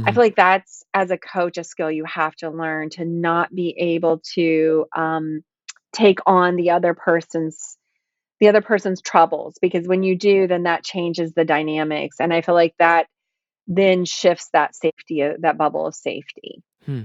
I 0.05 0.11
hmm 0.11 0.13
feel 0.13 0.23
like 0.23 0.35
that's 0.35 0.83
as 0.93 1.11
a 1.11 1.17
coach 1.17 1.57
a 1.57 1.63
skill 1.63 1.91
you 1.91 2.05
have 2.05 2.35
to 2.37 2.49
learn 2.49 2.89
to 2.91 3.05
not 3.05 3.53
be 3.53 3.75
able 3.77 4.21
to 4.35 4.85
um, 4.95 5.43
take 5.95 6.19
on 6.25 6.55
the 6.55 6.71
other 6.71 6.93
person's 6.93 7.77
the 8.39 8.49
other 8.49 8.61
person's 8.61 9.01
troubles 9.01 9.57
because 9.61 9.87
when 9.87 10.03
you 10.03 10.17
do 10.17 10.47
then 10.47 10.63
that 10.63 10.83
changes 10.83 11.33
the 11.33 11.45
dynamics 11.45 12.17
and 12.19 12.33
i 12.33 12.41
feel 12.41 12.55
like 12.55 12.75
that 12.79 13.07
then 13.67 14.05
shifts 14.05 14.49
that 14.53 14.75
safety 14.75 15.23
uh, 15.23 15.33
that 15.39 15.57
bubble 15.57 15.87
of 15.87 15.95
safety 15.95 16.61
hmm. 16.85 17.03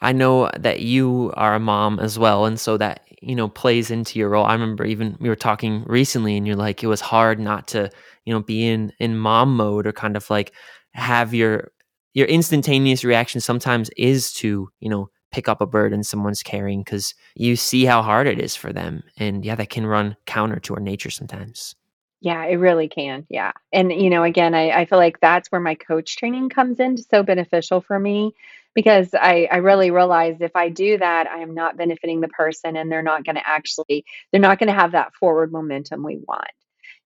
I 0.00 0.12
know 0.12 0.50
that 0.58 0.80
you 0.80 1.32
are 1.36 1.54
a 1.54 1.60
mom 1.60 2.00
as 2.00 2.18
well, 2.18 2.44
and 2.44 2.58
so 2.58 2.76
that, 2.76 3.06
you 3.22 3.34
know, 3.34 3.48
plays 3.48 3.90
into 3.90 4.18
your 4.18 4.28
role. 4.28 4.44
I 4.44 4.52
remember 4.52 4.84
even 4.84 5.16
we 5.20 5.28
were 5.28 5.36
talking 5.36 5.84
recently 5.86 6.36
and 6.36 6.46
you're 6.46 6.56
like, 6.56 6.82
it 6.82 6.88
was 6.88 7.00
hard 7.00 7.38
not 7.38 7.68
to, 7.68 7.90
you 8.24 8.32
know, 8.34 8.40
be 8.40 8.66
in 8.66 8.92
in 8.98 9.16
mom 9.16 9.56
mode 9.56 9.86
or 9.86 9.92
kind 9.92 10.16
of 10.16 10.28
like 10.28 10.52
have 10.92 11.32
your 11.32 11.70
your 12.12 12.26
instantaneous 12.26 13.04
reaction 13.04 13.40
sometimes 13.40 13.90
is 13.96 14.32
to, 14.34 14.68
you 14.80 14.88
know, 14.88 15.10
pick 15.34 15.48
up 15.48 15.60
a 15.60 15.66
burden 15.66 16.04
someone's 16.04 16.44
carrying 16.44 16.84
because 16.84 17.12
you 17.34 17.56
see 17.56 17.84
how 17.84 18.02
hard 18.02 18.28
it 18.28 18.38
is 18.38 18.54
for 18.54 18.72
them. 18.72 19.02
And 19.16 19.44
yeah, 19.44 19.56
that 19.56 19.68
can 19.68 19.84
run 19.84 20.16
counter 20.26 20.60
to 20.60 20.74
our 20.74 20.80
nature 20.80 21.10
sometimes. 21.10 21.74
Yeah, 22.20 22.44
it 22.44 22.54
really 22.54 22.88
can, 22.88 23.26
yeah. 23.28 23.50
And, 23.72 23.92
you 23.92 24.10
know, 24.10 24.22
again, 24.22 24.54
I 24.54 24.70
I 24.70 24.84
feel 24.84 24.98
like 24.98 25.18
that's 25.18 25.50
where 25.50 25.60
my 25.60 25.74
coach 25.74 26.16
training 26.16 26.50
comes 26.50 26.78
in, 26.78 26.96
so 26.96 27.24
beneficial 27.24 27.80
for 27.80 27.98
me 27.98 28.32
because 28.74 29.12
I 29.12 29.48
I 29.50 29.56
really 29.56 29.90
realized 29.90 30.40
if 30.40 30.54
I 30.54 30.68
do 30.68 30.98
that, 30.98 31.26
I 31.26 31.38
am 31.38 31.52
not 31.52 31.76
benefiting 31.76 32.20
the 32.20 32.28
person 32.28 32.76
and 32.76 32.90
they're 32.90 33.02
not 33.02 33.24
gonna 33.24 33.42
actually 33.44 34.04
they're 34.30 34.40
not 34.40 34.60
gonna 34.60 34.72
have 34.72 34.92
that 34.92 35.14
forward 35.14 35.50
momentum 35.50 36.04
we 36.04 36.18
want. 36.28 36.52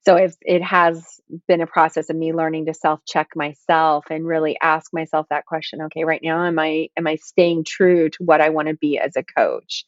So 0.09 0.17
if 0.17 0.37
it 0.41 0.63
has 0.63 1.21
been 1.49 1.61
a 1.61 1.67
process 1.67 2.09
of 2.09 2.17
me 2.17 2.33
learning 2.33 2.65
to 2.65 2.73
self-check 2.73 3.29
myself 3.37 4.07
and 4.09 4.27
really 4.27 4.57
ask 4.63 4.91
myself 4.91 5.27
that 5.29 5.45
question, 5.45 5.83
"Okay, 5.83 6.05
right 6.05 6.23
now, 6.23 6.47
am 6.47 6.59
I 6.59 6.89
am 6.97 7.07
I 7.07 7.17
staying 7.17 7.65
true 7.65 8.09
to 8.09 8.25
what 8.25 8.41
I 8.41 8.49
wanna 8.49 8.73
be 8.73 8.99
as 8.99 9.17
a 9.17 9.23
coach?" 9.23 9.85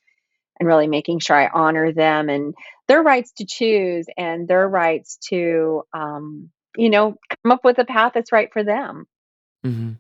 and 0.59 0.67
really 0.67 0.87
making 0.89 1.21
sure 1.21 1.37
I 1.37 1.49
honor 1.49 1.91
them 1.91 2.29
and 2.29 2.55
their 2.87 3.03
rights 3.03 3.33
to 3.39 3.47
choose 3.47 4.09
and 4.19 4.47
their 4.47 4.69
rights 4.69 5.17
to, 5.31 5.85
um, 5.95 6.51
you 6.77 6.91
know, 6.91 7.17
come 7.43 7.53
up 7.53 7.65
with 7.65 7.79
a 7.79 7.87
path 7.87 8.13
that's 8.13 8.31
right 8.31 8.53
for 8.53 8.63
them. 8.63 9.07
Mhm. 9.65 9.97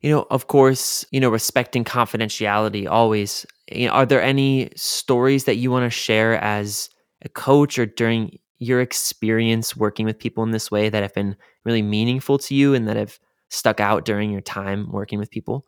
You 0.00 0.10
know, 0.10 0.26
of 0.30 0.46
course, 0.46 1.04
you 1.10 1.18
know, 1.18 1.30
respecting 1.30 1.82
confidentiality 1.82 2.88
always. 2.88 3.44
You 3.68 3.88
know, 3.88 3.94
are 3.94 4.06
there 4.06 4.22
any 4.22 4.70
stories 4.76 5.42
that 5.46 5.56
you 5.56 5.72
want 5.72 5.86
to 5.86 5.90
share 5.90 6.34
as 6.34 6.88
a 7.22 7.28
coach 7.28 7.80
or 7.80 7.86
during 7.86 8.38
your 8.58 8.80
experience 8.80 9.76
working 9.76 10.06
with 10.06 10.18
people 10.18 10.42
in 10.42 10.50
this 10.50 10.70
way 10.70 10.88
that 10.88 11.02
have 11.02 11.14
been 11.14 11.36
really 11.64 11.82
meaningful 11.82 12.38
to 12.38 12.54
you 12.54 12.74
and 12.74 12.88
that 12.88 12.96
have 12.96 13.18
stuck 13.50 13.80
out 13.80 14.04
during 14.04 14.30
your 14.30 14.40
time 14.40 14.90
working 14.90 15.18
with 15.18 15.30
people? 15.30 15.66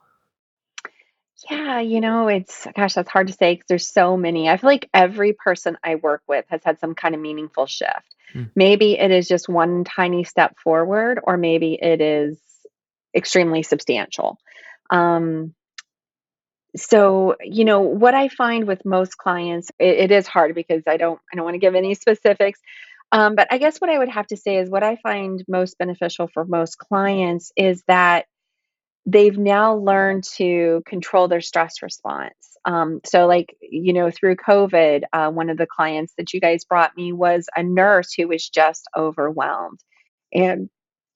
Yeah, 1.48 1.80
you 1.80 2.00
know, 2.00 2.26
it's 2.26 2.66
gosh, 2.76 2.94
that's 2.94 3.10
hard 3.10 3.28
to 3.28 3.32
say 3.32 3.54
because 3.54 3.66
there's 3.68 3.86
so 3.86 4.16
many. 4.16 4.48
I 4.48 4.56
feel 4.56 4.68
like 4.68 4.88
every 4.92 5.34
person 5.34 5.78
I 5.84 5.94
work 5.94 6.22
with 6.26 6.44
has 6.48 6.62
had 6.64 6.80
some 6.80 6.94
kind 6.94 7.14
of 7.14 7.20
meaningful 7.20 7.66
shift. 7.66 8.14
Mm, 8.34 8.50
Maybe 8.56 8.98
it 8.98 9.10
is 9.10 9.28
just 9.28 9.48
one 9.48 9.84
tiny 9.84 10.24
step 10.24 10.56
forward, 10.58 11.20
or 11.22 11.36
maybe 11.36 11.78
it 11.80 12.00
is 12.00 12.40
extremely 13.14 13.62
substantial. 13.62 14.38
Um, 14.90 15.54
so, 16.80 17.36
you 17.42 17.64
know, 17.64 17.80
what 17.80 18.14
I 18.14 18.28
find 18.28 18.66
with 18.66 18.84
most 18.84 19.16
clients, 19.16 19.70
it, 19.78 19.98
it 19.98 20.10
is 20.10 20.26
hard 20.26 20.54
because 20.54 20.82
I 20.86 20.96
don't, 20.96 21.20
I 21.32 21.36
don't 21.36 21.44
want 21.44 21.54
to 21.54 21.60
give 21.60 21.74
any 21.74 21.94
specifics. 21.94 22.60
Um, 23.10 23.34
but 23.34 23.48
I 23.50 23.58
guess 23.58 23.78
what 23.78 23.90
I 23.90 23.98
would 23.98 24.10
have 24.10 24.26
to 24.28 24.36
say 24.36 24.56
is 24.56 24.68
what 24.68 24.82
I 24.82 24.96
find 24.96 25.42
most 25.48 25.78
beneficial 25.78 26.28
for 26.28 26.44
most 26.44 26.78
clients 26.78 27.52
is 27.56 27.82
that 27.88 28.26
they've 29.06 29.38
now 29.38 29.76
learned 29.76 30.24
to 30.36 30.82
control 30.86 31.28
their 31.28 31.40
stress 31.40 31.82
response. 31.82 32.34
Um, 32.64 33.00
so, 33.06 33.26
like, 33.26 33.56
you 33.62 33.94
know, 33.94 34.10
through 34.10 34.36
COVID, 34.36 35.04
uh, 35.12 35.30
one 35.30 35.48
of 35.48 35.56
the 35.56 35.66
clients 35.66 36.12
that 36.18 36.34
you 36.34 36.40
guys 36.40 36.64
brought 36.64 36.96
me 36.96 37.12
was 37.12 37.46
a 37.56 37.62
nurse 37.62 38.12
who 38.12 38.28
was 38.28 38.46
just 38.46 38.84
overwhelmed. 38.94 39.80
And 40.34 40.68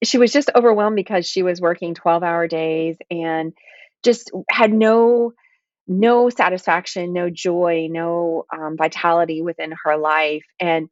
she 0.02 0.16
was 0.16 0.32
just 0.32 0.50
overwhelmed 0.54 0.96
because 0.96 1.26
she 1.26 1.42
was 1.42 1.60
working 1.60 1.94
12 1.94 2.22
hour 2.22 2.48
days 2.48 2.96
and 3.10 3.52
just 4.02 4.30
had 4.50 4.72
no 4.72 5.32
no 5.86 6.30
satisfaction 6.30 7.12
no 7.12 7.28
joy 7.30 7.88
no 7.90 8.44
um, 8.54 8.76
vitality 8.76 9.42
within 9.42 9.72
her 9.84 9.96
life 9.96 10.44
and 10.60 10.88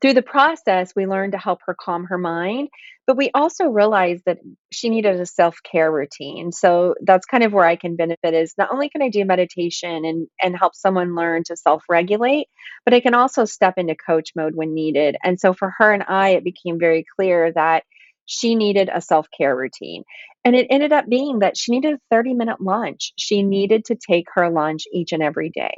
through 0.00 0.14
the 0.14 0.22
process, 0.22 0.92
we 0.96 1.06
learned 1.06 1.32
to 1.32 1.38
help 1.38 1.60
her 1.66 1.76
calm 1.78 2.04
her 2.06 2.18
mind, 2.18 2.68
but 3.06 3.16
we 3.16 3.30
also 3.32 3.66
realized 3.66 4.24
that 4.26 4.38
she 4.72 4.88
needed 4.88 5.20
a 5.20 5.26
self-care 5.26 5.90
routine. 5.90 6.52
So 6.52 6.94
that's 7.02 7.26
kind 7.26 7.44
of 7.44 7.52
where 7.52 7.66
I 7.66 7.76
can 7.76 7.96
benefit 7.96 8.34
is 8.34 8.54
not 8.58 8.72
only 8.72 8.88
can 8.88 9.02
I 9.02 9.08
do 9.08 9.24
meditation 9.24 10.04
and 10.04 10.26
and 10.42 10.56
help 10.56 10.74
someone 10.74 11.14
learn 11.14 11.44
to 11.44 11.56
self-regulate, 11.56 12.48
but 12.84 12.94
I 12.94 13.00
can 13.00 13.14
also 13.14 13.44
step 13.44 13.74
into 13.76 13.94
coach 13.94 14.30
mode 14.34 14.54
when 14.56 14.74
needed. 14.74 15.16
And 15.22 15.38
so 15.38 15.52
for 15.52 15.72
her 15.78 15.92
and 15.92 16.04
I, 16.08 16.30
it 16.30 16.44
became 16.44 16.78
very 16.78 17.04
clear 17.16 17.52
that 17.52 17.84
she 18.26 18.54
needed 18.54 18.90
a 18.92 19.00
self-care 19.00 19.54
routine. 19.56 20.04
And 20.44 20.54
it 20.54 20.66
ended 20.70 20.92
up 20.92 21.08
being 21.08 21.40
that 21.40 21.56
she 21.56 21.72
needed 21.72 21.94
a 21.94 22.14
30-minute 22.14 22.60
lunch. 22.60 23.12
She 23.16 23.42
needed 23.42 23.86
to 23.86 23.96
take 23.96 24.26
her 24.34 24.50
lunch 24.50 24.84
each 24.92 25.12
and 25.12 25.22
every 25.22 25.50
day. 25.50 25.74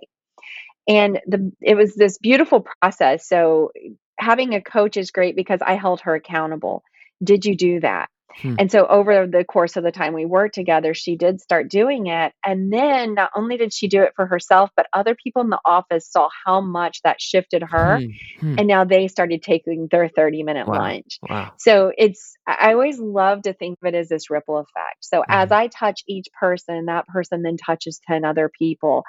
And 0.89 1.21
the 1.27 1.53
it 1.61 1.75
was 1.75 1.95
this 1.95 2.19
beautiful 2.19 2.65
process. 2.81 3.29
So 3.29 3.73
having 4.19 4.55
a 4.55 4.63
coach 4.63 4.97
is 4.97 5.11
great 5.11 5.37
because 5.37 5.61
I 5.65 5.75
held 5.75 6.01
her 6.03 6.15
accountable. 6.15 6.83
Did 7.23 7.45
you 7.45 7.57
do 7.57 7.81
that? 7.81 8.09
Hmm, 8.43 8.57
And 8.59 8.71
so 8.71 8.87
over 8.87 9.27
the 9.27 9.45
course 9.45 9.77
of 9.77 9.85
the 9.85 9.93
time 9.93 10.15
we 10.15 10.27
worked 10.27 10.55
together, 10.55 10.95
she 10.95 11.17
did 11.17 11.41
start 11.41 11.71
doing 11.71 12.07
it. 12.07 12.33
And 12.45 12.73
then 12.73 13.15
not 13.15 13.31
only 13.37 13.57
did 13.57 13.73
she 13.75 13.89
do 13.89 14.03
it 14.03 14.13
for 14.17 14.27
herself, 14.27 14.71
but 14.77 14.87
other 14.93 15.15
people 15.15 15.43
in 15.43 15.51
the 15.51 15.61
office 15.65 16.11
saw 16.11 16.29
how 16.47 16.61
much 16.61 17.01
that 17.05 17.21
shifted 17.21 17.63
her. 17.71 18.03
hmm, 18.03 18.11
hmm. 18.41 18.59
And 18.59 18.69
now 18.69 18.85
they 18.85 19.09
started 19.09 19.43
taking 19.43 19.89
their 19.91 20.09
30 20.09 20.43
minute 20.43 20.69
Wow. 20.69 20.73
lunch. 20.73 21.21
Wow. 21.23 21.53
So 21.57 21.93
it's, 21.97 22.37
I 22.47 22.73
always 22.73 22.99
love 22.99 23.43
to 23.43 23.53
think 23.55 23.79
of 23.83 23.89
it 23.95 23.97
as 23.97 24.09
this 24.09 24.31
ripple 24.31 24.59
effect. 24.59 24.99
So 25.01 25.25
as 25.31 25.51
Mhm. 25.51 25.53
I 25.53 25.69
touch 25.69 26.03
each 26.09 26.27
person, 26.39 26.87
that 26.87 27.07
person 27.09 27.43
then 27.43 27.57
touches 27.57 28.01
10 28.07 28.25
other 28.25 28.51
people. 28.59 29.05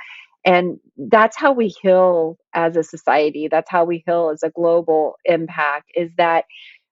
And 0.46 0.80
that's 0.98 1.38
how 1.38 1.52
we 1.54 1.68
heal 1.68 2.38
as 2.54 2.78
a 2.78 2.84
society. 2.84 3.48
That's 3.52 3.70
how 3.70 3.86
we 3.86 4.04
heal 4.06 4.30
as 4.34 4.44
a 4.44 4.50
global 4.52 5.16
impact 5.26 5.92
is 5.96 6.12
that 6.18 6.46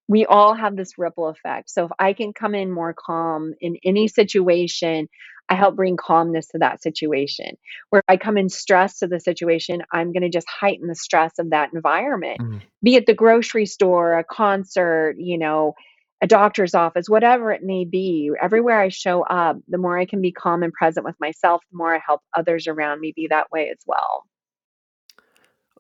we 0.07 0.25
all 0.25 0.53
have 0.53 0.75
this 0.75 0.97
ripple 0.97 1.27
effect. 1.27 1.69
So 1.69 1.85
if 1.85 1.91
I 1.99 2.13
can 2.13 2.33
come 2.33 2.55
in 2.55 2.71
more 2.71 2.93
calm 2.93 3.53
in 3.59 3.77
any 3.83 4.07
situation, 4.07 5.07
I 5.49 5.55
help 5.55 5.75
bring 5.75 5.97
calmness 5.97 6.47
to 6.49 6.57
that 6.59 6.81
situation. 6.81 7.57
Where 7.89 8.03
I 8.07 8.17
come 8.17 8.37
in 8.37 8.49
stress 8.49 8.99
to 8.99 9.07
the 9.07 9.19
situation, 9.19 9.83
I'm 9.91 10.11
going 10.11 10.23
to 10.23 10.29
just 10.29 10.47
heighten 10.49 10.87
the 10.87 10.95
stress 10.95 11.33
of 11.39 11.51
that 11.51 11.71
environment. 11.73 12.39
Mhm. 12.39 12.61
Be 12.83 12.95
it 12.95 13.05
the 13.05 13.13
grocery 13.13 13.65
store, 13.65 14.17
a 14.17 14.23
concert, 14.23 15.15
you 15.17 15.37
know, 15.37 15.75
a 16.21 16.27
doctor's 16.27 16.73
office, 16.73 17.09
whatever 17.09 17.51
it 17.51 17.61
may 17.61 17.85
be. 17.85 18.31
Everywhere 18.41 18.79
I 18.79 18.89
show 18.89 19.23
up, 19.23 19.57
the 19.67 19.77
more 19.77 19.99
I 19.99 20.05
can 20.05 20.21
be 20.21 20.31
calm 20.31 20.63
and 20.63 20.73
present 20.73 21.05
with 21.05 21.19
myself, 21.19 21.61
the 21.71 21.77
more 21.77 21.93
I 21.93 21.99
help 22.05 22.21
others 22.35 22.67
around 22.67 23.01
me 23.01 23.13
be 23.15 23.27
that 23.27 23.51
way 23.51 23.69
as 23.69 23.79
well. 23.85 24.23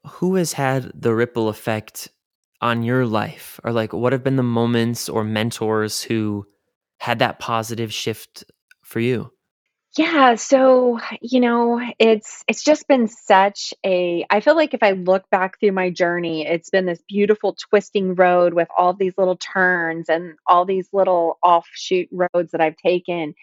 Who 0.05 0.35
has 0.35 0.53
had 0.53 0.91
the 0.93 1.15
ripple 1.15 1.49
effect 1.49 2.09
on 2.61 2.83
your 2.83 3.05
life? 3.05 3.59
Or 3.63 3.71
like 3.71 3.93
what 3.93 4.13
have 4.13 4.23
been 4.23 4.35
the 4.35 4.43
moments 4.43 5.09
or 5.09 5.23
mentors 5.23 6.01
who 6.01 6.45
had 6.99 7.19
that 7.19 7.39
positive 7.39 7.93
shift 7.93 8.43
for 8.83 8.99
you? 8.99 9.31
Yeah, 9.97 10.35
so, 10.35 10.99
you 11.21 11.39
know, 11.39 11.79
it's 11.99 12.43
it's 12.49 12.63
just 12.65 12.85
been 12.87 13.07
such 13.07 13.73
a 13.85 14.25
I 14.29 14.41
feel 14.41 14.55
like 14.55 14.73
if 14.73 14.83
I 14.83 14.91
look 14.91 15.29
back 15.29 15.57
through 15.59 15.71
my 15.71 15.89
journey, 15.89 16.45
it's 16.45 16.69
been 16.69 16.85
this 16.85 17.01
beautiful 17.07 17.55
twisting 17.69 18.13
road 18.13 18.53
with 18.53 18.67
all 18.77 18.93
these 18.93 19.13
little 19.17 19.37
turns 19.37 20.09
and 20.09 20.33
all 20.47 20.65
these 20.65 20.89
little 20.91 21.37
offshoot 21.41 22.09
roads 22.11 22.51
that 22.51 22.59
I've 22.59 22.75
taken. 22.75 23.35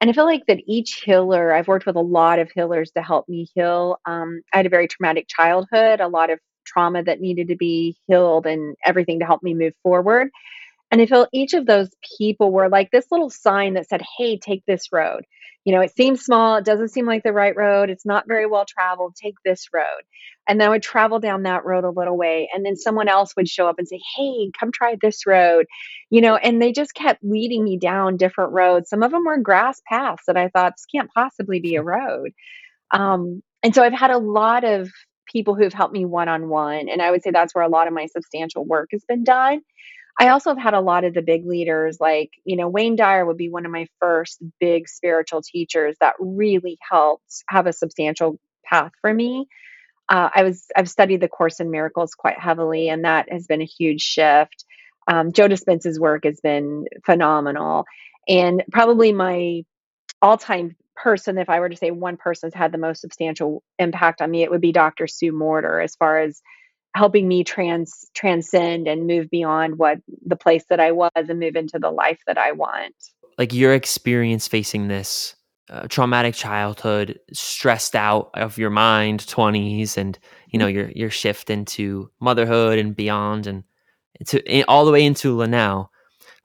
And 0.00 0.10
I 0.10 0.12
feel 0.12 0.26
like 0.26 0.46
that 0.46 0.60
each 0.66 1.02
healer, 1.04 1.52
I've 1.52 1.68
worked 1.68 1.86
with 1.86 1.96
a 1.96 2.00
lot 2.00 2.38
of 2.38 2.52
healers 2.52 2.92
to 2.92 3.02
help 3.02 3.28
me 3.28 3.48
heal. 3.54 3.98
Um, 4.06 4.42
I 4.52 4.58
had 4.58 4.66
a 4.66 4.70
very 4.70 4.86
traumatic 4.86 5.26
childhood, 5.26 6.00
a 6.00 6.08
lot 6.08 6.30
of 6.30 6.38
trauma 6.66 7.02
that 7.04 7.20
needed 7.20 7.48
to 7.48 7.56
be 7.56 7.96
healed 8.08 8.46
and 8.46 8.76
everything 8.84 9.20
to 9.20 9.26
help 9.26 9.42
me 9.42 9.54
move 9.54 9.74
forward. 9.82 10.30
And 10.90 11.00
I 11.00 11.06
feel 11.06 11.26
each 11.32 11.54
of 11.54 11.66
those 11.66 11.90
people 12.18 12.52
were 12.52 12.68
like 12.68 12.90
this 12.92 13.06
little 13.10 13.30
sign 13.30 13.74
that 13.74 13.88
said, 13.88 14.02
"Hey, 14.18 14.38
take 14.38 14.64
this 14.66 14.92
road." 14.92 15.24
You 15.64 15.74
know, 15.74 15.80
it 15.80 15.94
seems 15.96 16.22
small, 16.24 16.56
it 16.56 16.64
doesn't 16.64 16.90
seem 16.90 17.06
like 17.06 17.24
the 17.24 17.32
right 17.32 17.56
road, 17.56 17.90
it's 17.90 18.06
not 18.06 18.28
very 18.28 18.46
well 18.46 18.64
traveled, 18.66 19.16
take 19.16 19.34
this 19.44 19.66
road. 19.74 20.02
And 20.48 20.60
then 20.60 20.68
I 20.68 20.70
would 20.70 20.82
travel 20.82 21.18
down 21.18 21.42
that 21.42 21.64
road 21.64 21.84
a 21.84 21.90
little 21.90 22.16
way, 22.16 22.48
and 22.54 22.64
then 22.64 22.76
someone 22.76 23.08
else 23.08 23.34
would 23.36 23.48
show 23.48 23.68
up 23.68 23.76
and 23.78 23.88
say, 23.88 24.00
"Hey, 24.16 24.50
come 24.58 24.70
try 24.72 24.96
this 25.00 25.26
road." 25.26 25.66
You 26.10 26.20
know, 26.20 26.36
and 26.36 26.62
they 26.62 26.72
just 26.72 26.94
kept 26.94 27.24
leading 27.24 27.64
me 27.64 27.78
down 27.78 28.16
different 28.16 28.52
roads. 28.52 28.88
Some 28.90 29.02
of 29.02 29.10
them 29.10 29.24
were 29.24 29.38
grass 29.38 29.82
paths 29.88 30.24
that 30.28 30.36
I 30.36 30.48
thought, 30.48 30.74
"This 30.76 30.86
can't 30.86 31.10
possibly 31.12 31.60
be 31.60 31.76
a 31.76 31.82
road." 31.82 32.32
Um, 32.92 33.42
and 33.62 33.74
so 33.74 33.82
I've 33.82 33.92
had 33.92 34.10
a 34.12 34.18
lot 34.18 34.64
of 34.64 34.90
people 35.26 35.54
who've 35.54 35.72
helped 35.72 35.92
me 35.92 36.04
one 36.04 36.28
on 36.28 36.48
one, 36.48 36.88
and 36.88 37.02
I 37.02 37.10
would 37.10 37.22
say 37.22 37.30
that's 37.30 37.54
where 37.54 37.64
a 37.64 37.68
lot 37.68 37.86
of 37.86 37.92
my 37.92 38.06
substantial 38.06 38.64
work 38.64 38.88
has 38.92 39.04
been 39.04 39.24
done 39.24 39.62
I 40.18 40.28
also 40.28 40.50
have 40.50 40.58
had 40.58 40.74
a 40.74 40.80
lot 40.80 41.04
of 41.04 41.12
the 41.12 41.20
big 41.20 41.46
leaders, 41.46 41.98
like, 42.00 42.30
you 42.44 42.56
know, 42.56 42.68
Wayne 42.68 42.96
Dyer 42.96 43.26
would 43.26 43.36
be 43.36 43.50
one 43.50 43.66
of 43.66 43.72
my 43.72 43.86
first 44.00 44.42
big 44.58 44.88
spiritual 44.88 45.42
teachers 45.42 45.96
that 46.00 46.14
really 46.18 46.78
helped 46.80 47.44
have 47.48 47.66
a 47.66 47.72
substantial 47.72 48.38
path 48.64 48.92
for 49.02 49.12
me. 49.12 49.46
Uh, 50.08 50.30
I 50.34 50.42
was 50.44 50.66
I've 50.74 50.88
studied 50.88 51.20
the 51.20 51.28
Course 51.28 51.60
in 51.60 51.70
Miracles 51.70 52.14
quite 52.14 52.38
heavily, 52.38 52.88
and 52.88 53.04
that 53.04 53.30
has 53.30 53.46
been 53.46 53.60
a 53.60 53.66
huge 53.66 54.00
shift. 54.00 54.64
Um, 55.06 55.32
Joe 55.32 55.48
Dispenza's 55.48 56.00
work 56.00 56.24
has 56.24 56.40
been 56.40 56.86
phenomenal, 57.04 57.84
and 58.26 58.62
probably 58.72 59.12
my 59.12 59.64
all-time 60.22 60.76
person, 60.96 61.38
if 61.38 61.48
I 61.48 61.60
were 61.60 61.68
to 61.68 61.76
say 61.76 61.90
one 61.90 62.16
person's 62.16 62.54
had 62.54 62.72
the 62.72 62.78
most 62.78 63.00
substantial 63.00 63.62
impact 63.78 64.20
on 64.20 64.30
me, 64.30 64.42
it 64.42 64.50
would 64.50 64.60
be 64.60 64.72
Dr. 64.72 65.06
Sue 65.06 65.32
Morter, 65.32 65.80
as 65.80 65.94
far 65.96 66.18
as 66.18 66.40
helping 66.94 67.28
me 67.28 67.44
trans 67.44 68.10
transcend 68.14 68.88
and 68.88 69.06
move 69.06 69.28
beyond 69.30 69.78
what 69.78 69.98
the 70.24 70.36
place 70.36 70.64
that 70.70 70.80
I 70.80 70.92
was 70.92 71.10
and 71.14 71.38
move 71.38 71.54
into 71.54 71.78
the 71.78 71.90
life 71.90 72.20
that 72.26 72.38
I 72.38 72.52
want. 72.52 72.94
Like 73.38 73.52
your 73.52 73.74
experience 73.74 74.48
facing 74.48 74.88
this 74.88 75.36
uh, 75.68 75.86
traumatic 75.88 76.34
childhood, 76.34 77.18
stressed 77.32 77.94
out 77.94 78.30
of 78.34 78.56
your 78.56 78.70
mind, 78.70 79.20
20s 79.20 79.96
and 79.96 80.18
you 80.48 80.58
know, 80.58 80.66
your 80.66 80.90
your 80.92 81.10
shift 81.10 81.50
into 81.50 82.10
motherhood 82.20 82.78
and 82.78 82.96
beyond 82.96 83.46
and 83.46 83.64
to 84.28 84.62
all 84.62 84.86
the 84.86 84.92
way 84.92 85.04
into 85.04 85.46
now 85.46 85.90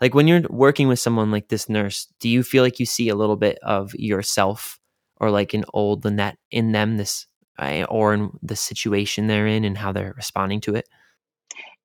like 0.01 0.15
when 0.15 0.27
you're 0.27 0.41
working 0.49 0.87
with 0.87 0.99
someone 0.99 1.31
like 1.31 1.47
this 1.47 1.69
nurse 1.69 2.07
do 2.19 2.27
you 2.27 2.43
feel 2.43 2.63
like 2.63 2.79
you 2.79 2.85
see 2.85 3.07
a 3.09 3.15
little 3.15 3.37
bit 3.37 3.57
of 3.63 3.93
yourself 3.95 4.79
or 5.17 5.29
like 5.29 5.53
an 5.53 5.63
old 5.73 6.03
lynette 6.03 6.37
in 6.49 6.71
them 6.71 6.97
this 6.97 7.27
uh, 7.59 7.85
or 7.89 8.13
in 8.13 8.31
the 8.41 8.55
situation 8.55 9.27
they're 9.27 9.47
in 9.47 9.63
and 9.63 9.77
how 9.77 9.91
they're 9.91 10.13
responding 10.17 10.59
to 10.59 10.75
it 10.75 10.87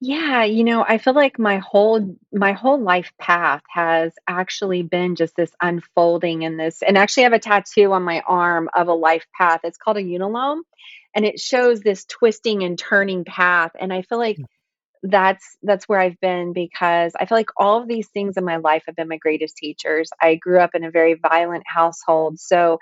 Yeah, 0.01 0.45
you 0.45 0.63
know, 0.63 0.85
I 0.87 0.99
feel 0.99 1.15
like 1.15 1.39
my 1.39 1.59
whole 1.59 2.17
my 2.33 2.53
whole 2.53 2.81
life 2.81 3.13
path 3.19 3.63
has 3.69 4.13
actually 4.29 4.83
been 4.83 5.17
just 5.17 5.37
this 5.37 5.53
unfolding 5.63 6.43
in 6.43 6.57
this 6.57 6.83
and 6.83 6.99
actually 6.99 7.25
I 7.25 7.27
have 7.27 7.33
a 7.33 7.39
tattoo 7.39 7.93
on 7.93 8.03
my 8.03 8.21
arm 8.27 8.69
of 8.75 8.89
a 8.89 8.93
life 8.95 9.27
path. 9.37 9.61
It's 9.65 9.79
called 9.79 9.97
a 9.97 10.03
unalome 10.03 10.61
and 11.15 11.25
it 11.25 11.41
shows 11.41 11.81
this 11.81 12.05
twisting 12.05 12.63
and 12.63 12.79
turning 12.79 13.25
path 13.25 13.73
and 13.81 13.93
I 13.93 14.03
feel 14.03 14.19
like 14.19 14.39
that's 15.11 15.57
that's 15.63 15.89
where 15.89 16.01
I've 16.01 16.21
been 16.21 16.53
because 16.53 17.13
I 17.19 17.27
feel 17.27 17.39
like 17.39 17.51
all 17.57 17.81
of 17.81 17.89
these 17.89 18.09
things 18.09 18.37
in 18.37 18.45
my 18.45 18.57
life 18.57 18.85
have 18.87 18.97
been 18.97 19.09
my 19.09 19.19
greatest 19.19 19.57
teachers. 19.57 20.11
I 20.21 20.37
grew 20.37 20.61
up 20.61 20.75
in 20.75 20.85
a 20.85 20.91
very 20.91 21.15
violent 21.15 21.65
household, 21.67 22.39
so 22.41 22.79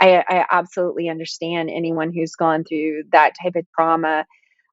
I, 0.00 0.24
I 0.28 0.46
absolutely 0.50 1.08
understand 1.08 1.70
anyone 1.70 2.12
who's 2.12 2.36
gone 2.36 2.64
through 2.64 3.04
that 3.12 3.34
type 3.42 3.56
of 3.56 3.66
trauma 3.74 4.24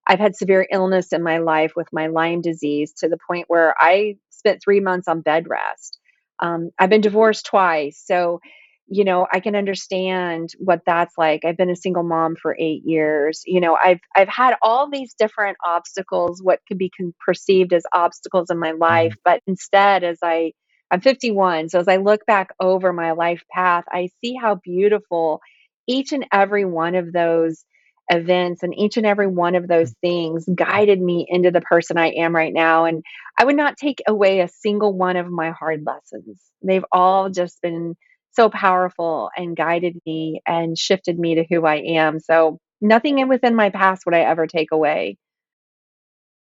I've 0.08 0.20
had 0.20 0.36
severe 0.36 0.68
illness 0.72 1.12
in 1.14 1.24
my 1.24 1.40
life 1.40 1.74
with 1.76 1.88
my 1.92 2.08
Lyme 2.08 2.42
disease 2.42 2.94
to 3.00 3.10
the 3.10 3.18
point 3.28 3.46
where 3.48 3.76
I 3.80 4.18
spent 4.30 4.62
3 4.64 4.80
months 4.80 5.08
on 5.08 5.22
bed 5.22 5.48
rest. 5.50 6.00
Um, 6.40 6.72
I've 6.78 6.90
been 6.90 7.02
divorced 7.02 7.46
twice, 7.46 8.02
so, 8.04 8.40
you 8.88 9.06
know, 9.06 9.28
I 9.34 9.40
can 9.42 9.56
understand 9.56 10.52
what 10.60 10.82
that's 10.86 11.18
like. 11.18 11.46
I've 11.46 11.58
been 11.58 11.70
a 11.72 11.76
single 11.76 12.04
mom 12.04 12.36
for 12.36 12.56
8 12.60 12.84
years. 12.86 13.44
You 13.46 13.62
know, 13.62 13.78
I've 13.82 14.00
I've 14.16 14.30
had 14.30 14.56
all 14.62 14.90
these 14.90 15.14
different 15.16 15.58
obstacles, 15.66 16.42
what 16.44 16.60
could 16.68 16.78
be 16.80 16.92
con 16.98 17.14
perceived 17.26 17.74
as 17.74 17.84
obstacles 17.94 18.50
in 18.52 18.60
my 18.60 18.72
life, 18.72 19.16
Mhm. 19.16 19.20
but 19.26 19.42
instead, 19.48 20.04
as 20.04 20.20
I 20.24 20.54
I'm 20.92 21.02
51, 21.02 21.70
so 21.70 21.80
as 21.80 21.88
I 21.90 21.98
look 21.98 22.26
back 22.28 22.50
over 22.60 22.94
my 22.94 23.12
life 23.14 23.44
path, 23.52 23.86
I 23.92 24.10
see 24.24 24.36
how 24.36 24.56
beautiful 24.56 25.42
each 25.88 26.14
and 26.14 26.26
every 26.34 26.66
one 26.66 26.96
of 26.96 27.14
those 27.14 27.66
events 28.10 28.64
and 28.64 28.78
each 28.78 28.98
and 28.98 29.06
every 29.06 29.28
one 29.28 29.56
of 29.56 29.68
those 29.68 29.94
things 30.02 30.46
guided 30.56 31.02
me 31.02 31.26
into 31.30 31.52
the 31.52 31.62
person 31.62 31.98
I 31.98 32.10
am 32.10 32.36
right 32.36 32.54
now. 32.54 32.86
And 32.86 33.04
I 33.40 33.46
would 33.46 33.56
not 33.58 33.78
take 33.78 34.02
away 34.08 34.42
a 34.42 34.48
single 34.50 34.94
one 34.94 35.18
of 35.18 35.30
my 35.32 35.52
hard 35.52 35.84
lessons. 35.86 36.42
They've 36.64 36.86
all 36.92 37.30
just 37.30 37.62
been 37.62 37.96
so 38.36 38.50
powerful 38.50 39.30
and 39.36 39.56
guided 39.56 39.98
me 40.06 40.42
and 40.46 40.78
shifted 40.78 41.18
me 41.18 41.36
to 41.36 41.46
who 41.50 41.66
I 41.66 41.76
am. 41.76 42.20
So 42.20 42.60
nothing 42.82 43.20
in 43.20 43.28
within 43.28 43.56
my 43.56 43.70
past 43.70 44.04
would 44.06 44.16
I 44.16 44.22
ever 44.22 44.48
take 44.48 44.72
away. 44.72 45.18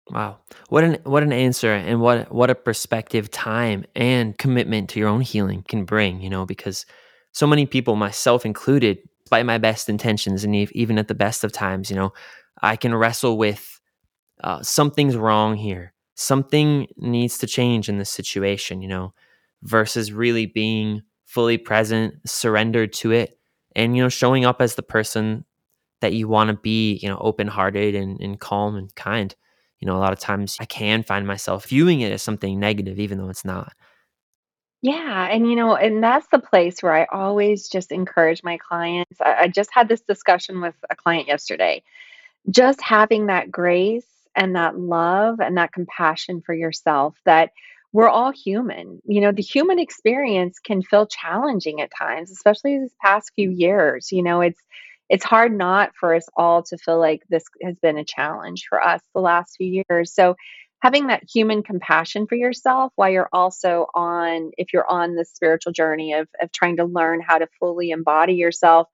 Wow. 0.09 0.39
What 0.69 0.83
an 0.83 0.97
what 1.03 1.23
an 1.23 1.31
answer 1.31 1.71
and 1.73 2.01
what 2.01 2.31
what 2.31 2.49
a 2.49 2.55
perspective, 2.55 3.31
time 3.31 3.85
and 3.95 4.37
commitment 4.37 4.89
to 4.89 4.99
your 4.99 5.07
own 5.09 5.21
healing 5.21 5.63
can 5.67 5.85
bring, 5.85 6.21
you 6.21 6.29
know, 6.29 6.45
because 6.45 6.85
so 7.31 7.47
many 7.47 7.65
people, 7.65 7.95
myself 7.95 8.45
included, 8.45 8.97
by 9.29 9.41
my 9.43 9.57
best 9.57 9.87
intentions 9.87 10.43
and 10.43 10.53
even 10.53 10.99
at 10.99 11.07
the 11.07 11.15
best 11.15 11.43
of 11.43 11.51
times, 11.53 11.89
you 11.89 11.95
know, 11.95 12.11
I 12.61 12.75
can 12.75 12.93
wrestle 12.93 13.37
with 13.37 13.79
uh, 14.43 14.61
something's 14.61 15.15
wrong 15.15 15.55
here. 15.55 15.93
Something 16.15 16.87
needs 16.97 17.37
to 17.37 17.47
change 17.47 17.87
in 17.87 17.97
this 17.97 18.09
situation, 18.09 18.81
you 18.81 18.89
know, 18.89 19.13
versus 19.63 20.11
really 20.11 20.45
being 20.45 21.03
fully 21.31 21.57
present, 21.57 22.15
surrendered 22.25 22.91
to 22.91 23.11
it, 23.11 23.39
and, 23.75 23.95
you 23.95 24.03
know, 24.03 24.09
showing 24.09 24.43
up 24.43 24.61
as 24.61 24.75
the 24.75 24.83
person 24.83 25.45
that 26.01 26.13
you 26.13 26.27
want 26.27 26.49
to 26.49 26.55
be, 26.55 26.95
you 27.01 27.07
know, 27.07 27.17
open 27.19 27.47
hearted 27.47 27.95
and, 27.95 28.19
and 28.19 28.39
calm 28.39 28.75
and 28.75 28.93
kind. 28.95 29.33
You 29.79 29.87
know, 29.87 29.95
a 29.95 29.99
lot 29.99 30.13
of 30.13 30.19
times 30.19 30.57
I 30.59 30.65
can 30.65 31.03
find 31.03 31.25
myself 31.25 31.65
viewing 31.67 32.01
it 32.01 32.11
as 32.11 32.21
something 32.21 32.59
negative, 32.59 32.99
even 32.99 33.17
though 33.17 33.29
it's 33.29 33.45
not. 33.45 33.73
Yeah, 34.81 35.27
and 35.27 35.49
you 35.49 35.55
know, 35.55 35.75
and 35.75 36.03
that's 36.03 36.27
the 36.31 36.39
place 36.39 36.81
where 36.81 36.93
I 36.93 37.05
always 37.13 37.69
just 37.69 37.91
encourage 37.91 38.43
my 38.43 38.57
clients. 38.57 39.21
I, 39.21 39.35
I 39.43 39.47
just 39.47 39.69
had 39.71 39.87
this 39.87 40.01
discussion 40.01 40.59
with 40.59 40.75
a 40.89 40.95
client 40.95 41.27
yesterday 41.27 41.83
just 42.49 42.81
having 42.81 43.27
that 43.27 43.51
grace 43.51 44.07
and 44.35 44.55
that 44.55 44.77
love 44.77 45.39
and 45.39 45.57
that 45.57 45.73
compassion 45.73 46.41
for 46.41 46.53
yourself 46.53 47.15
that 47.25 47.51
we're 47.93 48.09
all 48.09 48.31
human. 48.31 49.01
You 49.05 49.21
know, 49.21 49.31
the 49.31 49.41
human 49.41 49.79
experience 49.79 50.59
can 50.59 50.81
feel 50.81 51.07
challenging 51.07 51.81
at 51.81 51.91
times, 51.97 52.31
especially 52.31 52.79
these 52.79 52.95
past 53.01 53.31
few 53.35 53.51
years. 53.51 54.11
You 54.11 54.23
know, 54.23 54.41
it's 54.41 54.61
it's 55.09 55.25
hard 55.25 55.55
not 55.55 55.91
for 55.99 56.15
us 56.15 56.27
all 56.37 56.63
to 56.63 56.77
feel 56.77 56.99
like 56.99 57.21
this 57.29 57.43
has 57.63 57.75
been 57.81 57.97
a 57.97 58.05
challenge 58.05 58.65
for 58.69 58.81
us 58.81 59.01
the 59.13 59.21
last 59.21 59.57
few 59.57 59.83
years. 59.89 60.13
So 60.13 60.35
having 60.81 61.07
that 61.07 61.23
human 61.33 61.63
compassion 61.63 62.27
for 62.27 62.35
yourself 62.35 62.93
while 62.95 63.09
you're 63.09 63.29
also 63.33 63.87
on 63.93 64.51
if 64.57 64.73
you're 64.73 64.89
on 64.89 65.15
the 65.15 65.25
spiritual 65.25 65.73
journey 65.73 66.13
of 66.13 66.27
of 66.41 66.51
trying 66.51 66.77
to 66.77 66.85
learn 66.85 67.21
how 67.25 67.39
to 67.39 67.47
fully 67.59 67.91
embody 67.91 68.35
yourself 68.35 68.87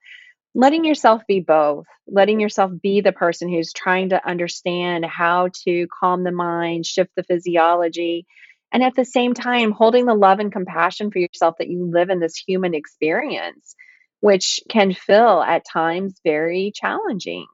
Letting 0.56 0.86
yourself 0.86 1.22
be 1.28 1.40
both, 1.40 1.86
letting 2.08 2.40
yourself 2.40 2.72
be 2.82 3.02
the 3.02 3.12
person 3.14 3.48
who's 3.48 3.72
trying 3.72 4.10
to 4.10 4.28
understand 4.28 5.06
how 5.06 5.50
to 5.66 5.88
calm 6.00 6.24
the 6.24 6.32
mind, 6.32 6.86
shift 6.86 7.12
the 7.16 7.24
physiology, 7.24 8.26
and 8.72 8.84
at 8.84 8.96
the 8.96 9.06
same 9.06 9.34
time, 9.34 9.72
holding 9.72 10.06
the 10.06 10.14
love 10.14 10.40
and 10.40 10.52
compassion 10.52 11.12
for 11.12 11.20
yourself 11.20 11.56
that 11.60 11.70
you 11.70 11.90
live 11.92 12.10
in 12.10 12.20
this 12.20 12.36
human 12.36 12.74
experience, 12.74 13.76
which 14.20 14.60
can 14.70 14.94
feel 14.94 15.42
at 15.42 15.66
times 15.66 16.20
very 16.24 16.72
challenging. 16.76 17.46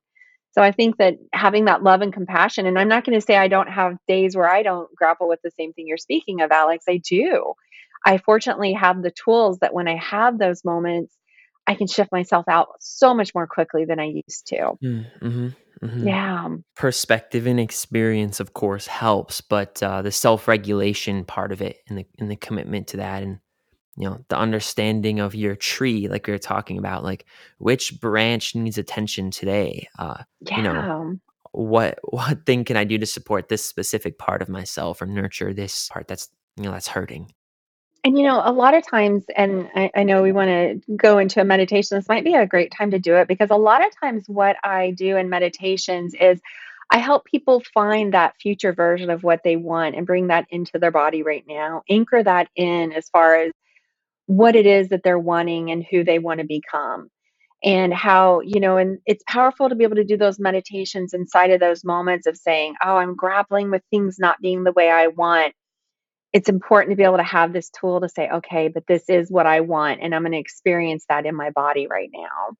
So 0.51 0.61
I 0.61 0.71
think 0.71 0.97
that 0.97 1.15
having 1.33 1.65
that 1.65 1.83
love 1.83 2.01
and 2.01 2.13
compassion, 2.13 2.65
and 2.67 2.77
I'm 2.77 2.87
not 2.87 3.05
going 3.05 3.19
to 3.19 3.25
say 3.25 3.35
I 3.35 3.47
don't 3.47 3.69
have 3.69 3.97
days 4.07 4.35
where 4.35 4.49
I 4.49 4.61
don't 4.61 4.93
grapple 4.95 5.27
with 5.27 5.39
the 5.43 5.51
same 5.51 5.73
thing 5.73 5.87
you're 5.87 5.97
speaking 5.97 6.41
of, 6.41 6.51
Alex. 6.51 6.85
I 6.87 6.97
do. 6.97 7.53
I 8.05 8.17
fortunately 8.17 8.73
have 8.73 9.01
the 9.01 9.11
tools 9.11 9.59
that 9.59 9.73
when 9.73 9.87
I 9.87 9.95
have 9.95 10.37
those 10.37 10.63
moments, 10.63 11.15
I 11.67 11.75
can 11.75 11.87
shift 11.87 12.11
myself 12.11 12.45
out 12.49 12.67
so 12.79 13.13
much 13.13 13.33
more 13.33 13.47
quickly 13.47 13.85
than 13.85 13.99
I 13.99 14.05
used 14.27 14.47
to. 14.47 14.73
Mm-hmm, 14.83 15.47
hmm 15.85 16.07
Yeah. 16.07 16.49
Perspective 16.75 17.45
and 17.47 17.59
experience, 17.59 18.39
of 18.39 18.53
course, 18.53 18.87
helps, 18.87 19.41
but 19.41 19.81
uh, 19.83 20.01
the 20.01 20.11
self 20.11 20.47
regulation 20.47 21.23
part 21.23 21.51
of 21.51 21.61
it 21.61 21.77
and 21.87 21.97
the 21.97 22.05
and 22.19 22.29
the 22.29 22.35
commitment 22.35 22.87
to 22.87 22.97
that, 22.97 23.23
and 23.23 23.39
you 23.95 24.09
know, 24.09 24.25
the 24.29 24.37
understanding 24.37 25.19
of 25.19 25.35
your 25.35 25.55
tree, 25.55 26.07
like 26.07 26.25
we 26.25 26.33
were 26.33 26.39
talking 26.39 26.77
about, 26.77 27.03
like 27.03 27.25
which 27.59 27.99
branch 28.01 28.55
needs 28.55 28.77
attention 28.77 29.29
today. 29.29 29.87
Uh, 29.99 30.23
you 30.55 30.63
know, 30.63 30.73
Yeah. 30.73 31.11
what 31.51 31.99
what 32.03 32.45
thing 32.45 32.65
can 32.65 32.75
I 32.75 32.83
do 32.83 32.97
to 32.97 33.05
support 33.05 33.49
this 33.49 33.63
specific 33.63 34.17
part 34.17 34.41
of 34.41 34.49
myself 34.49 35.01
or 35.01 35.05
nurture 35.05 35.53
this 35.53 35.89
part 35.89 36.07
that's 36.07 36.29
you 36.57 36.63
know 36.63 36.71
that's 36.71 36.87
hurting. 36.87 37.31
And 38.03 38.17
you 38.17 38.23
know, 38.25 38.41
a 38.43 38.51
lot 38.51 38.73
of 38.73 38.85
times, 38.87 39.25
and 39.35 39.69
I, 39.75 39.91
I 39.95 40.03
know 40.03 40.23
we 40.23 40.31
want 40.31 40.49
to 40.49 40.81
go 40.97 41.19
into 41.19 41.39
a 41.39 41.45
meditation, 41.45 41.97
this 41.97 42.09
might 42.09 42.23
be 42.25 42.33
a 42.33 42.47
great 42.47 42.71
time 42.75 42.91
to 42.91 42.99
do 42.99 43.15
it 43.17 43.27
because 43.27 43.51
a 43.51 43.57
lot 43.57 43.85
of 43.85 43.91
times, 44.01 44.25
what 44.27 44.57
I 44.63 44.91
do 44.91 45.17
in 45.17 45.29
meditations 45.29 46.15
is 46.19 46.41
I 46.89 46.97
help 46.97 47.25
people 47.25 47.61
find 47.73 48.13
that 48.13 48.35
future 48.41 48.73
version 48.73 49.11
of 49.11 49.23
what 49.23 49.41
they 49.43 49.55
want 49.55 49.95
and 49.95 50.07
bring 50.07 50.27
that 50.27 50.47
into 50.49 50.79
their 50.79 50.91
body 50.91 51.23
right 51.23 51.45
now, 51.47 51.83
anchor 51.89 52.23
that 52.23 52.49
in 52.55 52.91
as 52.93 53.07
far 53.09 53.35
as 53.35 53.51
what 54.27 54.55
it 54.55 54.65
is 54.65 54.89
that 54.89 55.03
they're 55.03 55.19
wanting 55.19 55.71
and 55.71 55.85
who 55.89 56.03
they 56.03 56.19
want 56.19 56.39
to 56.41 56.47
become. 56.47 57.09
And 57.63 57.93
how, 57.93 58.41
you 58.41 58.59
know, 58.59 58.77
and 58.77 58.99
it's 59.05 59.23
powerful 59.27 59.69
to 59.69 59.75
be 59.75 59.83
able 59.85 59.97
to 59.97 60.05
do 60.05 60.17
those 60.17 60.39
meditations 60.39 61.13
inside 61.13 61.51
of 61.51 61.59
those 61.59 61.83
moments 61.83 62.27
of 62.27 62.37
saying, 62.37 62.75
Oh, 62.85 62.97
I'm 62.97 63.15
grappling 63.15 63.71
with 63.71 63.81
things 63.91 64.17
not 64.19 64.41
being 64.41 64.63
the 64.63 64.73
way 64.73 64.91
I 64.91 65.07
want 65.07 65.53
it's 66.33 66.49
important 66.49 66.91
to 66.91 66.95
be 66.97 67.03
able 67.03 67.17
to 67.17 67.23
have 67.23 67.53
this 67.53 67.69
tool 67.69 68.01
to 68.01 68.09
say, 68.09 68.29
"Okay, 68.29 68.67
but 68.69 68.87
this 68.87 69.09
is 69.09 69.31
what 69.31 69.45
I 69.47 69.61
want, 69.61 70.01
and 70.01 70.13
I'm 70.15 70.23
gonna 70.23 70.37
experience 70.37 71.05
that 71.09 71.25
in 71.25 71.35
my 71.35 71.51
body 71.51 71.87
right 71.87 72.09
now." 72.13 72.55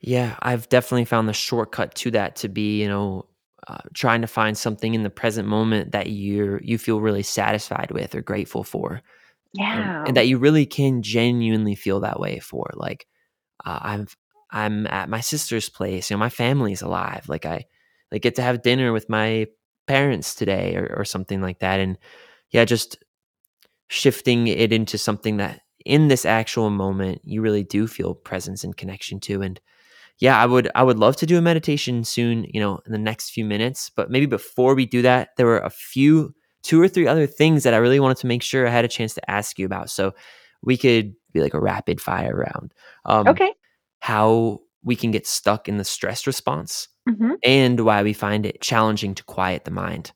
Yeah, 0.00 0.36
I've 0.42 0.68
definitely 0.68 1.04
found 1.04 1.28
the 1.28 1.32
shortcut 1.32 1.94
to 1.96 2.10
that 2.12 2.36
to 2.36 2.48
be, 2.48 2.80
you 2.82 2.88
know, 2.88 3.26
uh, 3.66 3.78
trying 3.94 4.20
to 4.22 4.26
find 4.26 4.56
something 4.56 4.94
in 4.94 5.02
the 5.02 5.10
present 5.10 5.48
moment 5.48 5.92
that 5.92 6.10
you're 6.10 6.60
you 6.62 6.78
feel 6.78 7.00
really 7.00 7.22
satisfied 7.22 7.90
with 7.90 8.14
or 8.14 8.22
grateful 8.22 8.64
for, 8.64 9.02
um, 9.72 9.92
Yeah. 9.92 10.06
and 10.06 10.16
that 10.16 10.28
you 10.28 10.38
really 10.38 10.66
can 10.66 11.02
genuinely 11.02 11.74
feel 11.76 12.00
that 12.00 12.20
way 12.20 12.38
for. 12.40 12.70
Like, 12.74 13.06
uh, 13.66 13.78
I'm 13.82 14.08
I'm 14.50 14.86
at 14.88 15.08
my 15.10 15.20
sister's 15.20 15.68
place, 15.70 16.10
you 16.10 16.16
know, 16.16 16.20
my 16.20 16.30
family's 16.30 16.82
alive. 16.82 17.28
Like 17.28 17.46
I 17.46 17.66
like 18.12 18.22
get 18.22 18.36
to 18.36 18.42
have 18.42 18.62
dinner 18.62 18.92
with 18.92 19.08
my 19.10 19.46
parents 19.86 20.34
today 20.34 20.76
or, 20.76 20.94
or 20.98 21.04
something 21.04 21.42
like 21.42 21.60
that, 21.60 21.80
and 21.80 21.98
yeah, 22.50 22.64
just 22.64 22.98
shifting 23.88 24.46
it 24.48 24.72
into 24.72 24.98
something 24.98 25.38
that 25.38 25.62
in 25.84 26.08
this 26.08 26.24
actual 26.26 26.70
moment 26.70 27.20
you 27.24 27.40
really 27.40 27.64
do 27.64 27.86
feel 27.86 28.14
presence 28.14 28.64
and 28.64 28.76
connection 28.76 29.20
to, 29.20 29.42
and 29.42 29.60
yeah, 30.18 30.40
I 30.42 30.46
would 30.46 30.70
I 30.74 30.82
would 30.84 30.98
love 30.98 31.16
to 31.16 31.26
do 31.26 31.38
a 31.38 31.42
meditation 31.42 32.04
soon, 32.04 32.44
you 32.52 32.60
know, 32.60 32.80
in 32.86 32.92
the 32.92 32.98
next 32.98 33.30
few 33.30 33.44
minutes, 33.44 33.90
but 33.90 34.10
maybe 34.10 34.26
before 34.26 34.74
we 34.74 34.86
do 34.86 35.02
that, 35.02 35.30
there 35.36 35.46
were 35.46 35.60
a 35.60 35.70
few 35.70 36.34
2 36.62 36.80
or 36.80 36.88
3 36.88 37.06
other 37.08 37.26
things 37.26 37.62
that 37.64 37.74
I 37.74 37.78
really 37.78 38.00
wanted 38.00 38.18
to 38.18 38.26
make 38.28 38.42
sure 38.42 38.66
I 38.66 38.70
had 38.70 38.84
a 38.84 38.88
chance 38.88 39.14
to 39.14 39.30
ask 39.30 39.58
you 39.58 39.66
about. 39.66 39.90
So 39.90 40.14
we 40.62 40.76
could 40.76 41.14
be 41.32 41.40
like 41.40 41.54
a 41.54 41.60
rapid 41.60 42.00
fire 42.00 42.36
round. 42.36 42.74
Um, 43.06 43.28
Okay. 43.28 43.52
how 44.00 44.60
we 44.84 44.96
can 44.96 45.10
get 45.12 45.26
stuck 45.26 45.68
in 45.68 45.78
the 45.78 45.84
stress 45.84 46.26
response 46.26 46.88
Mhm. 47.08 47.36
and 47.44 47.80
why 47.80 48.02
we 48.02 48.12
find 48.12 48.46
it 48.46 48.60
challenging 48.60 49.14
to 49.16 49.24
quiet 49.24 49.64
the 49.64 49.70
mind. 49.72 50.12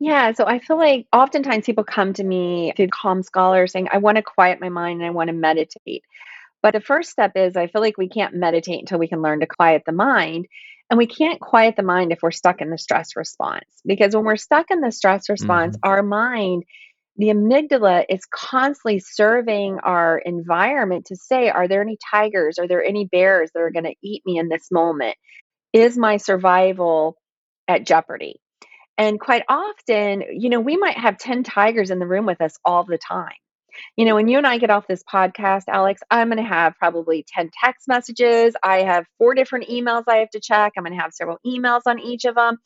Yeah, 0.00 0.32
so 0.32 0.44
I 0.46 0.60
feel 0.60 0.76
like 0.78 1.06
oftentimes 1.12 1.66
people 1.66 1.84
come 1.84 2.12
to 2.14 2.24
me 2.24 2.72
through 2.76 2.88
Calm 2.88 3.22
Scholar 3.22 3.66
saying, 3.66 3.88
I 3.92 3.98
want 3.98 4.16
to 4.16 4.22
quiet 4.22 4.60
my 4.60 4.68
mind 4.68 5.00
and 5.00 5.06
I 5.06 5.10
want 5.10 5.28
to 5.28 5.34
meditate. 5.34 6.04
But 6.62 6.74
the 6.74 6.80
first 6.80 7.10
step 7.10 7.32
is 7.36 7.56
I 7.56 7.68
feel 7.68 7.82
like 7.82 7.98
we 7.98 8.08
can't 8.08 8.34
meditate 8.34 8.80
until 8.80 8.98
we 8.98 9.08
can 9.08 9.22
learn 9.22 9.40
to 9.40 9.46
quiet 9.46 9.82
the 9.86 9.92
mind. 9.92 10.46
And 10.90 10.98
we 10.98 11.06
can't 11.06 11.40
quiet 11.40 11.76
the 11.76 11.82
mind 11.82 12.12
if 12.12 12.20
we're 12.22 12.30
stuck 12.32 12.60
in 12.60 12.70
the 12.70 12.78
stress 12.78 13.16
response. 13.16 13.64
Because 13.86 14.14
when 14.14 14.24
we're 14.24 14.36
stuck 14.36 14.70
in 14.70 14.80
the 14.80 14.92
stress 14.92 15.28
response, 15.28 15.76
hmm 15.76 15.88
our 15.88 16.02
mind, 16.02 16.64
the 17.16 17.28
amygdala 17.28 18.04
is 18.08 18.24
constantly 18.30 19.00
serving 19.00 19.78
our 19.84 20.18
environment 20.18 21.06
to 21.06 21.16
say, 21.16 21.50
Are 21.50 21.68
there 21.68 21.82
any 21.82 21.98
tigers? 22.10 22.58
Are 22.58 22.68
there 22.68 22.84
any 22.84 23.06
bears 23.06 23.50
that 23.54 23.60
are 23.60 23.70
going 23.70 23.84
to 23.84 23.94
eat 24.02 24.22
me 24.26 24.38
in 24.38 24.48
this 24.48 24.70
moment? 24.72 25.16
Is 25.72 25.98
my 25.98 26.18
survival 26.18 27.16
at 27.68 27.86
jeopardy? 27.86 28.40
And 28.98 29.20
quite 29.20 29.44
often, 29.48 30.24
you 30.32 30.50
know, 30.50 30.60
we 30.60 30.76
might 30.76 30.98
have 30.98 31.16
10 31.18 31.44
tigers 31.44 31.90
in 31.90 32.00
the 32.00 32.06
room 32.06 32.26
with 32.26 32.40
us 32.40 32.58
all 32.64 32.84
the 32.84 32.98
time. 32.98 33.32
You 33.96 34.04
know, 34.04 34.16
when 34.16 34.26
you 34.26 34.38
and 34.38 34.46
I 34.46 34.58
get 34.58 34.70
off 34.70 34.88
this 34.88 35.04
podcast, 35.04 35.62
Alex, 35.68 36.02
I'm 36.10 36.28
going 36.28 36.42
to 36.42 36.48
have 36.48 36.74
probably 36.76 37.24
10 37.28 37.50
text 37.62 37.86
messages. 37.86 38.54
I 38.62 38.78
have 38.78 39.06
four 39.18 39.34
different 39.34 39.68
emails 39.68 40.02
I 40.08 40.16
have 40.16 40.30
to 40.30 40.40
check. 40.40 40.72
I'm 40.76 40.82
going 40.82 40.96
to 40.96 41.00
have 41.00 41.12
several 41.12 41.38
emails 41.46 41.82
on 41.86 42.00
each 42.00 42.24
of 42.24 42.34
them. 42.34 42.58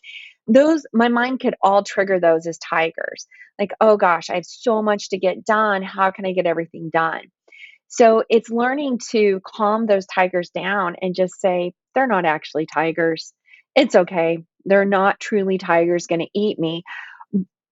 Those, 0.47 0.87
my 0.95 1.09
mind 1.09 1.41
could 1.41 1.55
all 1.63 1.83
trigger 1.83 2.19
those 2.19 2.47
as 2.47 2.59
tigers. 2.59 3.27
Like, 3.59 3.73
oh 3.81 3.99
gosh, 3.99 4.31
I 4.31 4.37
have 4.37 4.47
so 4.47 4.83
much 4.83 5.11
to 5.11 5.19
get 5.19 5.45
done. 5.45 5.83
How 5.83 6.11
can 6.11 6.25
I 6.25 6.33
get 6.33 6.47
everything 6.47 6.89
done? 6.91 7.23
So 7.89 8.25
it's 8.31 8.49
learning 8.49 9.01
to 9.11 9.41
calm 9.45 9.87
those 9.87 10.07
tigers 10.07 10.49
down 10.49 10.97
and 11.03 11.15
just 11.15 11.39
say, 11.41 11.75
they're 11.95 12.07
not 12.07 12.25
actually 12.25 12.65
tigers. 12.65 13.35
It's 13.75 13.95
okay. 13.95 14.39
They're 14.65 14.85
not 14.85 15.21
truly 15.21 15.59
tigers 15.59 16.07
going 16.07 16.21
to 16.21 16.29
eat 16.35 16.59
me. 16.59 16.85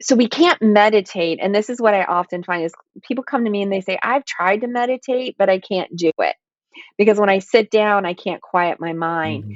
So 0.03 0.17
we 0.17 0.29
can't 0.29 0.63
meditate. 0.63 1.41
And 1.43 1.55
this 1.55 1.71
is 1.71 1.81
what 1.81 1.95
I 1.95 2.05
often 2.05 2.43
find 2.43 2.65
is 2.65 2.73
people 3.03 3.25
come 3.25 3.45
to 3.45 3.51
me 3.51 3.63
and 3.63 3.73
they 3.73 3.83
say, 3.83 3.99
I've 4.03 4.25
tried 4.25 4.63
to 4.63 4.67
meditate, 4.67 5.37
but 5.39 5.51
I 5.51 5.59
can't 5.59 5.95
do 5.97 6.11
it 6.19 6.37
because 6.99 7.19
when 7.19 7.29
I 7.31 7.39
sit 7.41 7.71
down, 7.71 8.07
I 8.07 8.15
can't 8.15 8.43
quiet 8.43 8.81
my 8.81 8.93
mind. 8.93 9.45
hmm 9.45 9.53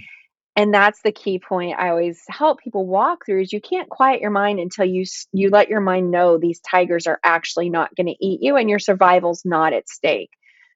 And 0.56 0.72
that's 0.72 1.00
the 1.02 1.12
key 1.12 1.38
point 1.40 1.78
I 1.78 1.88
always 1.90 2.22
help 2.28 2.60
people 2.60 2.86
walk 2.86 3.26
through 3.26 3.42
is 3.42 3.52
you 3.52 3.60
can't 3.60 3.88
quiet 3.88 4.20
your 4.20 4.30
mind 4.30 4.60
until 4.60 4.84
you 4.84 5.04
you 5.32 5.50
let 5.50 5.68
your 5.68 5.80
mind 5.80 6.10
know 6.10 6.38
these 6.38 6.60
tigers 6.60 7.06
are 7.06 7.20
actually 7.24 7.70
not 7.70 7.94
going 7.96 8.06
to 8.08 8.24
eat 8.26 8.40
you 8.42 8.56
and 8.56 8.70
your 8.70 8.78
survival's 8.78 9.42
not 9.44 9.72
at 9.72 9.88
stake. 9.88 10.30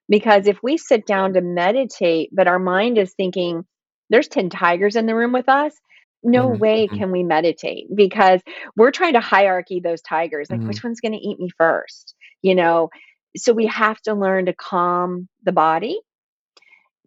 Because 0.08 0.46
if 0.46 0.58
we 0.62 0.78
sit 0.78 1.06
down 1.06 1.34
to 1.34 1.40
meditate 1.42 2.30
but 2.32 2.48
our 2.48 2.58
mind 2.58 2.98
is 2.98 3.12
thinking 3.14 3.64
there's 4.10 4.28
10 4.28 4.50
tigers 4.50 4.96
in 4.96 5.06
the 5.06 5.14
room 5.14 5.32
with 5.32 5.48
us, 5.48 5.74
no 6.22 6.48
hmm 6.48 6.54
way 6.54 6.88
hmm 6.88 6.96
can 6.96 7.10
we 7.10 7.22
meditate 7.22 7.86
because 7.94 8.40
we're 8.76 8.90
trying 8.90 9.14
to 9.14 9.20
hierarchy 9.20 9.80
those 9.80 10.02
tigers 10.02 10.50
like 10.50 10.60
hmm 10.60 10.68
which 10.68 10.82
one's 10.82 11.00
going 11.00 11.12
to 11.12 11.18
eat 11.18 11.38
me 11.38 11.48
first, 11.56 12.14
you 12.42 12.54
know? 12.54 12.90
So 13.36 13.52
we 13.52 13.66
have 13.66 14.00
to 14.02 14.14
learn 14.14 14.46
to 14.46 14.52
calm 14.52 15.28
the 15.44 15.52
body 15.52 16.00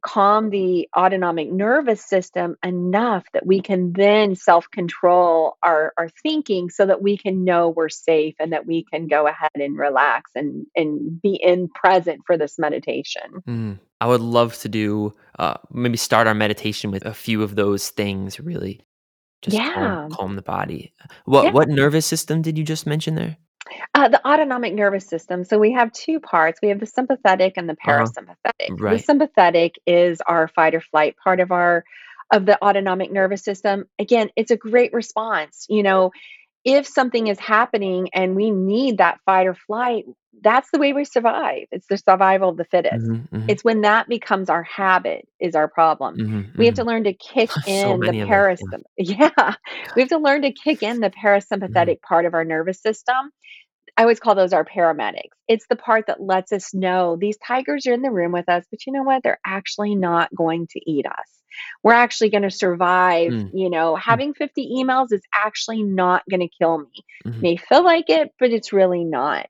calm 0.02 0.50
the 0.50 0.90
autonomic 0.98 1.52
nervous 1.52 2.04
system 2.04 2.56
enough 2.64 3.24
that 3.34 3.46
we 3.46 3.62
can 3.62 3.94
then 3.94 4.36
self-control 4.36 5.58
our 5.62 5.94
our 5.98 6.10
thinking 6.24 6.70
so 6.70 6.86
that 6.86 7.02
we 7.02 7.18
can 7.18 7.44
know 7.44 7.70
we're 7.70 7.90
safe 7.90 8.36
and 8.40 8.52
that 8.54 8.66
we 8.66 8.84
can 8.84 9.08
go 9.08 9.28
ahead 9.28 9.52
and 9.56 9.78
relax 9.78 10.32
and 10.36 10.66
and 10.76 11.22
be 11.22 11.36
in 11.36 11.70
present 11.70 12.22
for 12.26 12.38
this 12.38 12.58
meditation. 12.58 13.44
Mm. 13.48 13.80
I 14.00 14.08
would 14.08 14.22
love 14.22 14.58
to 14.60 14.70
do 14.70 15.14
uh, 15.38 15.56
maybe 15.72 15.98
start 15.98 16.26
our 16.26 16.34
meditation 16.34 16.90
with 16.90 17.06
a 17.06 17.14
few 17.14 17.44
of 17.44 17.56
those 17.56 17.90
things. 17.90 18.40
Really, 18.40 18.82
just 19.42 19.64
calm 19.64 19.98
Yeah. 19.98 20.10
calm 20.10 20.36
the 20.36 20.42
body. 20.44 20.94
What 21.26 21.50
Yeah. 21.50 21.52
what 21.52 21.70
nervous 21.70 22.06
system 22.06 22.42
did 22.42 22.58
you 22.58 22.64
just 22.66 22.88
mention 22.88 23.16
there? 23.16 23.38
Uh, 23.94 24.08
the 24.08 24.26
autonomic 24.28 24.74
nervous 24.74 25.06
system. 25.08 25.44
So 25.44 25.60
we 25.60 25.74
have 25.74 25.92
two 25.92 26.20
parts. 26.22 26.60
We 26.62 26.70
have 26.70 26.80
the 26.80 26.86
sympathetic 26.86 27.56
and 27.58 27.70
the 27.70 27.76
Uh 27.86 27.94
huh. 27.94 28.12
parasympathetic. 28.16 28.72
The 28.88 29.00
sympathetic 29.00 29.76
is 29.86 30.22
our 30.22 30.48
fight 30.48 30.76
or 30.76 30.82
flight 30.82 31.16
part 31.24 31.40
of 31.42 31.52
our 31.52 31.84
of 32.32 32.46
the 32.46 32.64
autonomic 32.64 33.12
nervous 33.12 33.44
system. 33.44 33.86
Again, 34.00 34.30
it's 34.38 34.52
a 34.52 34.58
great 34.58 34.94
response. 34.94 35.66
You 35.70 35.84
know, 35.84 36.12
if 36.66 36.88
something 36.88 37.28
is 37.28 37.40
happening 37.40 38.10
and 38.14 38.36
we 38.36 38.52
need 38.52 38.98
that 39.00 39.20
fight 39.26 39.48
or 39.48 39.56
flight, 39.56 40.06
that's 40.42 40.70
the 40.72 40.80
way 40.80 40.94
we 40.94 41.06
survive. 41.06 41.64
It's 41.72 41.88
the 41.88 41.98
survival 41.98 42.50
of 42.50 42.58
the 42.58 42.66
fittest. 42.66 43.06
hmm 43.08 43.16
hmm 43.32 43.48
It's 43.48 43.64
when 43.64 43.82
that 43.82 44.08
becomes 44.10 44.50
our 44.50 44.64
habit 44.64 45.28
is 45.40 45.56
our 45.56 45.68
problem. 45.68 46.18
hmm 46.18 46.42
We 46.58 46.66
have 46.68 46.76
to 46.76 46.84
learn 46.84 47.06
to 47.06 47.14
kick 47.14 47.52
so 47.64 47.96
in 47.96 48.00
the 48.06 48.14
many 48.14 48.22
of 48.22 48.32
us. 48.32 48.46
Yeah. 48.98 49.32
yeah. 49.36 49.56
We 49.96 50.02
have 50.02 50.10
to 50.10 50.18
learn 50.20 50.44
to 50.44 50.52
kick 50.54 50.84
in 50.84 51.00
the 51.00 51.10
Mhm. 51.10 51.14
parasympathetic 51.24 52.02
part 52.02 52.26
of 52.26 52.34
our 52.34 52.46
nervous 52.46 52.82
system 52.82 53.32
I 53.98 54.04
always 54.04 54.20
call 54.20 54.36
those 54.36 54.54
our 54.54 54.66
paramedics. 54.66 55.36
It's 55.48 55.68
the 55.70 55.78
part 55.78 56.08
that 56.08 56.22
lets 56.22 56.52
us 56.52 56.74
know 56.74 57.18
these 57.20 57.38
tigers 57.46 57.88
are 57.88 57.94
in 57.94 58.04
the 58.04 58.12
room 58.12 58.34
with 58.34 58.50
us, 58.50 58.66
but 58.72 58.86
you 58.88 58.94
know 58.94 59.04
what? 59.04 59.24
They're 59.24 59.40
actually 59.46 59.96
not 59.96 60.34
going 60.36 60.68
to 60.72 60.82
eat 60.92 61.06
us. 61.08 61.41
We're 61.84 61.94
actually 61.94 62.30
going 62.30 62.44
to 62.44 62.52
survive. 62.52 63.32
Mm, 63.32 63.52
You 63.54 63.70
know, 63.70 63.94
mm, 63.94 64.00
having 64.00 64.34
50 64.34 64.70
emails 64.78 65.12
is 65.12 65.22
actually 65.34 65.84
not 65.84 66.24
going 66.30 66.42
to 66.42 66.48
kill 66.48 66.80
me. 66.80 67.06
mhm, 67.26 67.42
May 67.42 67.58
feel 67.58 67.84
like 67.84 68.10
it, 68.10 68.34
but 68.40 68.52
it's 68.52 68.74
really 68.74 69.04
not. 69.04 69.48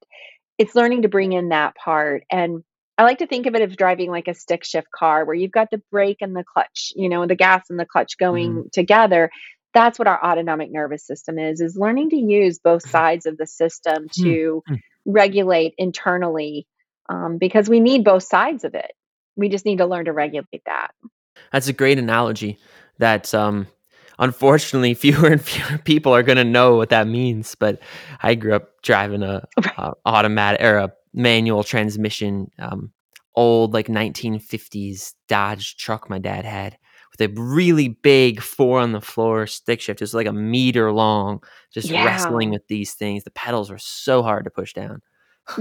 It's 0.58 0.76
learning 0.76 1.04
to 1.04 1.10
bring 1.10 1.34
in 1.34 1.50
that 1.50 1.76
part. 1.76 2.24
And 2.32 2.64
I 2.98 3.04
like 3.04 3.20
to 3.20 3.28
think 3.28 3.48
of 3.48 3.56
it 3.56 3.62
as 3.62 3.76
driving 3.76 4.12
like 4.12 4.28
a 4.28 4.34
stick 4.34 4.64
shift 4.64 4.88
car 4.92 5.26
where 5.26 5.36
you've 5.36 5.52
got 5.52 5.72
the 5.72 5.82
brake 5.92 6.18
and 6.22 6.36
the 6.36 6.44
clutch, 6.44 6.94
you 6.96 7.10
know, 7.10 7.26
the 7.26 7.36
gas 7.36 7.70
and 7.70 7.80
the 7.80 7.86
clutch 7.86 8.18
going 8.18 8.70
together. 8.74 9.32
That's 9.74 9.98
what 9.98 10.08
our 10.08 10.24
autonomic 10.24 10.72
nervous 10.72 11.08
system 11.08 11.40
is, 11.40 11.62
is 11.62 11.78
learning 11.78 12.12
to 12.12 12.18
use 12.18 12.60
both 12.60 12.88
sides 12.88 13.26
of 13.26 13.38
the 13.38 13.48
system 13.48 14.04
mm, 14.04 14.24
to 14.24 14.64
mm. 14.70 14.80
regulate 15.06 15.74
internally 15.78 16.68
um, 17.10 17.38
because 17.38 17.70
we 17.70 17.80
need 17.80 18.04
both 18.04 18.24
sides 18.24 18.64
of 18.64 18.76
it. 18.76 18.92
We 19.36 19.50
just 19.50 19.66
need 19.66 19.78
to 19.78 19.86
learn 19.86 20.06
to 20.06 20.14
regulate 20.14 20.62
that. 20.66 20.92
That's 21.52 21.68
a 21.68 21.74
great 21.74 22.00
analogy 22.00 22.58
that, 23.00 23.34
um, 23.34 23.68
unfortunately, 24.20 24.94
fewer 24.96 25.28
and 25.30 25.42
fewer 25.42 25.78
people 25.80 26.14
are 26.14 26.24
gonna 26.24 26.44
know 26.44 26.76
what 26.76 26.90
that 26.90 27.08
means, 27.08 27.56
but 27.56 27.80
I 28.22 28.36
grew 28.36 28.56
up 28.56 28.82
driving 28.84 29.24
a, 29.24 29.44
a 29.78 29.92
automatic 30.06 30.62
or 30.62 30.78
a 30.78 30.92
manual 31.14 31.64
transmission, 31.64 32.50
um, 32.60 32.92
old, 33.36 33.74
like, 33.74 33.88
1950s 33.88 35.14
Dodge 35.28 35.78
truck 35.78 36.10
my 36.10 36.20
dad 36.20 36.46
had 36.46 36.78
with 37.12 37.22
a 37.30 37.34
really 37.42 37.90
big 37.90 38.42
four-on-the-floor 38.42 39.48
stick 39.48 39.82
shift. 39.82 40.02
It 40.02 40.04
was, 40.04 40.14
like, 40.14 40.28
a 40.28 40.34
meter 40.34 40.92
long, 40.92 41.42
just 41.74 41.92
wrestling 42.06 42.52
with 42.52 42.68
these 42.68 42.94
things. 42.94 43.24
The 43.24 43.32
pedals 43.32 43.70
were 43.72 43.78
so 43.78 44.24
hard 44.24 44.46
to 44.46 44.50
push 44.52 44.74
down. 44.74 45.02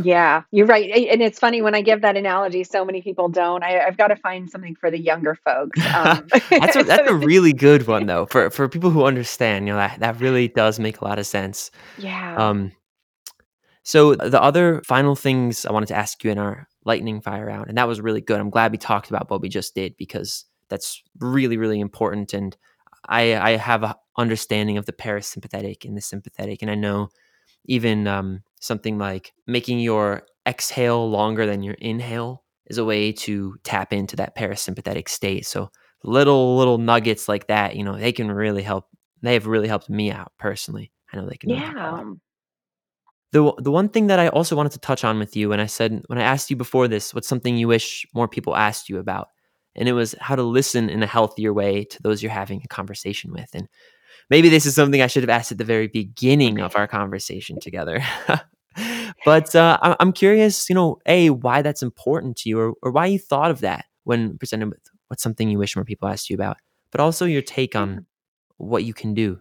Yeah, 0.03 0.43
you're 0.53 0.67
right, 0.67 1.09
and 1.11 1.23
it's 1.23 1.39
funny 1.39 1.63
when 1.63 1.75
I 1.75 1.83
give 1.83 2.03
that 2.03 2.17
analogy, 2.17 2.65
so 2.65 2.85
many 2.85 3.03
people 3.03 3.29
don't. 3.29 3.63
I 3.65 3.81
I've 3.81 3.97
gotta 3.97 4.17
find 4.17 4.49
something 4.49 4.77
for 4.77 4.91
the 4.91 5.01
younger 5.01 5.35
folks, 5.35 5.79
um, 5.95 6.29
That's 6.51 6.77
a 6.77 6.83
that's 6.85 7.09
a 7.09 7.15
really 7.15 7.53
good 7.53 7.87
one 7.87 8.07
though, 8.07 8.27
for 8.27 8.51
for 8.51 8.69
people 8.69 8.91
who 8.91 9.05
understand, 9.05 9.67
you 9.67 9.73
know, 9.73 9.79
that 9.79 10.01
that 10.01 10.21
really 10.21 10.49
does 10.49 10.79
make 10.79 11.01
a 11.01 11.05
lot 11.05 11.19
of 11.19 11.27
sense. 11.27 11.71
Yeah, 11.99 12.37
Um, 12.37 12.73
so 13.83 14.15
the 14.15 14.41
other 14.41 14.83
final 14.87 15.17
things 15.17 15.65
I 15.67 15.73
wanted 15.73 15.87
to 15.87 15.97
ask 15.97 16.23
you 16.23 16.31
in 16.31 16.39
our 16.39 16.69
lightning 16.85 17.21
fire 17.21 17.47
round, 17.47 17.69
and 17.69 17.79
that 17.79 17.89
was 17.89 18.01
really 18.01 18.21
good. 18.21 18.39
I'm 18.39 18.51
glad 18.51 18.73
we 18.73 18.79
talked 18.79 19.09
about 19.11 19.31
what 19.31 19.41
we 19.41 19.49
just 19.49 19.75
did 19.75 19.97
because 19.97 20.45
that's 20.69 21.03
really, 21.19 21.57
really 21.57 21.81
important. 21.81 22.33
And 22.35 22.57
I 23.09 23.37
I 23.37 23.57
have 23.57 23.83
a 23.83 23.97
understanding 24.17 24.77
of 24.79 24.87
the 24.87 24.93
parasympathetic 24.93 25.85
and 25.85 25.97
the 25.97 26.03
sympathetic, 26.03 26.63
and 26.63 26.71
I 26.71 26.75
know 26.75 27.09
even 27.65 28.07
um, 28.07 28.43
something 28.61 28.99
like 28.99 29.33
making 29.47 29.81
your 29.81 30.23
exhale 30.47 31.11
longer 31.11 31.47
than 31.47 31.63
your 31.63 31.75
inhale 31.75 32.45
is 32.67 32.79
a 32.79 32.85
way 32.85 33.13
to 33.13 33.57
tap 33.65 33.93
into 33.93 34.17
that 34.17 34.37
parasympathetic 34.37 35.09
state. 35.09 35.47
So 35.47 35.71
little 36.05 36.57
little 36.57 36.79
nuggets 36.79 37.29
like 37.29 37.49
that, 37.49 37.77
you 37.77 37.85
know, 37.85 37.99
they 37.99 38.13
can 38.13 38.31
really 38.31 38.63
help. 38.63 38.87
They 39.23 39.35
have 39.35 39.47
really 39.47 39.69
helped 39.69 39.91
me 39.91 40.11
out 40.13 40.33
personally. 40.39 40.93
I 41.13 41.17
know 41.17 41.29
they 41.29 41.37
can 41.37 41.51
really 41.51 41.67
help 41.67 41.79
a 41.85 41.91
lot. 41.91 42.07
yeah, 42.07 42.15
The 43.33 43.53
the 43.59 43.71
one 43.71 43.89
thing 43.89 44.09
that 44.09 44.19
I 44.19 44.29
also 44.29 44.57
wanted 44.57 44.73
to 44.73 44.81
touch 44.81 45.05
on 45.05 45.19
with 45.19 45.37
you, 45.37 45.53
and 45.53 45.63
I 45.63 45.67
said 45.67 46.03
when 46.09 46.19
I 46.19 46.23
asked 46.23 46.51
you 46.51 46.57
before 46.57 46.89
this, 46.89 47.15
what's 47.15 47.29
something 47.29 47.57
you 47.57 47.69
wish 47.69 48.07
more 48.15 48.27
people 48.29 48.57
asked 48.57 48.89
you 48.89 48.99
about, 48.99 49.29
and 49.77 49.89
it 49.89 49.93
was 49.93 50.17
how 50.21 50.35
to 50.37 50.43
listen 50.43 50.91
in 50.91 51.03
a 51.03 51.07
healthier 51.07 51.53
way 51.53 51.85
to 51.85 52.03
those 52.03 52.23
you're 52.23 52.33
having 52.33 52.61
a 52.65 52.69
conversation 52.69 53.33
with. 53.33 53.49
And 53.55 53.69
maybe 54.31 54.49
this 54.49 54.65
is 54.65 54.75
something 54.75 55.03
I 55.03 55.09
should 55.09 55.23
have 55.23 55.31
asked 55.31 55.53
at 55.53 55.59
the 55.59 55.65
very 55.65 55.89
beginning 55.89 56.61
of 56.61 56.77
our 56.77 56.87
conversation 56.87 57.61
together. 57.61 58.03
but 59.25 59.55
uh, 59.55 59.97
I'm 60.01 60.13
curious, 60.13 60.69
you 60.69 60.75
know, 60.75 60.99
a 61.07 61.31
why 61.31 61.63
that's 61.63 61.83
important 61.83 62.37
to 62.39 62.49
you, 62.49 62.59
or, 62.59 62.75
or 62.83 62.93
why 62.93 63.07
you 63.07 63.19
thought 63.19 63.51
of 63.51 63.61
that 63.61 63.87
when 64.05 64.39
presented 64.39 64.69
with 64.71 64.81
what's 65.09 65.23
something 65.23 65.51
you 65.51 65.59
wish 65.59 65.77
more 65.77 65.85
people 65.85 66.09
asked 66.09 66.31
you 66.31 66.35
about, 66.35 66.57
but 66.93 67.01
also 67.01 67.27
your 67.27 67.43
take 67.43 67.75
on 67.77 68.07
what 68.57 68.85
you 68.85 68.95
can 68.95 69.15
do. 69.15 69.39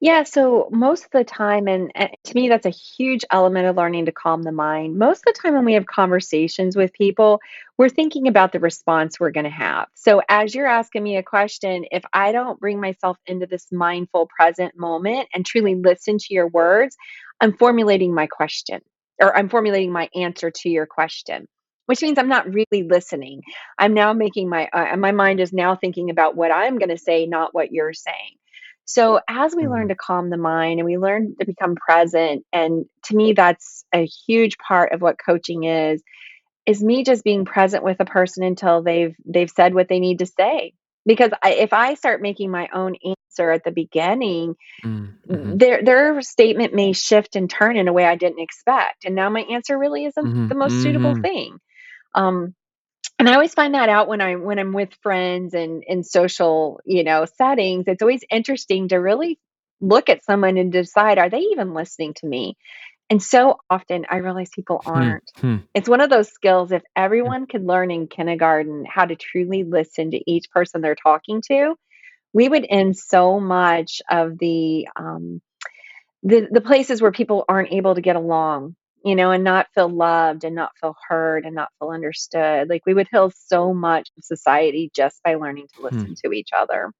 Yeah, 0.00 0.22
so 0.24 0.68
most 0.72 1.04
of 1.04 1.10
the 1.10 1.24
time, 1.24 1.68
and, 1.68 1.92
and 1.94 2.10
to 2.24 2.34
me, 2.34 2.48
that's 2.48 2.66
a 2.66 2.70
huge 2.70 3.24
element 3.30 3.66
of 3.66 3.76
learning 3.76 4.06
to 4.06 4.12
calm 4.12 4.42
the 4.42 4.52
mind. 4.52 4.98
Most 4.98 5.18
of 5.26 5.34
the 5.34 5.40
time, 5.40 5.54
when 5.54 5.64
we 5.64 5.74
have 5.74 5.86
conversations 5.86 6.76
with 6.76 6.92
people, 6.92 7.40
we're 7.78 7.88
thinking 7.90 8.26
about 8.26 8.52
the 8.52 8.60
response 8.60 9.20
we're 9.20 9.30
going 9.30 9.44
to 9.44 9.50
have. 9.50 9.88
So, 9.94 10.22
as 10.28 10.54
you're 10.54 10.66
asking 10.66 11.02
me 11.02 11.16
a 11.16 11.22
question, 11.22 11.84
if 11.90 12.02
I 12.12 12.32
don't 12.32 12.58
bring 12.58 12.80
myself 12.80 13.18
into 13.26 13.46
this 13.46 13.66
mindful 13.70 14.28
present 14.34 14.76
moment 14.76 15.28
and 15.34 15.44
truly 15.44 15.74
listen 15.74 16.18
to 16.18 16.34
your 16.34 16.48
words, 16.48 16.96
I'm 17.40 17.56
formulating 17.56 18.14
my 18.14 18.26
question 18.26 18.80
or 19.20 19.36
I'm 19.36 19.48
formulating 19.48 19.92
my 19.92 20.08
answer 20.14 20.50
to 20.50 20.68
your 20.70 20.86
question. 20.86 21.46
Which 21.86 22.02
means 22.02 22.18
I'm 22.18 22.28
not 22.28 22.46
really 22.46 22.88
listening. 22.88 23.42
I'm 23.76 23.94
now 23.94 24.12
making 24.12 24.48
my 24.48 24.68
uh, 24.72 24.96
my 24.96 25.12
mind 25.12 25.40
is 25.40 25.52
now 25.52 25.74
thinking 25.76 26.08
about 26.10 26.36
what 26.36 26.52
I'm 26.52 26.78
going 26.78 26.90
to 26.90 26.98
say, 26.98 27.26
not 27.26 27.52
what 27.52 27.72
you're 27.72 27.92
saying. 27.92 28.39
So, 28.92 29.20
as 29.28 29.54
we 29.54 29.68
learn 29.68 29.86
Mhm, 29.86 29.90
to 29.90 29.94
calm 29.94 30.30
the 30.30 30.36
mind 30.36 30.80
and 30.80 30.86
we 30.86 30.98
learn 30.98 31.36
to 31.38 31.46
become 31.46 31.76
present, 31.76 32.44
and 32.52 32.86
to 33.04 33.16
me, 33.16 33.32
that's 33.34 33.84
a 33.94 34.04
huge 34.04 34.58
part 34.58 34.92
of 34.92 35.00
what 35.00 35.16
coaching 35.24 35.64
is, 35.64 36.02
is 36.66 36.82
me 36.82 37.04
just 37.04 37.24
being 37.24 37.44
present 37.44 37.84
with 37.84 38.00
a 38.00 38.04
person 38.04 38.42
until 38.44 38.82
they've 38.82 39.14
they've 39.24 39.50
said 39.50 39.74
what 39.74 39.88
they 39.88 40.00
need 40.00 40.20
to 40.20 40.26
say. 40.26 40.72
Because 41.06 41.30
I, 41.42 41.52
if 41.54 41.72
I 41.72 41.94
start 41.94 42.22
making 42.22 42.50
my 42.50 42.68
own 42.74 42.94
answer 43.04 43.50
at 43.50 43.64
the 43.64 43.70
beginning, 43.72 44.56
mm, 44.84 45.18
mhm, 45.28 45.58
their 45.58 45.82
their 45.82 46.22
statement 46.22 46.74
may 46.74 46.92
shift 46.92 47.36
and 47.36 47.48
turn 47.50 47.76
in 47.76 47.88
a 47.88 47.92
way 47.92 48.04
I 48.04 48.16
didn't 48.16 48.40
expect, 48.40 49.04
and 49.04 49.14
now 49.14 49.30
my 49.30 49.42
answer 49.42 49.78
really 49.78 50.04
isn't 50.06 50.32
mhm, 50.32 50.48
the 50.48 50.54
most 50.56 50.80
suitable 50.80 51.14
mhm, 51.14 51.22
thing. 51.22 51.58
Um, 52.14 52.54
and 53.20 53.30
I 53.30 53.34
always 53.34 53.54
find 53.54 53.74
that 53.76 53.90
out 53.90 54.08
when 54.08 54.22
I'm 54.22 54.44
when 54.44 54.58
I'm 54.60 54.74
with 54.74 54.94
friends 55.02 55.54
and 55.54 55.84
in 55.86 56.04
social, 56.04 56.80
you 56.86 57.04
know, 57.04 57.26
settings. 57.38 57.86
It's 57.88 58.02
always 58.02 58.24
interesting 58.30 58.88
to 58.90 58.98
really 58.98 59.38
look 59.80 60.10
at 60.10 60.24
someone 60.24 60.58
and 60.58 60.72
decide, 60.72 61.18
are 61.18 61.30
they 61.30 61.40
even 61.40 61.74
listening 61.74 62.14
to 62.16 62.28
me? 62.28 62.56
And 63.10 63.22
so 63.22 63.58
often 63.70 64.06
I 64.10 64.18
realize 64.18 64.50
people 64.54 64.82
hmm, 64.94 65.10
aren't. 65.10 65.32
hmm, 65.40 65.56
It's 65.74 65.88
one 65.88 66.02
of 66.02 66.10
those 66.10 66.30
skills 66.30 66.72
if 66.72 66.82
hmm, 67.24 67.32
everyone 67.34 67.46
could 67.46 67.64
learn 67.66 67.90
in 67.92 68.08
kindergarten 68.08 68.86
how 68.86 69.06
to 69.06 69.16
truly 69.16 69.64
listen 69.64 70.12
to 70.12 70.30
each 70.32 70.50
person 70.52 70.82
they're 70.82 70.96
talking 70.96 71.42
to, 71.48 71.76
we 72.34 72.48
would 72.48 72.66
end 72.68 72.96
so 72.98 73.40
much 73.40 74.02
of 74.10 74.38
the 74.38 74.88
um, 74.96 75.42
the 76.22 76.48
the 76.50 76.62
places 76.62 77.02
where 77.02 77.12
people 77.12 77.44
aren't 77.48 77.72
able 77.72 77.94
to 77.94 78.02
get 78.02 78.16
along, 78.16 78.76
you 79.04 79.14
know, 79.16 79.30
and 79.30 79.44
not 79.44 79.68
feel 79.74 79.88
loved 79.88 80.44
and 80.44 80.54
not 80.54 80.72
feel 80.80 80.94
heard 81.08 81.44
and 81.46 81.54
not 81.54 81.70
feel 81.78 81.90
understood. 81.90 82.68
Like 82.68 82.82
we 82.86 82.94
would 82.94 83.08
heal 83.10 83.32
so 83.34 83.72
much 83.74 84.10
of 84.16 84.24
society 84.24 84.90
just 84.94 85.22
by 85.22 85.34
learning 85.36 85.68
to 85.74 85.82
hmm, 85.90 86.04
listen 86.04 86.14
to 86.24 86.32
each 86.32 86.50
other. 86.56 86.92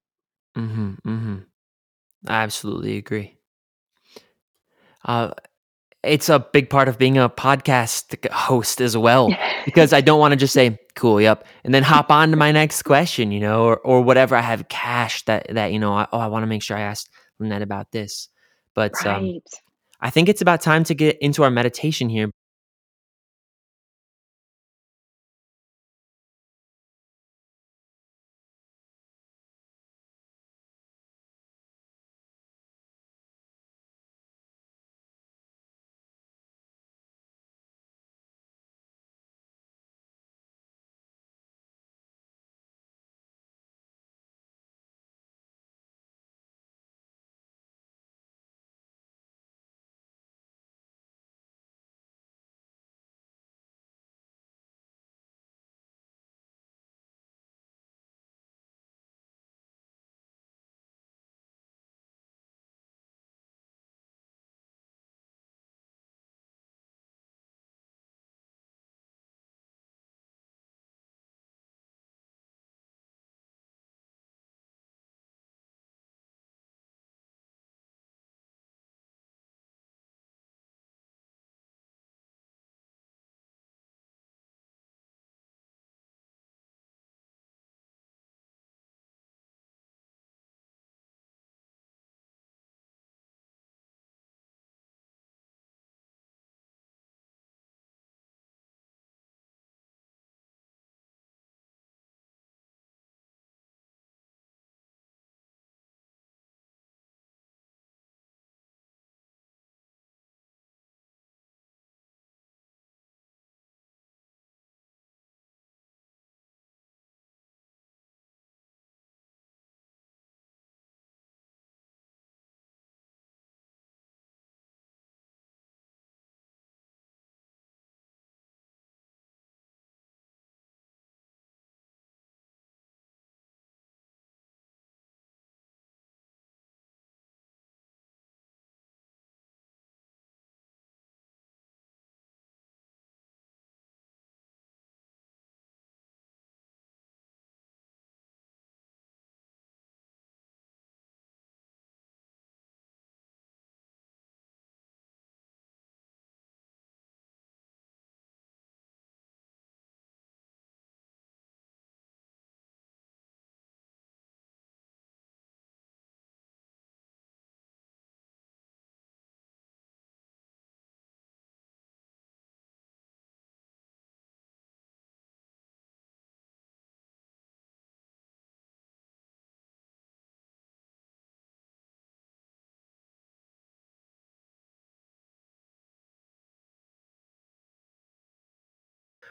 mhm, 0.57 0.97
mhm. 1.05 1.47
I 2.29 2.43
absolutely 2.43 2.97
agree. 2.99 3.39
Uh, 5.05 5.31
it's 6.03 6.29
a 6.29 6.41
big 6.41 6.71
part 6.71 6.89
of 6.89 6.99
being 6.99 7.19
a 7.19 7.29
podcast 7.29 8.31
host 8.33 8.81
as 8.81 8.97
well, 8.97 9.39
because 9.65 9.93
I 9.93 10.01
don't 10.01 10.21
wanna 10.21 10.37
just 10.37 10.55
say, 10.55 10.79
"Cool, 10.95 11.21
yep," 11.21 11.47
and 11.65 11.75
then 11.75 11.83
hop 11.83 12.11
on 12.11 12.31
to 12.31 12.37
my 12.37 12.53
next 12.53 12.83
question, 12.83 13.33
you 13.33 13.41
know, 13.41 13.65
or 13.65 13.79
or 13.79 14.03
whatever 14.03 14.37
I 14.37 14.41
have 14.43 14.69
cash 14.69 15.25
that 15.27 15.47
that, 15.55 15.73
you 15.73 15.79
know, 15.79 15.95
I 15.95 16.07
"Oh, 16.13 16.19
I 16.21 16.29
wanna 16.29 16.47
make 16.47 16.63
sure 16.63 16.77
I 16.77 16.83
asked 16.83 17.11
Lynette 17.41 17.63
about 17.63 17.93
this." 17.93 18.29
But, 18.75 19.05
um, 19.07 19.33
Right. 19.33 19.63
I 20.01 20.11
think 20.11 20.29
it's 20.29 20.41
about 20.41 20.61
time 20.61 20.85
to 20.85 20.95
get 20.95 21.19
into 21.21 21.43
our 21.45 21.51
meditation 21.51 22.09
here. 22.09 22.31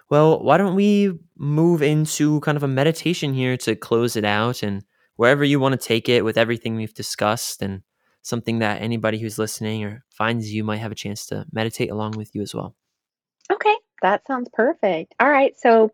Well, 0.10 0.42
why 0.42 0.58
don't 0.58 0.76
we 0.76 1.20
move 1.38 1.82
into 1.82 2.40
kind 2.42 2.56
of 2.56 2.64
a 2.64 2.68
meditation 2.68 3.34
here 3.34 3.58
to 3.58 3.76
close 3.76 4.16
it 4.16 4.26
out 4.26 4.64
and 4.64 4.84
wherever 5.16 5.44
you 5.44 5.60
want 5.60 5.80
to 5.80 5.88
take 5.88 6.10
it 6.10 6.26
with 6.26 6.38
everything 6.38 6.76
we've 6.76 6.94
discussed 6.94 7.62
and 7.62 7.84
something 8.22 8.60
that 8.60 8.82
anybody 8.82 9.20
who's 9.20 9.38
listening 9.38 9.84
or 9.84 10.04
finds 10.10 10.52
you 10.52 10.64
might 10.64 10.78
have 10.78 10.92
a 10.92 10.96
chance 10.96 11.26
to 11.28 11.46
meditate 11.52 11.92
along 11.92 12.12
with 12.12 12.34
you 12.34 12.42
as 12.42 12.56
well. 12.56 12.76
Okay. 13.52 13.76
That 14.02 14.26
sounds 14.28 14.50
perfect. 14.52 15.14
All 15.20 15.30
right. 15.30 15.58
So 15.60 15.92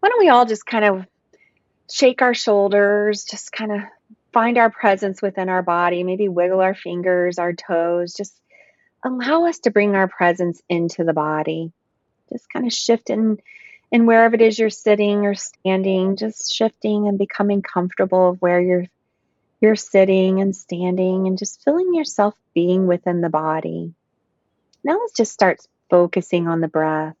why 0.00 0.08
don't 0.08 0.20
we 0.20 0.28
all 0.28 0.46
just 0.46 0.66
kind 0.66 0.84
of 0.84 1.06
shake 1.90 2.22
our 2.22 2.34
shoulders, 2.34 3.24
just 3.24 3.52
kind 3.52 3.72
of 3.72 3.80
find 4.32 4.58
our 4.58 4.70
presence 4.70 5.22
within 5.22 5.48
our 5.48 5.62
body, 5.62 6.02
maybe 6.02 6.28
wiggle 6.28 6.60
our 6.60 6.74
fingers, 6.74 7.38
our 7.38 7.52
toes, 7.52 8.14
just 8.14 8.38
allow 9.04 9.46
us 9.46 9.60
to 9.60 9.70
bring 9.70 9.94
our 9.94 10.08
presence 10.08 10.60
into 10.68 11.04
the 11.04 11.12
body. 11.12 11.72
Just 12.30 12.52
kind 12.52 12.66
of 12.66 12.72
shift 12.72 13.10
in, 13.10 13.38
in 13.90 14.06
wherever 14.06 14.34
it 14.34 14.42
is 14.42 14.58
you're 14.58 14.70
sitting 14.70 15.26
or 15.26 15.34
standing, 15.34 16.16
just 16.16 16.54
shifting 16.54 17.08
and 17.08 17.18
becoming 17.18 17.62
comfortable 17.62 18.30
of 18.30 18.42
where 18.42 18.60
you're 18.60 18.86
you're 19.60 19.76
sitting 19.76 20.40
and 20.40 20.54
standing 20.54 21.26
and 21.26 21.38
just 21.38 21.62
feeling 21.64 21.94
yourself 21.94 22.34
being 22.54 22.86
within 22.86 23.20
the 23.20 23.30
body. 23.30 23.94
Now 24.84 24.98
let's 24.98 25.14
just 25.14 25.32
start 25.32 25.66
focusing 25.90 26.46
on 26.46 26.60
the 26.60 26.68
breath. 26.68 27.16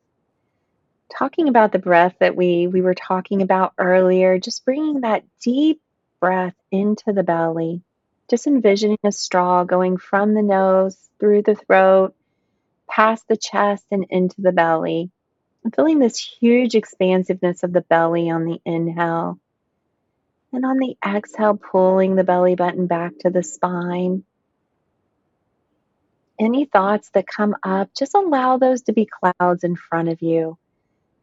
Talking 1.16 1.48
about 1.48 1.72
the 1.72 1.78
breath 1.78 2.16
that 2.20 2.36
we 2.36 2.66
we 2.66 2.82
were 2.82 2.94
talking 2.94 3.42
about 3.42 3.72
earlier, 3.78 4.38
just 4.38 4.64
bringing 4.64 5.00
that 5.00 5.24
deep 5.40 5.80
breath 6.20 6.54
into 6.70 7.12
the 7.12 7.22
belly. 7.22 7.82
Just 8.28 8.46
envisioning 8.46 8.98
a 9.04 9.12
straw 9.12 9.64
going 9.64 9.96
from 9.96 10.34
the 10.34 10.42
nose 10.42 10.96
through 11.20 11.42
the 11.42 11.54
throat, 11.54 12.14
past 12.88 13.24
the 13.28 13.36
chest 13.36 13.84
and 13.90 14.06
into 14.10 14.40
the 14.40 14.52
belly. 14.52 15.10
I'm 15.64 15.70
feeling 15.72 15.98
this 15.98 16.18
huge 16.18 16.74
expansiveness 16.74 17.62
of 17.62 17.72
the 17.72 17.80
belly 17.80 18.30
on 18.30 18.44
the 18.44 18.60
inhale 18.64 19.38
and 20.52 20.64
on 20.64 20.78
the 20.78 20.96
exhale, 21.04 21.56
pulling 21.56 22.16
the 22.16 22.24
belly 22.24 22.54
button 22.54 22.86
back 22.86 23.12
to 23.20 23.30
the 23.30 23.42
spine. 23.42 24.24
Any 26.38 26.66
thoughts 26.66 27.10
that 27.14 27.26
come 27.26 27.56
up, 27.62 27.90
just 27.96 28.14
allow 28.14 28.58
those 28.58 28.82
to 28.82 28.92
be 28.92 29.06
clouds 29.06 29.64
in 29.64 29.76
front 29.76 30.08
of 30.08 30.22
you. 30.22 30.58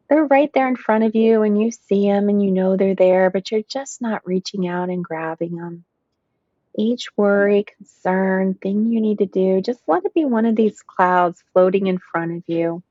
They're 0.08 0.26
right 0.26 0.50
there 0.52 0.68
in 0.68 0.76
front 0.76 1.04
of 1.04 1.14
you, 1.14 1.42
and 1.42 1.60
you 1.60 1.70
see 1.70 2.08
them 2.08 2.28
and 2.28 2.42
you 2.42 2.50
know 2.50 2.76
they're 2.76 2.94
there, 2.94 3.30
but 3.30 3.50
you're 3.50 3.62
just 3.62 4.02
not 4.02 4.26
reaching 4.26 4.66
out 4.66 4.90
and 4.90 5.02
grabbing 5.02 5.56
them. 5.56 5.84
Each 6.76 7.08
worry, 7.16 7.64
concern, 7.64 8.54
thing 8.54 8.92
you 8.92 9.00
need 9.00 9.18
to 9.18 9.26
do, 9.26 9.60
just 9.60 9.80
let 9.86 10.04
it 10.04 10.14
be 10.14 10.24
one 10.24 10.44
of 10.44 10.56
these 10.56 10.82
clouds 10.82 11.42
floating 11.52 11.86
in 11.86 11.98
front 11.98 12.32
of 12.32 12.42
you. 12.48 12.82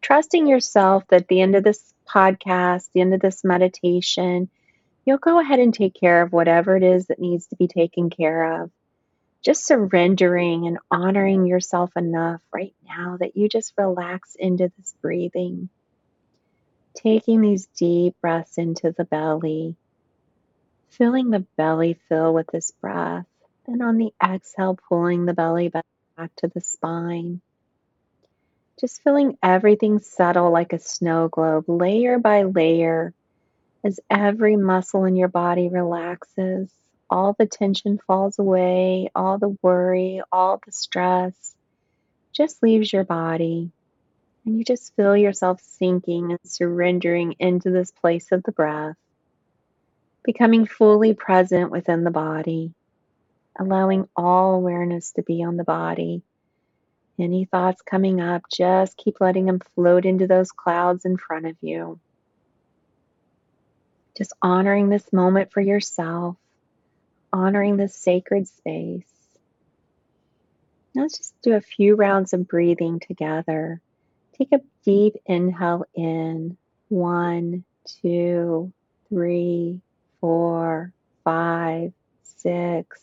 Trusting 0.00 0.46
yourself 0.46 1.04
that 1.08 1.22
at 1.22 1.28
the 1.28 1.40
end 1.40 1.54
of 1.54 1.64
this 1.64 1.92
podcast, 2.06 2.88
the 2.94 3.02
end 3.02 3.12
of 3.14 3.20
this 3.20 3.44
meditation, 3.44 4.48
you'll 5.04 5.18
go 5.18 5.38
ahead 5.38 5.58
and 5.58 5.74
take 5.74 5.94
care 5.94 6.22
of 6.22 6.32
whatever 6.32 6.76
it 6.76 6.82
is 6.82 7.06
that 7.06 7.18
needs 7.18 7.46
to 7.48 7.56
be 7.56 7.68
taken 7.68 8.08
care 8.08 8.62
of. 8.62 8.70
Just 9.42 9.66
surrendering 9.66 10.66
and 10.66 10.78
honoring 10.90 11.44
yourself 11.44 11.90
enough 11.96 12.40
right 12.52 12.74
now 12.86 13.18
that 13.20 13.36
you 13.36 13.48
just 13.48 13.74
relax 13.76 14.34
into 14.34 14.72
this 14.78 14.94
breathing. 15.02 15.68
Taking 16.94 17.42
these 17.42 17.66
deep 17.76 18.14
breaths 18.22 18.56
into 18.56 18.94
the 18.96 19.04
belly, 19.04 19.76
filling 20.96 21.30
the 21.30 21.46
belly 21.56 21.98
fill 22.08 22.32
with 22.34 22.46
this 22.48 22.70
breath, 22.80 23.26
and 23.66 23.82
on 23.82 23.96
the 23.96 24.12
exhale, 24.22 24.78
pulling 24.88 25.26
the 25.26 25.34
belly 25.34 25.68
back 25.68 25.84
to 26.36 26.48
the 26.48 26.60
spine. 26.60 27.40
Just 28.80 29.02
feeling 29.02 29.38
everything 29.42 30.00
settle 30.00 30.50
like 30.50 30.72
a 30.72 30.78
snow 30.78 31.28
globe, 31.28 31.64
layer 31.68 32.18
by 32.18 32.42
layer, 32.42 33.14
as 33.84 34.00
every 34.10 34.56
muscle 34.56 35.04
in 35.04 35.16
your 35.16 35.28
body 35.28 35.68
relaxes, 35.68 36.70
all 37.10 37.34
the 37.38 37.46
tension 37.46 37.98
falls 38.06 38.38
away, 38.38 39.10
all 39.14 39.38
the 39.38 39.56
worry, 39.62 40.22
all 40.32 40.60
the 40.64 40.72
stress 40.72 41.54
just 42.32 42.62
leaves 42.62 42.92
your 42.92 43.04
body. 43.04 43.70
And 44.44 44.58
you 44.58 44.64
just 44.64 44.94
feel 44.96 45.16
yourself 45.16 45.60
sinking 45.62 46.32
and 46.32 46.40
surrendering 46.44 47.36
into 47.38 47.70
this 47.70 47.92
place 47.92 48.32
of 48.32 48.42
the 48.42 48.52
breath, 48.52 48.96
becoming 50.24 50.66
fully 50.66 51.14
present 51.14 51.70
within 51.70 52.02
the 52.02 52.10
body, 52.10 52.72
allowing 53.58 54.08
all 54.16 54.54
awareness 54.54 55.12
to 55.12 55.22
be 55.22 55.44
on 55.44 55.56
the 55.56 55.64
body. 55.64 56.22
Any 57.18 57.44
thoughts 57.44 57.82
coming 57.82 58.20
up, 58.20 58.42
just 58.50 58.96
keep 58.96 59.20
letting 59.20 59.44
them 59.44 59.60
float 59.74 60.04
into 60.04 60.26
those 60.26 60.50
clouds 60.50 61.04
in 61.04 61.16
front 61.16 61.46
of 61.46 61.56
you. 61.60 62.00
Just 64.16 64.32
honoring 64.42 64.88
this 64.88 65.12
moment 65.12 65.52
for 65.52 65.60
yourself, 65.60 66.36
honoring 67.32 67.76
this 67.76 67.94
sacred 67.94 68.48
space. 68.48 69.04
Let's 70.94 71.18
just 71.18 71.34
do 71.42 71.54
a 71.54 71.60
few 71.60 71.96
rounds 71.96 72.32
of 72.32 72.48
breathing 72.48 73.00
together. 73.00 73.80
Take 74.38 74.52
a 74.52 74.60
deep 74.84 75.16
inhale 75.26 75.84
in. 75.94 76.56
One, 76.88 77.64
two, 78.02 78.72
three, 79.08 79.80
four, 80.24 80.90
five, 81.22 81.92
six. 82.22 82.98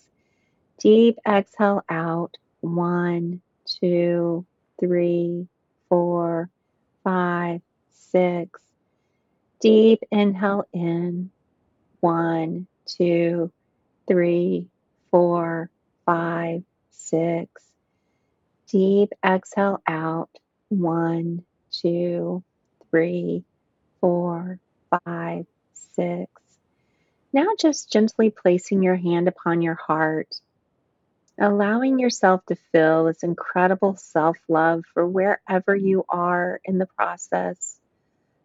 Deep 0.80 1.20
exhale 1.28 1.84
out. 1.88 2.36
One, 2.62 3.42
two, 3.80 4.44
three, 4.80 5.48
four, 5.88 6.50
five, 7.04 7.62
six. 7.92 8.60
Deep 9.60 10.00
inhale 10.12 10.66
in. 10.74 11.30
One, 12.00 12.66
two, 12.88 13.52
three, 14.08 14.66
four, 15.12 15.70
five, 16.08 16.64
six. 16.90 17.62
Deep 18.68 19.14
exhale 19.24 19.80
out. 19.86 20.32
One, 20.70 21.44
two, 21.70 22.44
three, 22.90 23.44
four, 24.00 24.58
five, 25.06 25.46
six. 25.94 26.41
Now 27.34 27.48
just 27.60 27.92
gently 27.92 28.30
placing 28.30 28.84
your 28.84 28.96
hand 28.96 29.28
upon 29.28 29.62
your 29.62 29.76
heart, 29.76 30.36
allowing 31.40 31.98
yourself 31.98 32.46
to 32.48 32.56
feel 32.72 33.06
this 33.06 33.24
incredible 33.24 33.96
self 33.96 34.38
love 34.50 34.84
for 34.94 35.08
wherever 35.08 35.76
you 35.76 36.04
are 36.10 36.60
in 36.66 36.78
the 36.78 36.88
process 36.88 37.80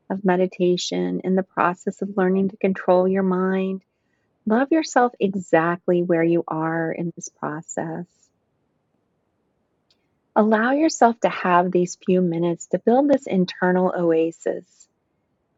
of 0.09 0.24
meditation, 0.24 1.20
in 1.24 1.34
the 1.34 1.43
process 1.43 2.01
of 2.01 2.16
learning 2.16 2.51
to 2.51 2.57
control 2.59 3.09
your 3.09 3.24
mind. 3.24 3.82
Love 4.47 4.70
yourself 4.70 5.12
exactly 5.18 6.05
where 6.05 6.22
you 6.22 6.45
are 6.47 6.93
in 6.93 7.12
this 7.16 7.28
process. 7.28 8.07
Allow 10.37 10.72
yourself 10.72 11.18
to 11.20 11.28
have 11.28 11.72
these 11.72 11.97
few 11.97 12.20
minutes 12.20 12.66
to 12.68 12.78
build 12.78 13.09
this 13.11 13.26
internal 13.26 13.93
oasis, 13.97 14.86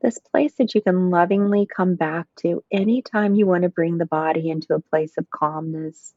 this 0.00 0.18
place 0.18 0.54
that 0.54 0.74
you 0.74 0.80
can 0.80 1.10
lovingly 1.10 1.66
come 1.66 1.94
back 1.94 2.26
to 2.36 2.62
anytime 2.70 3.34
you 3.34 3.46
want 3.46 3.62
to 3.62 3.68
bring 3.68 3.98
the 3.98 4.06
body 4.06 4.50
into 4.50 4.74
a 4.74 4.80
place 4.80 5.16
of 5.18 5.30
calmness, 5.30 6.14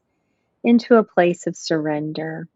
into 0.62 0.96
a 0.96 1.04
place 1.04 1.46
of 1.46 1.56
surrender. 1.56 2.48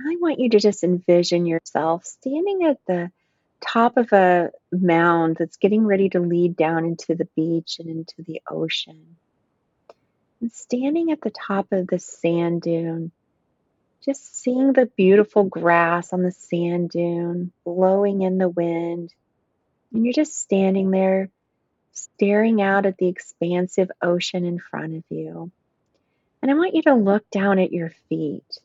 I 0.00 0.16
want 0.20 0.40
you 0.40 0.50
to 0.50 0.58
just 0.58 0.84
envision 0.84 1.46
yourself 1.46 2.04
standing 2.04 2.64
at 2.64 2.78
the 2.86 3.10
top 3.60 3.96
of 3.96 4.12
a 4.12 4.50
mound 4.70 5.36
that's 5.38 5.56
getting 5.56 5.86
ready 5.86 6.10
to 6.10 6.20
lead 6.20 6.56
down 6.56 6.84
into 6.84 7.14
the 7.14 7.28
beach 7.36 7.76
and 7.78 7.88
into 7.88 8.14
the 8.18 8.42
ocean. 8.48 9.16
And 10.40 10.52
standing 10.52 11.10
at 11.10 11.22
the 11.22 11.30
top 11.30 11.72
of 11.72 11.86
the 11.86 11.98
sand 11.98 12.62
dune, 12.62 13.12
just 14.04 14.42
seeing 14.42 14.72
the 14.72 14.86
beautiful 14.86 15.44
grass 15.44 16.12
on 16.12 16.22
the 16.22 16.32
sand 16.32 16.90
dune 16.90 17.52
blowing 17.64 18.20
in 18.20 18.36
the 18.36 18.48
wind. 18.50 19.14
And 19.94 20.04
you're 20.04 20.12
just 20.12 20.40
standing 20.40 20.90
there 20.90 21.30
staring 21.92 22.60
out 22.60 22.84
at 22.84 22.98
the 22.98 23.06
expansive 23.06 23.90
ocean 24.02 24.44
in 24.44 24.58
front 24.58 24.96
of 24.96 25.04
you. 25.08 25.52
And 26.42 26.50
I 26.50 26.54
want 26.54 26.74
you 26.74 26.82
to 26.82 26.94
look 26.94 27.30
down 27.30 27.60
at 27.60 27.72
your 27.72 27.92
feet. 28.08 28.58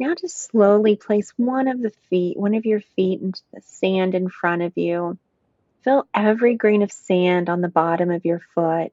Now 0.00 0.14
just 0.16 0.50
slowly 0.50 0.96
place 0.96 1.32
one 1.36 1.68
of 1.68 1.80
the 1.80 1.92
feet, 2.10 2.36
one 2.36 2.54
of 2.54 2.66
your 2.66 2.80
feet 2.80 3.22
into 3.22 3.40
the 3.54 3.62
sand 3.62 4.16
in 4.16 4.28
front 4.28 4.62
of 4.62 4.76
you. 4.76 5.16
Feel 5.84 6.08
every 6.12 6.56
grain 6.56 6.82
of 6.82 6.90
sand 6.90 7.48
on 7.48 7.60
the 7.60 7.68
bottom 7.68 8.10
of 8.10 8.24
your 8.24 8.40
foot. 8.54 8.92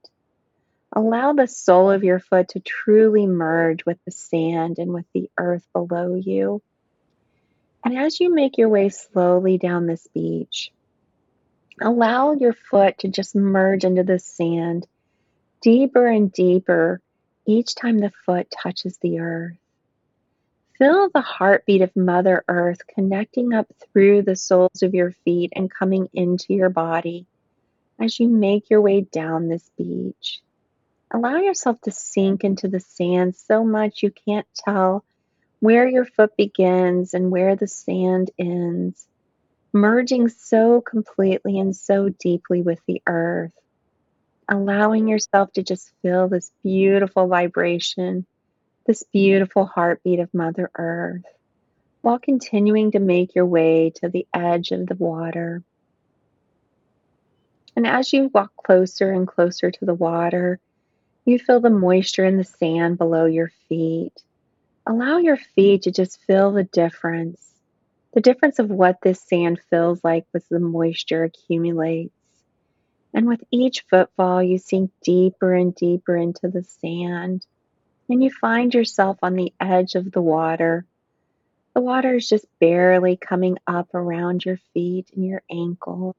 Allow 0.94 1.34
the 1.34 1.48
sole 1.48 1.90
of 1.90 2.04
your 2.04 2.20
foot 2.20 2.50
to 2.50 2.60
truly 2.60 3.26
merge 3.26 3.86
with 3.86 3.98
the 4.06 4.12
sand 4.12 4.78
and 4.78 4.94
with 4.94 5.06
the 5.14 5.32
earth 5.38 5.66
below 5.74 6.14
you. 6.14 6.62
And 7.84 7.98
as 7.98 8.20
you 8.20 8.34
make 8.34 8.60
your 8.60 8.70
way 8.70 8.90
slowly 8.90 9.58
down 9.58 9.88
this 9.88 10.08
beach, 10.14 10.72
allow 11.82 12.34
your 12.34 12.54
foot 12.54 13.00
to 13.00 13.08
just 13.08 13.36
merge 13.36 13.84
into 13.84 14.04
the 14.04 14.20
sand 14.20 14.88
deeper 15.62 16.08
and 16.08 16.32
deeper 16.32 17.02
each 17.46 17.76
time 17.76 17.98
the 17.98 18.12
foot 18.26 18.48
touches 18.52 18.98
the 18.98 19.20
earth. 19.20 19.58
Feel 20.78 21.10
the 21.10 21.22
heartbeat 21.22 21.82
of 21.82 21.96
Mother 21.96 22.46
Earth 22.48 22.80
connecting 22.88 23.54
up 23.54 23.68
through 23.92 24.22
the 24.22 24.36
soles 24.36 24.82
of 24.82 24.94
your 24.94 25.12
feet 25.26 25.52
and 25.56 25.70
coming 25.70 26.08
into 26.14 26.54
your 26.54 26.70
body 26.70 27.26
as 28.00 28.20
you 28.20 28.30
make 28.30 28.70
your 28.70 28.80
way 28.80 29.02
down 29.02 29.50
this 29.50 29.70
beach. 29.78 30.42
Allow 31.12 31.38
yourself 31.38 31.82
to 31.82 31.92
sink 31.92 32.44
into 32.44 32.70
the 32.70 32.80
sand 32.80 33.36
so 33.36 33.66
much 33.66 34.04
you 34.04 34.12
can't 34.12 34.48
tell 34.56 35.04
where 35.60 35.88
your 35.88 36.06
foot 36.06 36.38
begins 36.38 37.14
and 37.14 37.32
where 37.32 37.56
the 37.56 37.68
sand 37.68 38.32
ends, 38.38 39.06
merging 39.74 40.30
so 40.30 40.82
completely 40.82 41.60
and 41.60 41.76
so 41.76 42.10
deeply 42.10 42.62
with 42.64 42.80
the 42.88 43.02
earth. 43.08 43.52
allowing 44.50 45.08
yourself 45.08 45.52
to 45.54 45.64
just 45.64 45.92
feel 46.02 46.28
this 46.28 46.52
beautiful 46.64 47.28
vibration, 47.28 48.26
this 48.88 49.04
beautiful 49.14 49.66
heartbeat 49.66 50.20
of 50.20 50.34
Mother 50.34 50.72
Earth, 50.78 51.24
while 52.02 52.20
continuing 52.20 52.92
to 52.92 53.00
make 53.00 53.36
your 53.36 53.46
way 53.46 53.92
to 53.98 54.10
the 54.10 54.28
edge 54.34 54.72
of 54.72 54.88
the 54.88 54.96
water. 54.96 55.64
And 57.76 57.88
as 57.88 58.14
you 58.14 58.32
walk 58.34 58.52
closer 58.66 59.12
and 59.12 59.28
closer 59.28 59.72
to 59.72 59.86
the 59.86 59.96
water, 59.96 60.60
you 61.26 61.40
feel 61.40 61.62
the 61.62 61.70
moisture 61.70 62.26
in 62.26 62.38
the 62.38 62.44
sand 62.44 62.98
below 62.98 63.26
your 63.26 63.52
feet. 63.70 64.14
Allow 64.88 65.20
your 65.20 65.38
feet 65.38 65.84
to 65.84 65.92
just 65.92 66.20
feel 66.28 66.52
the 66.52 66.66
difference 66.66 67.49
the 68.14 68.22
difference 68.22 68.60
of 68.60 68.70
what 68.70 68.98
this 69.02 69.22
sand 69.22 69.60
feels 69.70 70.04
like 70.04 70.26
as 70.34 70.44
the 70.50 70.60
moisture 70.60 71.24
accumulates. 71.24 72.14
And 73.14 73.28
with 73.28 73.44
each 73.52 73.86
footfall, 73.90 74.42
you 74.44 74.58
sink 74.58 74.92
deeper 75.04 75.54
and 75.54 75.74
deeper 75.74 76.16
into 76.16 76.48
the 76.48 76.64
sand, 76.64 77.46
and 78.08 78.24
you 78.24 78.32
find 78.32 78.74
yourself 78.74 79.18
on 79.22 79.36
the 79.36 79.54
edge 79.60 79.96
of 79.96 80.12
the 80.12 80.22
water. 80.22 80.86
The 81.74 81.82
water 81.82 82.16
is 82.16 82.28
just 82.28 82.46
barely 82.60 83.16
coming 83.16 83.58
up 83.68 83.94
around 83.94 84.44
your 84.44 84.58
feet 84.74 85.10
and 85.16 85.26
your 85.26 85.44
ankles. 85.50 86.16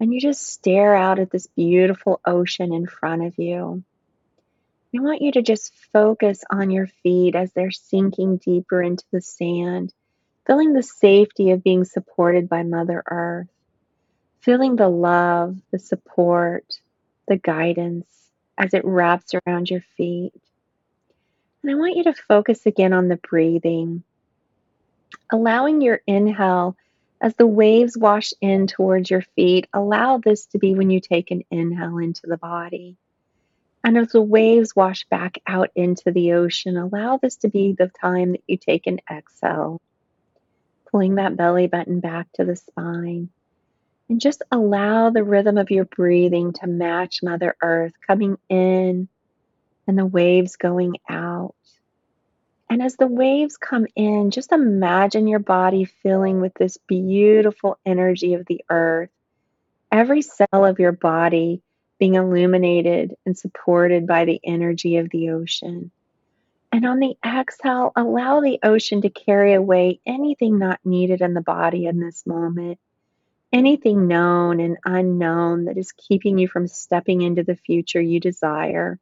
And 0.00 0.12
you 0.12 0.20
just 0.20 0.46
stare 0.46 0.94
out 0.94 1.18
at 1.18 1.30
this 1.30 1.46
beautiful 1.48 2.20
ocean 2.24 2.72
in 2.72 2.86
front 2.86 3.24
of 3.24 3.38
you. 3.38 3.82
I 4.96 5.00
want 5.02 5.20
you 5.20 5.32
to 5.32 5.42
just 5.42 5.74
focus 5.92 6.44
on 6.50 6.70
your 6.70 6.86
feet 7.02 7.34
as 7.34 7.52
they're 7.52 7.70
sinking 7.70 8.38
deeper 8.38 8.82
into 8.82 9.04
the 9.12 9.20
sand, 9.20 9.92
feeling 10.48 10.72
the 10.72 10.82
safety 10.82 11.52
of 11.52 11.62
being 11.62 11.84
supported 11.84 12.48
by 12.48 12.64
Mother 12.64 13.04
Earth 13.06 13.46
feeling 14.40 14.76
the 14.76 14.88
love, 14.88 15.56
the 15.72 15.78
support, 15.78 16.64
the 17.26 17.36
guidance 17.36 18.06
as 18.56 18.72
it 18.74 18.84
wraps 18.84 19.34
around 19.34 19.68
your 19.68 19.82
feet. 19.96 20.32
And 21.62 21.70
I 21.70 21.74
want 21.74 21.96
you 21.96 22.04
to 22.04 22.14
focus 22.14 22.64
again 22.66 22.92
on 22.92 23.08
the 23.08 23.16
breathing, 23.16 24.02
allowing 25.30 25.80
your 25.80 26.00
inhale 26.06 26.76
as 27.20 27.34
the 27.34 27.46
waves 27.46 27.94
wash 27.94 28.32
in 28.40 28.68
towards 28.68 29.10
your 29.10 29.22
feet. 29.36 29.66
Allow 29.72 30.16
this 30.18 30.46
to 30.46 30.58
be 30.58 30.74
when 30.74 30.88
you 30.88 31.00
take 31.00 31.30
an 31.30 31.42
inhale 31.50 31.98
into 31.98 32.26
the 32.26 32.38
body. 32.38 32.96
And 33.84 33.98
as 33.98 34.12
the 34.12 34.22
waves 34.22 34.74
wash 34.74 35.04
back 35.06 35.38
out 35.46 35.70
into 35.74 36.10
the 36.10 36.32
ocean, 36.32 36.76
allow 36.76 37.18
this 37.18 37.36
to 37.38 37.48
be 37.48 37.72
the 37.72 37.90
time 38.00 38.32
that 38.32 38.42
you 38.46 38.56
take 38.56 38.86
an 38.86 39.00
exhale, 39.10 39.80
pulling 40.90 41.16
that 41.16 41.36
belly 41.36 41.66
button 41.66 42.00
back 42.00 42.28
to 42.34 42.44
the 42.44 42.56
spine. 42.56 43.30
And 44.08 44.20
just 44.20 44.42
allow 44.50 45.10
the 45.10 45.24
rhythm 45.24 45.58
of 45.58 45.70
your 45.70 45.84
breathing 45.84 46.54
to 46.54 46.66
match 46.66 47.22
Mother 47.22 47.56
Earth 47.62 47.92
coming 48.06 48.38
in 48.48 49.08
and 49.86 49.98
the 49.98 50.06
waves 50.06 50.56
going 50.56 50.94
out. 51.08 51.54
And 52.70 52.82
as 52.82 52.96
the 52.96 53.06
waves 53.06 53.56
come 53.56 53.86
in, 53.96 54.30
just 54.30 54.52
imagine 54.52 55.26
your 55.26 55.38
body 55.38 55.84
filling 55.84 56.40
with 56.40 56.52
this 56.54 56.76
beautiful 56.86 57.78
energy 57.86 58.34
of 58.34 58.46
the 58.46 58.62
earth. 58.68 59.10
Every 59.90 60.20
cell 60.20 60.66
of 60.66 60.78
your 60.78 60.92
body 60.92 61.62
being 61.98 62.14
illuminated 62.14 63.14
and 63.24 63.36
supported 63.36 64.06
by 64.06 64.26
the 64.26 64.40
energy 64.44 64.98
of 64.98 65.08
the 65.10 65.30
ocean. 65.30 65.90
And 66.70 66.84
on 66.86 66.98
the 66.98 67.16
exhale, 67.24 67.92
allow 67.96 68.40
the 68.40 68.58
ocean 68.62 69.02
to 69.02 69.10
carry 69.10 69.54
away 69.54 70.00
anything 70.06 70.58
not 70.58 70.80
needed 70.84 71.20
in 71.22 71.34
the 71.34 71.40
body 71.40 71.86
in 71.86 71.98
this 71.98 72.26
moment 72.26 72.78
anything 73.52 74.06
known 74.06 74.60
and 74.60 74.76
unknown 74.84 75.66
that 75.66 75.78
is 75.78 75.92
keeping 75.92 76.38
you 76.38 76.48
from 76.48 76.66
stepping 76.66 77.22
into 77.22 77.42
the 77.42 77.56
future 77.56 78.00
you 78.00 78.20
desire. 78.20 78.98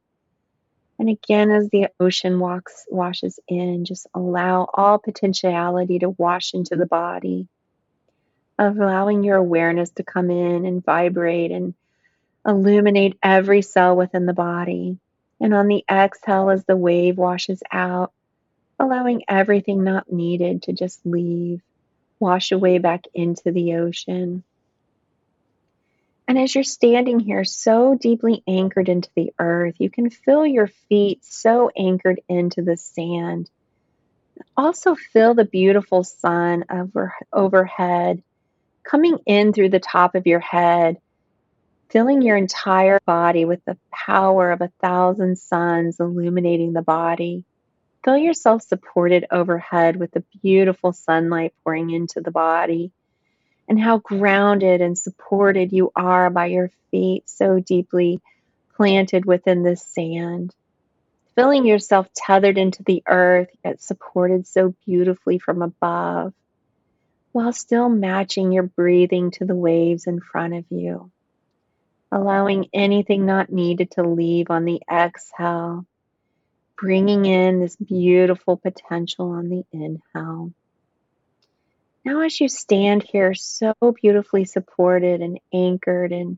And 0.99 1.09
again, 1.09 1.51
as 1.51 1.69
the 1.69 1.87
ocean 1.99 2.39
walks, 2.39 2.85
washes 2.89 3.39
in, 3.47 3.85
just 3.85 4.07
allow 4.15 4.67
all 4.73 4.97
potentiality 4.97 5.99
to 5.99 6.09
wash 6.09 6.53
into 6.53 6.75
the 6.75 6.87
body, 6.87 7.47
allowing 8.57 9.23
your 9.23 9.37
awareness 9.37 9.91
to 9.91 10.03
come 10.03 10.31
in 10.31 10.65
and 10.65 10.83
vibrate 10.83 11.51
and 11.51 11.75
illuminate 12.45 13.17
every 13.21 13.61
cell 13.61 13.95
within 13.95 14.25
the 14.25 14.33
body. 14.33 14.97
And 15.39 15.53
on 15.53 15.67
the 15.67 15.83
exhale, 15.89 16.49
as 16.49 16.65
the 16.65 16.75
wave 16.75 17.17
washes 17.17 17.61
out, 17.71 18.11
allowing 18.79 19.23
everything 19.27 19.83
not 19.83 20.11
needed 20.11 20.63
to 20.63 20.73
just 20.73 21.05
leave 21.05 21.61
wash 22.19 22.51
away 22.51 22.79
back 22.79 23.05
into 23.13 23.51
the 23.51 23.75
ocean. 23.75 24.43
And 26.27 26.37
as 26.37 26.53
you're 26.53 26.63
standing 26.63 27.19
here 27.19 27.45
so 27.45 27.95
deeply 27.95 28.43
anchored 28.47 28.89
into 28.89 29.09
the 29.15 29.33
earth, 29.39 29.75
you 29.77 29.89
can 29.89 30.09
feel 30.09 30.45
your 30.45 30.67
feet 30.89 31.23
so 31.23 31.71
anchored 31.77 32.19
into 32.27 32.61
the 32.61 32.75
sand. 32.75 33.49
Also, 34.55 34.95
feel 34.95 35.33
the 35.33 35.45
beautiful 35.45 36.03
sun 36.03 36.65
over, 36.69 37.13
overhead 37.31 38.21
coming 38.83 39.17
in 39.25 39.53
through 39.53 39.69
the 39.69 39.79
top 39.79 40.15
of 40.15 40.27
your 40.27 40.39
head, 40.39 40.97
filling 41.89 42.21
your 42.21 42.37
entire 42.37 42.99
body 43.05 43.45
with 43.45 43.63
the 43.65 43.77
power 43.91 44.51
of 44.51 44.61
a 44.61 44.71
thousand 44.81 45.37
suns 45.37 45.99
illuminating 45.99 46.73
the 46.73 46.81
body. 46.81 47.45
Feel 48.03 48.17
yourself 48.17 48.61
supported 48.61 49.25
overhead 49.31 49.95
with 49.95 50.11
the 50.11 50.23
beautiful 50.41 50.93
sunlight 50.93 51.53
pouring 51.63 51.89
into 51.89 52.21
the 52.21 52.31
body, 52.31 52.91
and 53.67 53.79
how 53.79 53.97
grounded 53.97 54.81
and 54.81 54.97
supported 54.97 55.73
you 55.73 55.91
are 55.95 56.29
by 56.29 56.45
your 56.47 56.71
feet 56.91 57.29
so 57.29 57.59
deeply 57.59 58.21
planted 58.75 59.25
within 59.25 59.63
the 59.63 59.75
sand. 59.75 60.53
Feeling 61.35 61.65
yourself 61.65 62.07
tethered 62.15 62.57
into 62.57 62.83
the 62.83 63.03
earth, 63.07 63.49
yet 63.63 63.81
supported 63.81 64.47
so 64.47 64.73
beautifully 64.85 65.37
from 65.37 65.61
above, 65.61 66.33
while 67.31 67.53
still 67.53 67.89
matching 67.89 68.51
your 68.51 68.63
breathing 68.63 69.31
to 69.31 69.45
the 69.45 69.55
waves 69.55 70.07
in 70.07 70.19
front 70.19 70.53
of 70.53 70.65
you. 70.69 71.11
Allowing 72.11 72.67
anything 72.73 73.25
not 73.25 73.51
needed 73.51 73.91
to 73.91 74.03
leave 74.03 74.49
on 74.49 74.65
the 74.65 74.81
exhale 74.89 75.85
bringing 76.77 77.25
in 77.25 77.59
this 77.59 77.75
beautiful 77.75 78.55
potential 78.55 79.31
on 79.31 79.49
the 79.49 79.63
inhale. 79.73 80.53
Now, 82.05 82.21
as 82.21 82.39
you 82.39 82.47
stand 82.47 83.03
here, 83.03 83.33
so 83.33 83.73
beautifully 84.01 84.45
supported 84.45 85.21
and 85.21 85.39
anchored 85.51 86.13
and 86.13 86.37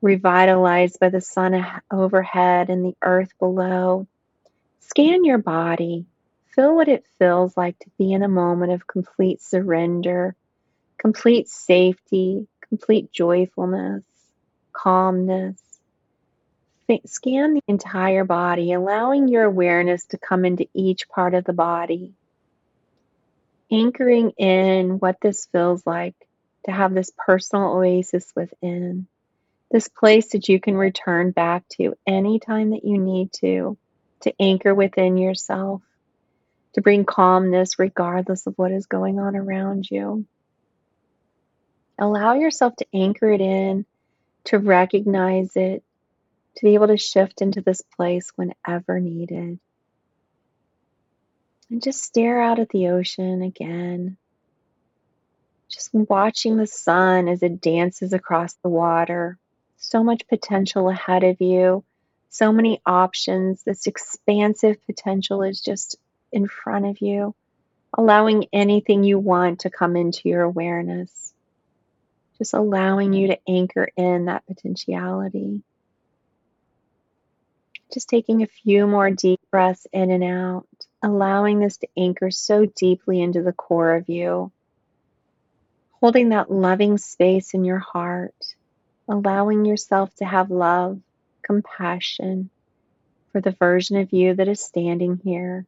revitalized 0.00 0.98
by 1.00 1.08
the 1.08 1.20
sun 1.20 1.66
overhead 1.90 2.70
and 2.70 2.84
the 2.84 2.96
earth 3.02 3.32
below, 3.38 4.06
scan 4.80 5.24
your 5.24 5.38
body. 5.38 6.06
Feel 6.54 6.76
what 6.76 6.88
it 6.88 7.04
feels 7.18 7.56
like 7.56 7.78
to 7.80 7.90
be 7.98 8.12
in 8.12 8.22
a 8.22 8.28
moment 8.28 8.72
of 8.72 8.86
complete 8.86 9.42
surrender, 9.42 10.36
complete 10.98 11.48
safety, 11.48 12.46
complete 12.68 13.12
joyfulness, 13.12 14.04
calmness, 14.74 15.60
Scan 17.06 17.54
the 17.54 17.62
entire 17.66 18.24
body, 18.24 18.72
allowing 18.72 19.28
your 19.28 19.44
awareness 19.44 20.04
to 20.06 20.18
come 20.18 20.44
into 20.44 20.68
each 20.74 21.08
part 21.08 21.32
of 21.32 21.44
the 21.44 21.54
body. 21.54 22.12
Anchoring 23.70 24.30
in 24.36 24.98
what 24.98 25.16
this 25.22 25.46
feels 25.50 25.86
like 25.86 26.14
to 26.66 26.72
have 26.72 26.92
this 26.92 27.10
personal 27.16 27.72
oasis 27.72 28.30
within, 28.36 29.06
this 29.70 29.88
place 29.88 30.32
that 30.32 30.48
you 30.50 30.60
can 30.60 30.76
return 30.76 31.30
back 31.30 31.66
to 31.70 31.94
anytime 32.06 32.70
that 32.70 32.84
you 32.84 32.98
need 32.98 33.32
to, 33.32 33.78
to 34.20 34.34
anchor 34.38 34.74
within 34.74 35.16
yourself, 35.16 35.80
to 36.74 36.82
bring 36.82 37.06
calmness 37.06 37.78
regardless 37.78 38.46
of 38.46 38.54
what 38.56 38.72
is 38.72 38.86
going 38.86 39.18
on 39.18 39.36
around 39.36 39.90
you. 39.90 40.26
Allow 41.98 42.34
yourself 42.34 42.76
to 42.76 42.86
anchor 42.92 43.30
it 43.30 43.40
in, 43.40 43.86
to 44.44 44.58
recognize 44.58 45.56
it, 45.56 45.82
to 46.56 46.64
be 46.64 46.74
able 46.74 46.88
to 46.88 46.96
shift 46.96 47.42
into 47.42 47.60
this 47.60 47.82
place 47.96 48.32
whenever 48.36 49.00
needed. 49.00 49.58
And 51.70 51.82
just 51.82 52.02
stare 52.02 52.40
out 52.40 52.58
at 52.58 52.68
the 52.68 52.88
ocean 52.88 53.42
again. 53.42 54.16
Just 55.68 55.92
watching 55.92 56.56
the 56.56 56.66
sun 56.66 57.26
as 57.26 57.42
it 57.42 57.60
dances 57.60 58.12
across 58.12 58.54
the 58.54 58.68
water. 58.68 59.38
So 59.76 60.04
much 60.04 60.28
potential 60.28 60.88
ahead 60.88 61.24
of 61.24 61.40
you, 61.40 61.84
so 62.30 62.52
many 62.52 62.80
options. 62.86 63.62
This 63.62 63.86
expansive 63.86 64.76
potential 64.86 65.42
is 65.42 65.60
just 65.60 65.96
in 66.32 66.46
front 66.48 66.86
of 66.86 67.00
you, 67.00 67.34
allowing 67.96 68.46
anything 68.52 69.04
you 69.04 69.18
want 69.18 69.60
to 69.60 69.70
come 69.70 69.96
into 69.96 70.28
your 70.28 70.42
awareness. 70.42 71.34
Just 72.44 72.52
allowing 72.52 73.14
you 73.14 73.28
to 73.28 73.38
anchor 73.48 73.88
in 73.96 74.26
that 74.26 74.44
potentiality. 74.46 75.62
Just 77.90 78.10
taking 78.10 78.42
a 78.42 78.46
few 78.46 78.86
more 78.86 79.10
deep 79.10 79.40
breaths 79.50 79.86
in 79.94 80.10
and 80.10 80.22
out, 80.22 80.66
allowing 81.02 81.58
this 81.58 81.78
to 81.78 81.88
anchor 81.96 82.30
so 82.30 82.66
deeply 82.66 83.22
into 83.22 83.40
the 83.40 83.54
core 83.54 83.94
of 83.94 84.10
you. 84.10 84.52
Holding 86.02 86.28
that 86.28 86.50
loving 86.50 86.98
space 86.98 87.54
in 87.54 87.64
your 87.64 87.78
heart, 87.78 88.34
allowing 89.08 89.64
yourself 89.64 90.14
to 90.16 90.26
have 90.26 90.50
love 90.50 91.00
compassion 91.40 92.50
for 93.32 93.40
the 93.40 93.52
version 93.52 93.96
of 93.96 94.12
you 94.12 94.34
that 94.34 94.48
is 94.48 94.60
standing 94.60 95.18
here, 95.24 95.64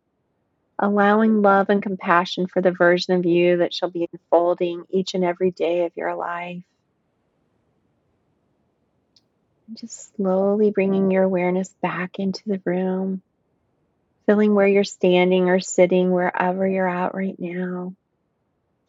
allowing 0.79 1.43
love 1.43 1.71
and 1.71 1.83
compassion 1.83 2.47
for 2.47 2.61
the 2.61 2.71
version 2.71 3.15
of 3.15 3.25
you 3.25 3.59
that 3.59 3.73
shall 3.73 3.91
be 3.91 4.09
unfolding 4.13 4.85
each 4.91 5.15
and 5.15 5.25
every 5.25 5.51
day 5.51 5.87
of 5.87 5.93
your 5.97 6.15
life. 6.15 6.63
Just 9.75 10.15
slowly 10.15 10.71
bringing 10.71 11.11
your 11.11 11.25
awareness 11.25 11.75
back 11.83 12.19
into 12.19 12.43
the 12.47 12.61
room, 12.65 13.23
feeling 14.27 14.55
where 14.55 14.67
you're 14.67 14.85
standing 14.85 15.49
or 15.49 15.61
sitting, 15.61 16.13
wherever 16.13 16.67
you're 16.67 16.89
at 16.89 17.15
right 17.15 17.39
now. 17.39 17.95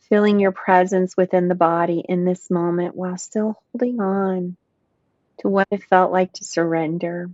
Feeling 0.09 0.39
your 0.39 0.51
presence 0.51 1.17
within 1.17 1.47
the 1.47 1.55
body 1.55 2.03
in 2.07 2.25
this 2.25 2.49
moment 2.49 2.95
while 2.95 3.17
still 3.17 3.59
holding 3.71 3.99
on 3.99 4.55
to 5.39 5.49
what 5.49 5.67
it 5.71 5.83
felt 5.83 6.11
like 6.11 6.33
to 6.33 6.43
surrender. 6.43 7.29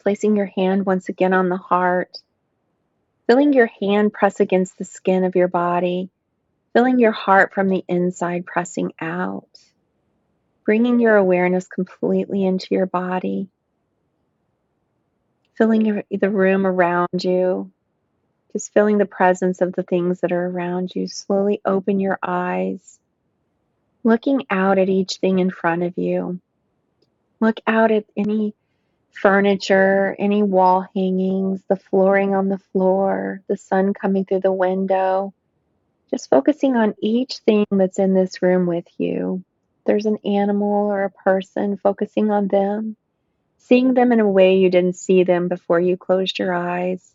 Placing 0.00 0.36
your 0.36 0.46
hand 0.46 0.86
once 0.86 1.08
again 1.08 1.32
on 1.32 1.48
the 1.48 1.56
heart, 1.56 2.18
feeling 3.26 3.52
your 3.52 3.70
hand 3.80 4.12
press 4.12 4.40
against 4.40 4.78
the 4.78 4.84
skin 4.84 5.24
of 5.24 5.36
your 5.36 5.48
body, 5.48 6.10
feeling 6.72 6.98
your 6.98 7.12
heart 7.12 7.52
from 7.52 7.68
the 7.68 7.84
inside 7.88 8.46
pressing 8.46 8.92
out, 9.00 9.48
bringing 10.64 11.00
your 11.00 11.16
awareness 11.16 11.66
completely 11.66 12.44
into 12.44 12.74
your 12.74 12.86
body, 12.86 13.48
filling 15.56 16.02
the 16.10 16.30
room 16.30 16.66
around 16.66 17.08
you, 17.22 17.70
just 18.52 18.72
feeling 18.72 18.98
the 18.98 19.06
presence 19.06 19.60
of 19.60 19.72
the 19.74 19.82
things 19.82 20.20
that 20.20 20.32
are 20.32 20.46
around 20.46 20.94
you. 20.94 21.06
Slowly 21.06 21.60
open 21.64 22.00
your 22.00 22.18
eyes, 22.22 22.98
looking 24.02 24.46
out 24.50 24.78
at 24.78 24.88
each 24.88 25.16
thing 25.16 25.38
in 25.38 25.50
front 25.50 25.82
of 25.82 25.98
you. 25.98 26.40
Look 27.40 27.60
out 27.66 27.90
at 27.90 28.04
any 28.16 28.54
furniture, 29.12 30.16
any 30.18 30.42
wall 30.42 30.86
hangings, 30.94 31.62
the 31.68 31.76
flooring 31.76 32.34
on 32.34 32.48
the 32.48 32.58
floor, 32.72 33.42
the 33.48 33.56
sun 33.56 33.94
coming 33.94 34.24
through 34.24 34.40
the 34.40 34.52
window. 34.52 35.34
Just 36.10 36.30
focusing 36.30 36.76
on 36.76 36.94
each 37.00 37.38
thing 37.38 37.66
that's 37.70 37.98
in 37.98 38.14
this 38.14 38.42
room 38.42 38.66
with 38.66 38.86
you. 38.98 39.44
There's 39.86 40.06
an 40.06 40.18
animal 40.24 40.90
or 40.90 41.04
a 41.04 41.10
person, 41.10 41.76
focusing 41.76 42.30
on 42.30 42.48
them, 42.48 42.96
seeing 43.58 43.94
them 43.94 44.12
in 44.12 44.20
a 44.20 44.28
way 44.28 44.56
you 44.56 44.70
didn't 44.70 44.96
see 44.96 45.24
them 45.24 45.48
before 45.48 45.80
you 45.80 45.96
closed 45.96 46.38
your 46.38 46.54
eyes. 46.54 47.14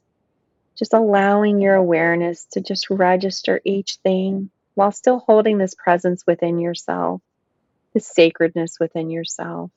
Just 0.77 0.93
allowing 0.93 1.59
your 1.61 1.75
awareness 1.75 2.45
to 2.51 2.61
just 2.61 2.89
register 2.89 3.61
each 3.63 3.97
thing 4.03 4.49
while 4.73 4.91
still 4.91 5.19
holding 5.19 5.57
this 5.57 5.73
presence 5.73 6.23
within 6.27 6.59
yourself, 6.59 7.21
this 7.93 8.07
sacredness 8.07 8.77
within 8.79 9.09
yourself. 9.09 9.71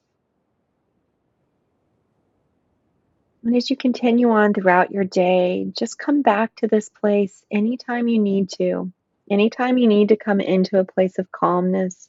And 3.45 3.57
as 3.57 3.71
you 3.71 3.77
continue 3.77 4.31
on 4.31 4.53
throughout 4.53 4.91
your 4.91 5.05
day, 5.05 5.71
just 5.77 5.99
come 5.99 6.23
back 6.23 6.55
to 6.57 6.67
this 6.67 6.89
place 6.89 7.45
anytime 7.51 8.09
you 8.09 8.19
need 8.19 8.51
to. 8.59 8.93
Anytime 9.31 9.79
you 9.79 9.87
need 9.87 10.09
to 10.09 10.17
come 10.17 10.41
into 10.41 10.79
a 10.79 10.85
place 10.85 11.19
of 11.19 11.31
calmness, 11.31 12.09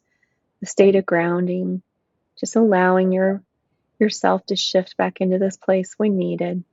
a 0.63 0.65
state 0.65 0.95
of 0.95 1.05
grounding, 1.05 1.81
just 2.39 2.55
allowing 2.55 3.11
your 3.11 3.43
yourself 3.99 4.45
to 4.47 4.55
shift 4.55 4.95
back 4.97 5.19
into 5.21 5.37
this 5.37 5.57
place 5.57 5.93
when 5.97 6.17
needed. 6.17 6.63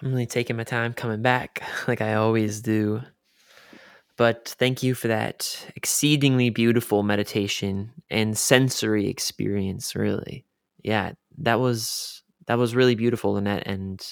I'm 0.00 0.10
really 0.10 0.26
taking 0.26 0.56
my 0.56 0.64
time 0.64 0.94
coming 0.94 1.22
back, 1.22 1.62
like 1.88 2.00
I 2.00 2.14
always 2.14 2.60
do. 2.60 3.02
But 4.16 4.54
thank 4.58 4.82
you 4.82 4.94
for 4.94 5.08
that 5.08 5.66
exceedingly 5.74 6.50
beautiful 6.50 7.02
meditation 7.02 7.92
and 8.10 8.36
sensory 8.36 9.08
experience, 9.08 9.94
really. 9.96 10.44
Yeah, 10.82 11.12
that 11.38 11.60
was 11.60 12.22
that 12.46 12.58
was 12.58 12.74
really 12.74 12.94
beautiful, 12.94 13.32
Lynette, 13.34 13.66
and 13.66 14.04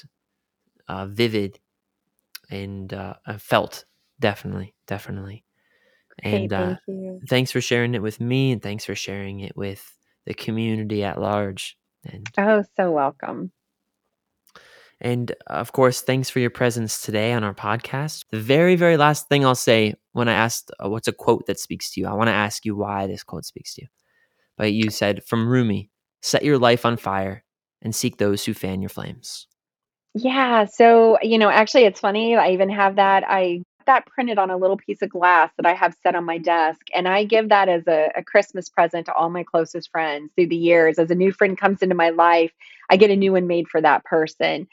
uh, 0.88 1.06
vivid, 1.06 1.58
and 2.50 2.92
uh, 2.92 3.14
felt 3.38 3.84
definitely, 4.18 4.74
definitely. 4.86 5.44
And 6.22 6.52
uh, 6.52 6.66
thank 6.66 6.78
you. 6.86 7.20
thanks 7.28 7.52
for 7.52 7.60
sharing 7.60 7.94
it 7.94 8.02
with 8.02 8.20
me, 8.20 8.52
and 8.52 8.62
thanks 8.62 8.84
for 8.84 8.94
sharing 8.94 9.40
it 9.40 9.56
with 9.56 9.84
the 10.26 10.34
community 10.34 11.04
at 11.04 11.20
large. 11.20 11.76
And 12.04 12.26
Oh, 12.38 12.64
so 12.76 12.90
welcome. 12.90 13.52
And 15.00 15.32
of 15.46 15.72
course, 15.72 16.02
thanks 16.02 16.28
for 16.28 16.40
your 16.40 16.50
presence 16.50 17.02
today 17.02 17.32
on 17.32 17.42
our 17.42 17.54
podcast. 17.54 18.24
The 18.30 18.40
very, 18.40 18.76
very 18.76 18.96
last 18.96 19.28
thing 19.28 19.46
I'll 19.46 19.54
say 19.54 19.94
when 20.12 20.28
I 20.28 20.34
asked 20.34 20.70
uh, 20.84 20.90
what's 20.90 21.08
a 21.08 21.12
quote 21.12 21.46
that 21.46 21.58
speaks 21.58 21.90
to 21.92 22.00
you, 22.00 22.06
I 22.06 22.12
want 22.12 22.28
to 22.28 22.34
ask 22.34 22.64
you 22.64 22.76
why 22.76 23.06
this 23.06 23.22
quote 23.22 23.46
speaks 23.46 23.74
to 23.74 23.82
you. 23.82 23.88
But 24.58 24.72
you 24.72 24.90
said 24.90 25.24
from 25.24 25.48
Rumi, 25.48 25.90
set 26.20 26.44
your 26.44 26.58
life 26.58 26.84
on 26.84 26.98
fire 26.98 27.44
and 27.80 27.94
seek 27.94 28.18
those 28.18 28.44
who 28.44 28.52
fan 28.52 28.82
your 28.82 28.90
flames. 28.90 29.46
Yeah, 30.12 30.66
so, 30.66 31.18
you 31.22 31.38
know, 31.38 31.48
actually 31.48 31.84
it's 31.84 32.00
funny, 32.00 32.36
I 32.36 32.50
even 32.50 32.68
have 32.68 32.96
that 32.96 33.24
I 33.26 33.62
that 33.86 34.06
printed 34.06 34.38
on 34.38 34.50
a 34.50 34.56
little 34.56 34.76
piece 34.76 35.02
of 35.02 35.08
glass 35.08 35.50
that 35.56 35.66
I 35.66 35.72
have 35.74 35.96
set 36.02 36.14
on 36.14 36.24
my 36.24 36.36
desk, 36.36 36.80
and 36.94 37.08
I 37.08 37.24
give 37.24 37.48
that 37.48 37.68
as 37.68 37.86
a, 37.88 38.10
a 38.14 38.22
Christmas 38.22 38.68
present 38.68 39.06
to 39.06 39.14
all 39.14 39.30
my 39.30 39.42
closest 39.42 39.90
friends 39.90 40.30
through 40.34 40.48
the 40.48 40.56
years. 40.56 40.98
As 40.98 41.10
a 41.10 41.14
new 41.14 41.32
friend 41.32 41.56
comes 41.56 41.80
into 41.80 41.94
my 41.94 42.10
life, 42.10 42.52
I 42.90 42.96
get 42.96 43.10
a 43.10 43.16
new 43.16 43.32
one 43.32 43.46
made 43.46 43.68
for 43.68 43.80
that 43.80 44.04
person. 44.04 44.68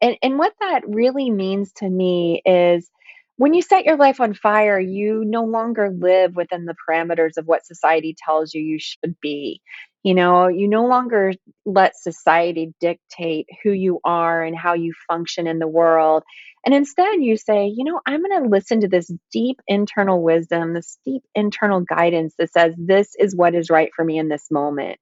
And 0.00 0.16
and 0.22 0.38
what 0.38 0.54
that 0.60 0.82
really 0.86 1.30
means 1.30 1.72
to 1.74 1.88
me 1.88 2.42
is 2.44 2.88
when 3.36 3.52
you 3.52 3.62
set 3.62 3.84
your 3.84 3.96
life 3.96 4.20
on 4.20 4.34
fire, 4.34 4.78
you 4.78 5.24
no 5.24 5.44
longer 5.44 5.90
live 5.90 6.36
within 6.36 6.66
the 6.66 6.76
parameters 6.88 7.36
of 7.36 7.46
what 7.46 7.66
society 7.66 8.14
tells 8.16 8.54
you 8.54 8.62
you 8.62 8.78
should 8.78 9.16
be. 9.20 9.60
You 10.04 10.14
know, 10.14 10.48
you 10.48 10.68
no 10.68 10.86
longer 10.86 11.32
let 11.64 11.96
society 11.96 12.74
dictate 12.78 13.46
who 13.62 13.72
you 13.72 14.00
are 14.04 14.42
and 14.42 14.56
how 14.56 14.74
you 14.74 14.92
function 15.08 15.46
in 15.46 15.58
the 15.58 15.66
world. 15.66 16.22
And 16.64 16.74
instead, 16.74 17.22
you 17.22 17.36
say, 17.36 17.72
you 17.74 17.84
know, 17.84 18.00
I'm 18.06 18.22
going 18.22 18.42
to 18.42 18.48
listen 18.48 18.82
to 18.82 18.88
this 18.88 19.10
deep 19.32 19.60
internal 19.66 20.22
wisdom, 20.22 20.74
this 20.74 20.98
deep 21.04 21.22
internal 21.34 21.80
guidance 21.80 22.34
that 22.38 22.52
says 22.52 22.74
this 22.76 23.14
is 23.18 23.34
what 23.34 23.54
is 23.54 23.70
right 23.70 23.90
for 23.96 24.04
me 24.04 24.18
in 24.18 24.28
this 24.28 24.50
moment. 24.50 24.98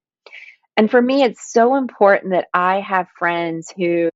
And 0.76 0.90
for 0.90 1.02
me, 1.02 1.22
it's 1.22 1.52
so 1.52 1.74
important 1.74 2.32
that 2.32 2.46
I 2.54 2.80
have 2.80 3.08
friends 3.18 3.72
who 3.76 4.08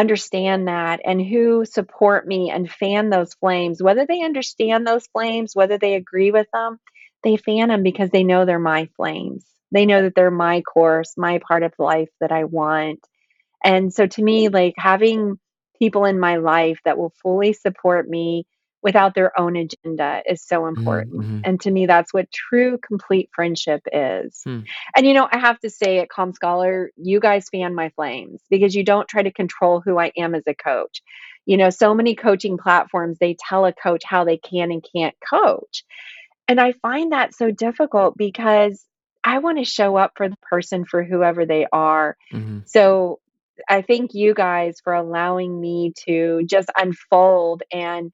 understand 0.00 0.68
that 0.68 1.00
and 1.04 1.20
who 1.20 1.64
support 1.64 2.26
me 2.26 2.50
and 2.50 2.70
fan 2.70 3.10
those 3.10 3.34
flames, 3.34 3.82
whether 3.82 4.06
they 4.06 4.22
understand 4.22 4.86
those 4.86 5.06
flames, 5.08 5.54
whether 5.54 5.78
they 5.78 5.94
agree 5.94 6.30
with 6.30 6.48
them, 6.52 6.78
they 7.22 7.36
fan 7.36 7.68
them 7.68 7.82
because 7.82 8.10
they 8.10 8.24
know 8.24 8.44
they're 8.44 8.58
my 8.58 8.88
flames. 8.96 9.44
They 9.72 9.86
know 9.86 10.02
that 10.02 10.14
they're 10.14 10.30
my 10.30 10.62
course, 10.62 11.14
my 11.16 11.40
part 11.46 11.62
of 11.62 11.72
life 11.78 12.08
that 12.20 12.32
I 12.32 12.44
want. 12.44 13.00
And 13.64 13.92
so 13.92 14.06
to 14.06 14.22
me, 14.22 14.48
like 14.48 14.74
having 14.76 15.38
people 15.78 16.04
in 16.06 16.18
my 16.18 16.36
life 16.36 16.80
that 16.84 16.98
will 16.98 17.12
fully 17.22 17.52
support 17.52 18.08
me 18.08 18.46
without 18.82 19.14
their 19.14 19.38
own 19.38 19.56
agenda 19.56 20.22
is 20.26 20.42
so 20.42 20.66
important. 20.66 21.16
Mm-hmm. 21.16 21.40
And 21.44 21.60
to 21.62 21.70
me, 21.70 21.86
that's 21.86 22.14
what 22.14 22.30
true, 22.32 22.78
complete 22.78 23.30
friendship 23.34 23.82
is. 23.92 24.40
Hmm. 24.44 24.60
And 24.96 25.06
you 25.06 25.14
know, 25.14 25.28
I 25.30 25.38
have 25.38 25.58
to 25.60 25.70
say 25.70 25.98
at 25.98 26.08
Calm 26.08 26.32
Scholar, 26.32 26.90
you 26.96 27.20
guys 27.20 27.48
fan 27.50 27.74
my 27.74 27.90
flames 27.90 28.40
because 28.48 28.74
you 28.74 28.84
don't 28.84 29.08
try 29.08 29.22
to 29.22 29.32
control 29.32 29.82
who 29.84 29.98
I 29.98 30.12
am 30.16 30.34
as 30.34 30.44
a 30.46 30.54
coach. 30.54 31.02
You 31.46 31.56
know, 31.56 31.70
so 31.70 31.94
many 31.94 32.14
coaching 32.14 32.58
platforms, 32.58 33.18
they 33.18 33.36
tell 33.48 33.66
a 33.66 33.72
coach 33.72 34.02
how 34.04 34.24
they 34.24 34.36
can 34.36 34.70
and 34.70 34.84
can't 34.94 35.14
coach. 35.28 35.84
And 36.48 36.60
I 36.60 36.72
find 36.82 37.12
that 37.12 37.34
so 37.34 37.50
difficult 37.50 38.16
because 38.16 38.84
I 39.22 39.38
want 39.38 39.58
to 39.58 39.64
show 39.64 39.96
up 39.96 40.12
for 40.16 40.28
the 40.28 40.36
person 40.42 40.84
for 40.84 41.04
whoever 41.04 41.44
they 41.44 41.66
are. 41.70 42.16
Mm-hmm. 42.32 42.60
So 42.66 43.20
I 43.68 43.82
thank 43.82 44.14
you 44.14 44.34
guys 44.34 44.80
for 44.82 44.94
allowing 44.94 45.60
me 45.60 45.92
to 46.06 46.42
just 46.46 46.70
unfold 46.76 47.62
and 47.72 48.10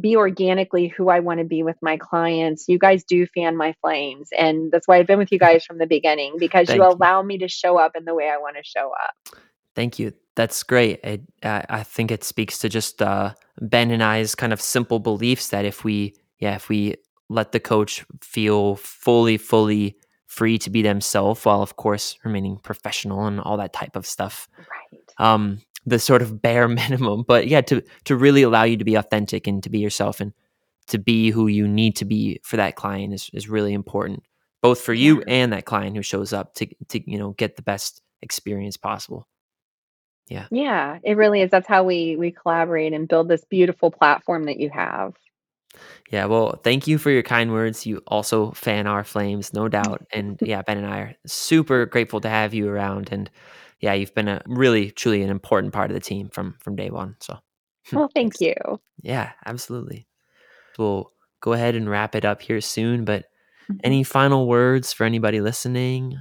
be 0.00 0.16
organically 0.16 0.88
who 0.88 1.08
I 1.08 1.20
want 1.20 1.38
to 1.38 1.44
be 1.44 1.62
with 1.62 1.76
my 1.80 1.96
clients. 1.96 2.68
You 2.68 2.78
guys 2.78 3.02
do 3.04 3.26
fan 3.26 3.56
my 3.56 3.74
flames. 3.80 4.28
And 4.36 4.70
that's 4.70 4.86
why 4.86 4.98
I've 4.98 5.06
been 5.06 5.18
with 5.18 5.32
you 5.32 5.38
guys 5.38 5.64
from 5.64 5.78
the 5.78 5.86
beginning 5.86 6.34
because 6.38 6.68
you 6.68 6.76
you. 6.76 6.82
allow 6.84 7.22
me 7.22 7.38
to 7.38 7.48
show 7.48 7.78
up 7.78 7.96
in 7.96 8.04
the 8.04 8.14
way 8.14 8.28
I 8.28 8.36
want 8.36 8.56
to 8.56 8.62
show 8.64 8.92
up. 8.92 9.38
Thank 9.74 9.98
you. 9.98 10.12
That's 10.34 10.62
great. 10.62 11.00
I, 11.04 11.20
I 11.42 11.64
I 11.70 11.82
think 11.82 12.10
it 12.10 12.24
speaks 12.24 12.58
to 12.58 12.68
just 12.68 13.00
uh, 13.00 13.32
Ben 13.60 13.90
and 13.90 14.02
I's 14.02 14.34
kind 14.34 14.52
of 14.52 14.60
simple 14.60 14.98
beliefs 14.98 15.48
that 15.48 15.64
if 15.64 15.82
we, 15.84 16.14
yeah, 16.38 16.54
if 16.56 16.68
we 16.68 16.96
let 17.28 17.52
the 17.52 17.60
coach 17.60 18.04
feel 18.20 18.76
fully, 18.76 19.36
fully 19.38 19.96
free 20.26 20.58
to 20.58 20.68
be 20.70 20.82
themselves, 20.82 21.44
while 21.44 21.62
of 21.62 21.76
course 21.76 22.18
remaining 22.24 22.58
professional 22.58 23.24
and 23.26 23.40
all 23.40 23.56
that 23.56 23.72
type 23.72 23.96
of 23.96 24.06
stuff, 24.06 24.48
Right. 24.58 25.04
um, 25.18 25.60
the 25.86 25.98
sort 25.98 26.22
of 26.22 26.42
bare 26.42 26.68
minimum. 26.82 27.24
But 27.26 27.48
yeah, 27.48 27.60
to 27.62 27.82
to 28.04 28.16
really 28.16 28.42
allow 28.42 28.64
you 28.64 28.76
to 28.76 28.84
be 28.84 28.96
authentic 28.96 29.46
and 29.46 29.62
to 29.62 29.70
be 29.70 29.78
yourself 29.78 30.20
and 30.20 30.32
to 30.88 30.98
be 30.98 31.30
who 31.30 31.46
you 31.46 31.66
need 31.66 31.96
to 31.96 32.04
be 32.04 32.40
for 32.42 32.56
that 32.56 32.76
client 32.76 33.14
is 33.14 33.30
is 33.32 33.48
really 33.48 33.72
important, 33.72 34.22
both 34.62 34.80
for 34.80 34.92
you 34.92 35.22
and 35.22 35.52
that 35.52 35.64
client 35.64 35.96
who 35.96 36.02
shows 36.02 36.32
up 36.32 36.54
to 36.54 36.66
to 36.88 37.10
you 37.10 37.18
know 37.18 37.30
get 37.32 37.56
the 37.56 37.62
best 37.62 38.02
experience 38.22 38.76
possible. 38.76 39.26
Yeah. 40.28 40.46
Yeah, 40.50 40.98
it 41.04 41.16
really 41.16 41.40
is. 41.40 41.50
That's 41.50 41.68
how 41.68 41.84
we 41.84 42.16
we 42.16 42.32
collaborate 42.32 42.92
and 42.92 43.08
build 43.08 43.28
this 43.28 43.44
beautiful 43.44 43.90
platform 43.90 44.44
that 44.46 44.58
you 44.58 44.70
have. 44.70 45.14
Yeah, 46.10 46.26
well, 46.26 46.58
thank 46.62 46.86
you 46.86 46.98
for 46.98 47.10
your 47.10 47.22
kind 47.22 47.52
words. 47.52 47.84
You 47.84 48.02
also 48.06 48.52
fan 48.52 48.86
our 48.86 49.04
flames, 49.04 49.52
no 49.52 49.68
doubt. 49.80 50.06
And 50.12 50.38
yeah, 50.40 50.62
Ben 50.62 50.78
and 50.78 50.86
I 50.86 50.98
are 50.98 51.16
super 51.26 51.86
grateful 51.86 52.20
to 52.20 52.28
have 52.28 52.54
you 52.54 52.68
around. 52.68 53.08
And 53.12 53.30
yeah, 53.80 53.92
you've 53.92 54.14
been 54.14 54.28
a 54.28 54.42
really, 54.46 54.90
truly 54.90 55.22
an 55.22 55.30
important 55.30 55.72
part 55.72 55.90
of 55.90 55.94
the 55.94 56.00
team 56.00 56.28
from 56.30 56.56
from 56.60 56.76
day 56.76 56.90
one. 56.90 57.16
So 57.20 57.38
Well, 57.92 58.10
thank 58.14 58.40
you. 58.40 58.54
Yeah, 59.02 59.32
absolutely. 59.44 60.06
We'll 60.78 61.12
go 61.40 61.52
ahead 61.52 61.74
and 61.74 61.88
wrap 61.88 62.14
it 62.14 62.24
up 62.24 62.42
here 62.42 62.60
soon. 62.60 63.04
But 63.04 63.26
Mhm. 63.70 63.80
any 63.82 64.02
final 64.04 64.46
words 64.46 64.92
for 64.92 65.04
anybody 65.04 65.40
listening? 65.40 66.16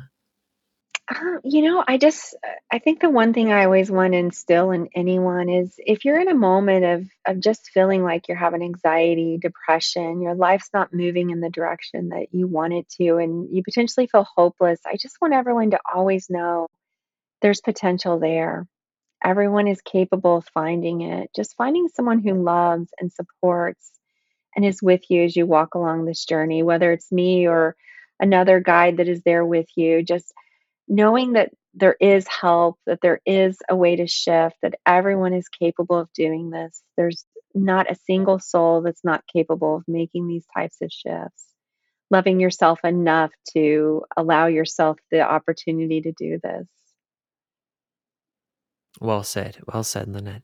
Uh, 1.08 1.38
you 1.44 1.62
know, 1.62 1.84
I 1.88 1.98
just 2.00 2.36
I 2.72 2.80
think 2.80 3.00
the 3.00 3.12
one 3.12 3.32
thing 3.32 3.52
I 3.52 3.66
always 3.66 3.92
want 3.92 4.14
to 4.14 4.18
instill 4.18 4.72
in 4.72 4.90
anyone 4.96 5.50
is 5.50 5.76
if 5.78 6.04
you're 6.04 6.20
in 6.20 6.30
a 6.30 6.34
moment 6.34 6.84
of 6.86 7.08
of 7.28 7.40
just 7.40 7.70
feeling 7.70 8.04
like 8.04 8.28
you're 8.28 8.38
having 8.38 8.64
anxiety, 8.64 9.38
depression, 9.40 10.22
your 10.22 10.34
life's 10.34 10.72
not 10.74 10.94
moving 10.94 11.30
in 11.30 11.42
the 11.42 11.50
direction 11.52 12.10
that 12.10 12.28
you 12.32 12.48
want 12.48 12.74
it 12.74 12.90
to, 13.00 13.18
and 13.18 13.48
you 13.56 13.62
potentially 13.64 14.08
feel 14.08 14.26
hopeless, 14.36 14.80
I 14.86 14.98
just 15.00 15.18
want 15.22 15.36
everyone 15.36 15.70
to 15.72 15.80
always 15.94 16.28
know 16.30 16.68
there's 17.42 17.62
potential 17.62 18.20
there. 18.20 18.68
Everyone 19.24 19.68
is 19.68 19.82
capable 19.82 20.38
of 20.38 20.48
finding 20.54 21.02
it. 21.02 21.30
Just 21.36 21.56
finding 21.56 21.88
someone 21.88 22.20
who 22.20 22.44
loves 22.44 22.90
and 23.00 23.12
supports 23.12 23.92
and 24.56 24.66
is 24.66 24.82
with 24.82 25.02
you 25.10 25.24
as 25.24 25.36
you 25.36 25.46
walk 25.46 25.76
along 25.76 26.06
this 26.06 26.26
journey, 26.26 26.64
whether 26.64 26.92
it's 26.92 27.12
me 27.12 27.48
or 27.48 27.76
another 28.20 28.60
guide 28.60 28.98
that 28.98 29.08
is 29.08 29.22
there 29.24 29.46
with 29.46 29.68
you, 29.76 30.04
just 30.04 30.32
knowing 30.88 31.34
that 31.34 31.52
there 31.74 31.96
is 32.00 32.26
help, 32.28 32.78
that 32.86 33.00
there 33.02 33.20
is 33.26 33.58
a 33.70 33.76
way 33.76 33.98
to 33.98 34.08
shift, 34.08 34.56
that 34.62 34.76
everyone 34.86 35.34
is 35.34 35.50
capable 35.50 35.98
of 35.98 36.14
doing 36.14 36.50
this. 36.50 36.82
There's 36.96 37.26
not 37.54 37.92
a 37.92 37.98
single 38.06 38.40
soul 38.40 38.82
that's 38.82 39.04
not 39.04 39.24
capable 39.32 39.78
of 39.78 39.84
making 39.88 40.28
these 40.28 40.46
types 40.56 40.78
of 40.82 40.92
shifts. 40.92 41.46
Loving 42.12 42.40
yourself 42.40 42.80
enough 42.84 43.32
to 43.54 44.04
allow 44.16 44.48
yourself 44.48 44.98
the 45.12 45.22
opportunity 45.22 46.02
to 46.02 46.12
do 46.12 46.40
this. 46.42 46.68
Well 49.00 49.24
said. 49.24 49.58
Well 49.72 49.84
said, 49.84 50.08
Lynette. 50.08 50.44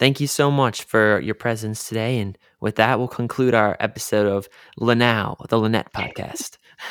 Thank 0.00 0.20
you 0.20 0.26
so 0.26 0.50
much 0.50 0.82
for 0.82 1.20
your 1.20 1.36
presence 1.36 1.88
today. 1.88 2.18
And 2.18 2.36
with 2.60 2.76
that, 2.76 2.98
we'll 2.98 3.06
conclude 3.08 3.54
our 3.54 3.76
episode 3.78 4.26
of 4.26 4.48
Lanow, 4.80 5.36
the 5.48 5.58
Lynette 5.58 5.92
podcast. 5.92 6.58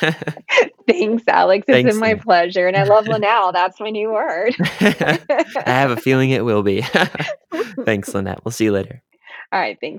Thanks, 0.88 1.22
Alex. 1.28 1.66
It's 1.68 1.84
been 1.86 1.98
my 1.98 2.08
Lynette. 2.10 2.22
pleasure. 2.24 2.66
And 2.66 2.76
I 2.76 2.84
love 2.84 3.06
Lanao. 3.08 3.52
That's 3.52 3.78
my 3.78 3.90
new 3.90 4.10
word. 4.12 4.54
I 4.80 5.18
have 5.66 5.90
a 5.90 5.96
feeling 5.96 6.30
it 6.30 6.44
will 6.46 6.62
be. 6.62 6.82
Thanks, 7.84 8.14
Lynette. 8.14 8.44
We'll 8.44 8.52
see 8.52 8.64
you 8.64 8.72
later. 8.72 9.02
All 9.52 9.60
right. 9.60 9.76
Thanks. 9.80 9.92